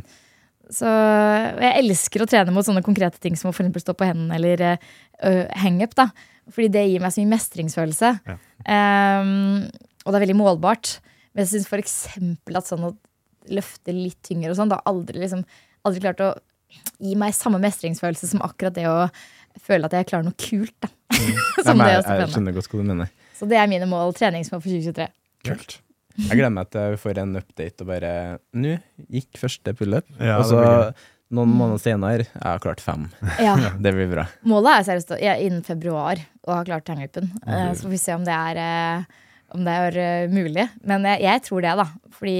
så 0.73 0.89
jeg 1.59 1.83
elsker 1.83 2.23
å 2.23 2.27
trene 2.29 2.53
mot 2.55 2.65
sånne 2.65 2.85
konkrete 2.85 3.19
ting 3.21 3.35
som 3.37 3.51
å 3.51 3.55
for 3.55 3.83
stå 3.83 3.93
på 3.97 4.07
hendene 4.07 4.37
eller 4.39 4.63
uh, 4.73 5.45
hangup. 5.61 5.93
da. 5.99 6.09
Fordi 6.51 6.69
det 6.71 6.85
gir 6.89 7.03
meg 7.03 7.13
så 7.13 7.21
mye 7.21 7.33
mestringsfølelse. 7.35 8.13
Um, 8.65 9.67
og 10.03 10.11
det 10.11 10.17
er 10.17 10.25
veldig 10.25 10.39
målbart. 10.39 10.97
Men 11.33 11.45
jeg 11.45 11.55
syns 11.55 11.69
f.eks. 11.69 11.97
at 12.55 12.69
sånn 12.69 12.87
å 12.89 12.95
løfte 13.51 13.95
litt 13.95 14.21
tyngre 14.25 14.53
og 14.53 14.59
sånn, 14.59 14.71
da 14.71 14.79
aldri, 14.87 15.19
liksom, 15.23 15.43
aldri 15.87 16.03
klart 16.03 16.23
å 16.23 16.33
gi 17.03 17.15
meg 17.19 17.35
samme 17.37 17.59
mestringsfølelse 17.63 18.29
som 18.33 18.43
akkurat 18.45 18.75
det 18.77 18.87
å 18.89 18.97
føle 19.63 19.85
at 19.89 19.95
jeg 19.99 20.09
klarer 20.09 20.27
noe 20.27 20.37
kult. 20.39 20.75
da. 20.81 20.89
som 21.65 21.77
Nei, 21.77 21.87
det 21.87 21.95
jeg, 21.97 22.03
stå 22.07 22.19
jeg 22.19 22.33
skjønner 22.35 22.57
godt 22.57 22.69
hva 22.71 22.81
du 22.83 22.89
mener. 22.91 23.13
Så 23.37 23.49
det 23.49 23.57
er 23.59 23.69
mine 23.71 23.87
mål, 23.89 24.13
treningsmål 24.17 24.61
for 24.63 24.69
2023. 24.71 25.09
Kult. 25.49 25.79
Jeg 26.13 26.37
gleder 26.37 26.53
meg 26.53 26.69
til 26.69 26.93
vi 26.93 26.99
får 27.01 27.19
en 27.23 27.39
update 27.39 27.81
og 27.81 27.87
bare 27.89 28.11
Nå 28.53 28.75
gikk 29.09 29.39
første 29.41 29.73
pullup, 29.73 30.05
Ja, 30.21 30.35
og 30.37 30.45
så 30.45 30.59
noen 31.33 31.49
måneder 31.57 31.81
senere 31.81 32.27
jeg 32.27 32.43
har 32.45 32.61
klart 32.61 32.83
fem. 32.83 33.07
Ja. 33.41 33.55
Det 33.83 33.93
blir 33.95 34.11
bra. 34.11 34.27
Målet 34.45 34.75
er 34.75 34.87
seriøst 34.91 35.15
ja, 35.23 35.33
innen 35.41 35.63
februar 35.65 36.21
å 36.45 36.59
ha 36.59 36.63
klart 36.67 36.91
hangupen. 36.93 37.31
Eh, 37.41 37.71
Så 37.73 37.87
får 37.87 37.93
vi 37.95 38.01
se 38.03 38.13
om 38.13 38.25
det 38.27 38.35
er, 38.37 38.59
eh, 38.61 39.23
om 39.57 39.65
det 39.65 39.73
er 39.87 39.97
eh, 40.03 40.27
mulig. 40.29 40.67
Men 40.85 41.07
jeg, 41.09 41.23
jeg 41.25 41.43
tror 41.47 41.65
det, 41.65 41.73
da. 41.81 41.87
Fordi, 42.13 42.37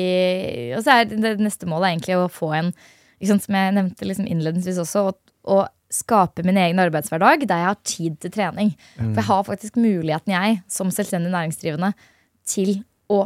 og 0.78 0.86
så 0.86 1.00
er 1.00 1.10
det 1.10 1.34
neste 1.42 1.70
målet 1.70 1.88
er 1.90 1.96
egentlig 1.96 2.20
å 2.22 2.30
få 2.32 2.52
en 2.60 2.70
sant, 3.30 3.46
Som 3.46 3.58
jeg 3.58 3.76
nevnte 3.76 4.08
liksom 4.08 4.28
innledningsvis 4.30 4.82
også, 4.84 5.08
å, 5.10 5.16
å 5.54 5.64
skape 5.94 6.46
min 6.46 6.58
egen 6.58 6.82
arbeidshverdag 6.82 7.46
der 7.48 7.62
jeg 7.62 7.70
har 7.70 7.82
tid 7.86 8.20
til 8.24 8.34
trening. 8.34 8.72
For 8.98 9.22
jeg 9.22 9.30
har 9.30 9.44
faktisk 9.50 9.80
muligheten, 9.82 10.34
jeg, 10.34 10.62
som 10.72 10.92
selvstendig 10.94 11.34
næringsdrivende, 11.34 11.94
til 12.50 12.80
å 13.14 13.26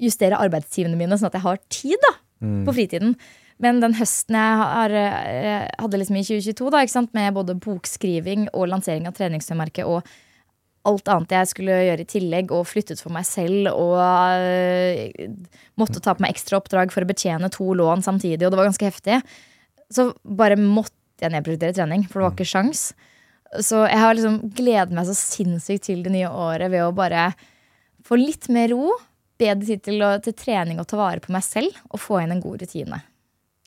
justere 0.00 0.38
arbeidstimene 0.40 0.98
mine, 0.98 1.18
sånn 1.18 1.28
at 1.28 1.38
jeg 1.38 1.44
har 1.44 1.64
tid 1.72 2.04
da, 2.06 2.12
på 2.66 2.76
fritiden. 2.76 3.16
Men 3.62 3.80
den 3.82 3.94
høsten 3.98 4.36
jeg 4.38 4.60
har, 4.60 4.94
eh, 4.98 5.66
hadde 5.78 6.00
liksom 6.00 6.16
i 6.18 6.24
2022, 6.26 6.70
da, 6.74 7.06
med 7.14 7.34
både 7.34 7.58
bokskriving 7.62 8.48
og 8.52 8.68
lansering 8.72 9.06
av 9.06 9.14
treningstøymerket 9.14 9.86
og 9.86 10.02
alt 10.88 11.08
annet 11.08 11.32
jeg 11.32 11.50
skulle 11.50 11.78
gjøre 11.86 12.04
i 12.04 12.10
tillegg, 12.10 12.52
og 12.52 12.68
flyttet 12.68 13.00
for 13.00 13.14
meg 13.14 13.26
selv 13.28 13.70
og 13.72 13.96
uh, 13.96 15.24
måtte 15.80 16.02
ta 16.04 16.14
på 16.16 16.24
meg 16.24 16.34
ekstra 16.34 16.60
oppdrag 16.60 16.92
for 16.94 17.04
å 17.04 17.08
betjene 17.08 17.50
to 17.52 17.70
lån 17.78 18.04
samtidig, 18.04 18.42
og 18.44 18.52
det 18.52 18.60
var 18.60 18.68
ganske 18.68 18.90
heftig, 18.90 19.20
så 19.92 20.10
bare 20.24 20.58
måtte 20.60 21.24
jeg 21.24 21.32
nedprioritere 21.32 21.76
trening, 21.76 22.04
for 22.08 22.20
det 22.20 22.26
var 22.26 22.36
ikke 22.36 22.50
sjans. 22.50 22.84
Så 23.62 23.84
jeg 23.86 24.00
har 24.02 24.16
liksom 24.16 24.40
gledet 24.56 24.94
meg 24.96 25.06
så 25.08 25.14
sinnssykt 25.16 25.86
til 25.86 26.02
det 26.04 26.12
nye 26.14 26.30
året 26.30 26.72
ved 26.72 26.82
å 26.82 26.94
bare 26.96 27.28
få 28.04 28.18
litt 28.18 28.50
mer 28.52 28.72
ro, 28.74 28.96
bedre 29.40 29.66
tid 29.66 29.82
til, 29.86 30.04
til 30.24 30.36
trening 30.38 30.80
og 30.82 30.88
ta 30.90 30.98
vare 30.98 31.22
på 31.22 31.32
meg 31.34 31.44
selv, 31.46 31.76
og 31.90 32.02
få 32.02 32.20
inn 32.22 32.34
en 32.34 32.42
god 32.42 32.64
rutine. 32.64 33.00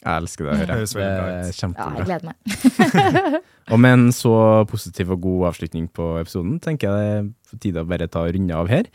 Jeg 0.03 0.21
elsker 0.21 0.45
det 0.45 0.51
å 0.51 0.57
høre. 0.61 0.75
Høres 0.77 0.93
Det 0.93 1.03
er 1.03 1.13
ut. 1.49 1.61
Ja, 1.61 1.87
jeg 1.97 2.07
gleder 2.07 2.27
meg. 2.29 3.37
Og 3.73 3.79
med 3.83 3.95
en 3.97 4.09
så 4.15 4.33
positiv 4.69 5.09
og 5.15 5.23
god 5.25 5.47
avslutning 5.49 5.87
på 5.91 6.13
episoden, 6.21 6.59
tenker 6.63 6.87
jeg 6.87 6.97
det 6.97 7.15
er 7.15 7.31
på 7.51 7.57
tide 7.63 7.81
å 7.83 7.87
bare 7.89 8.07
ta 8.11 8.21
og 8.23 8.35
runde 8.35 8.55
av 8.55 8.69
her. 8.71 8.87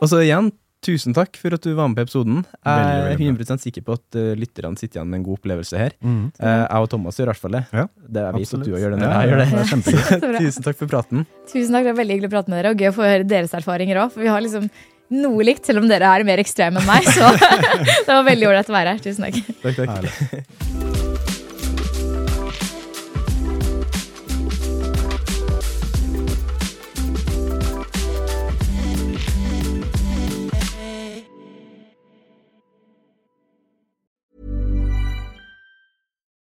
Og 0.00 0.08
så 0.10 0.22
igjen, 0.24 0.48
tusen 0.86 1.14
takk 1.14 1.38
for 1.38 1.54
at 1.54 1.62
du 1.62 1.70
var 1.76 1.86
med 1.92 2.00
på 2.00 2.06
episoden. 2.08 2.40
Jeg 2.66 2.88
er 2.88 3.06
veldig 3.12 3.28
100 3.36 3.62
sikker 3.62 3.84
på 3.86 3.94
at 3.98 4.18
uh, 4.18 4.32
lytterne 4.38 4.80
sitter 4.80 5.00
igjen 5.00 5.12
med 5.12 5.20
en 5.20 5.28
god 5.28 5.38
opplevelse 5.40 5.78
her. 5.80 5.94
Mm. 6.02 6.18
Eh, 6.40 6.56
jeg 6.64 6.88
og 6.88 6.90
Thomas 6.92 7.20
gjør 7.20 7.28
i 7.28 7.32
hvert 7.32 7.44
fall 7.44 7.56
det. 7.58 7.62
Ja, 7.74 7.86
det 8.16 8.24
er 8.24 8.36
vi 8.40 8.50
som 8.50 8.64
du 8.64 8.72
gjør 8.72 8.96
det 8.96 9.00
Ja, 9.04 9.12
jeg 9.22 9.30
gjør 9.32 9.42
det. 9.44 9.48
det 9.52 9.64
kjempegøy. 9.70 10.26
Tusen 10.48 10.66
takk 10.66 10.82
for 10.82 10.90
praten. 10.96 11.24
Tusen 11.52 11.70
takk, 11.76 11.86
det 11.86 11.92
var 11.92 12.00
veldig 12.02 12.18
hyggelig 12.18 12.32
å 12.32 12.34
prate 12.36 12.52
med 12.54 12.60
dere, 12.62 12.74
og 12.74 12.82
gøy 12.82 12.90
å 12.90 12.96
få 12.98 13.06
høre 13.06 13.30
deres 13.36 13.56
erfaringer 13.60 14.02
òg. 14.04 14.14
For 14.14 14.26
vi 14.26 14.30
har 14.32 14.42
liksom 14.46 14.68
noe 15.14 15.46
likt, 15.46 15.66
selv 15.66 15.82
om 15.82 15.88
dere 15.90 16.10
er 16.10 16.26
mer 16.26 16.42
ekstreme 16.42 16.82
enn 16.82 16.88
meg. 16.88 17.06
Så 17.14 17.30
det 18.06 18.10
var 18.10 18.26
veldig 18.26 18.50
ålreit 18.50 18.72
å 18.72 18.78
være 18.78 18.96
her. 18.96 19.04
Tusen 19.04 19.28
takk. 19.28 19.42
Takk, 19.62 19.76
takk. 19.86 20.56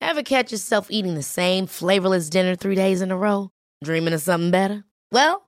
Ever 0.01 0.23
catch 0.23 0.51
yourself 0.51 0.89
eating 0.91 1.15
the 1.15 1.23
same 1.23 1.67
flavorless 1.67 2.31
dinner 2.31 2.57
three 2.57 2.75
days 2.75 3.03
in 3.03 3.13
a 3.13 3.17
row? 3.17 3.51
Dreaming 3.85 4.15
of 4.15 4.21
something 4.23 4.51
better? 4.51 4.83
Well, 5.13 5.48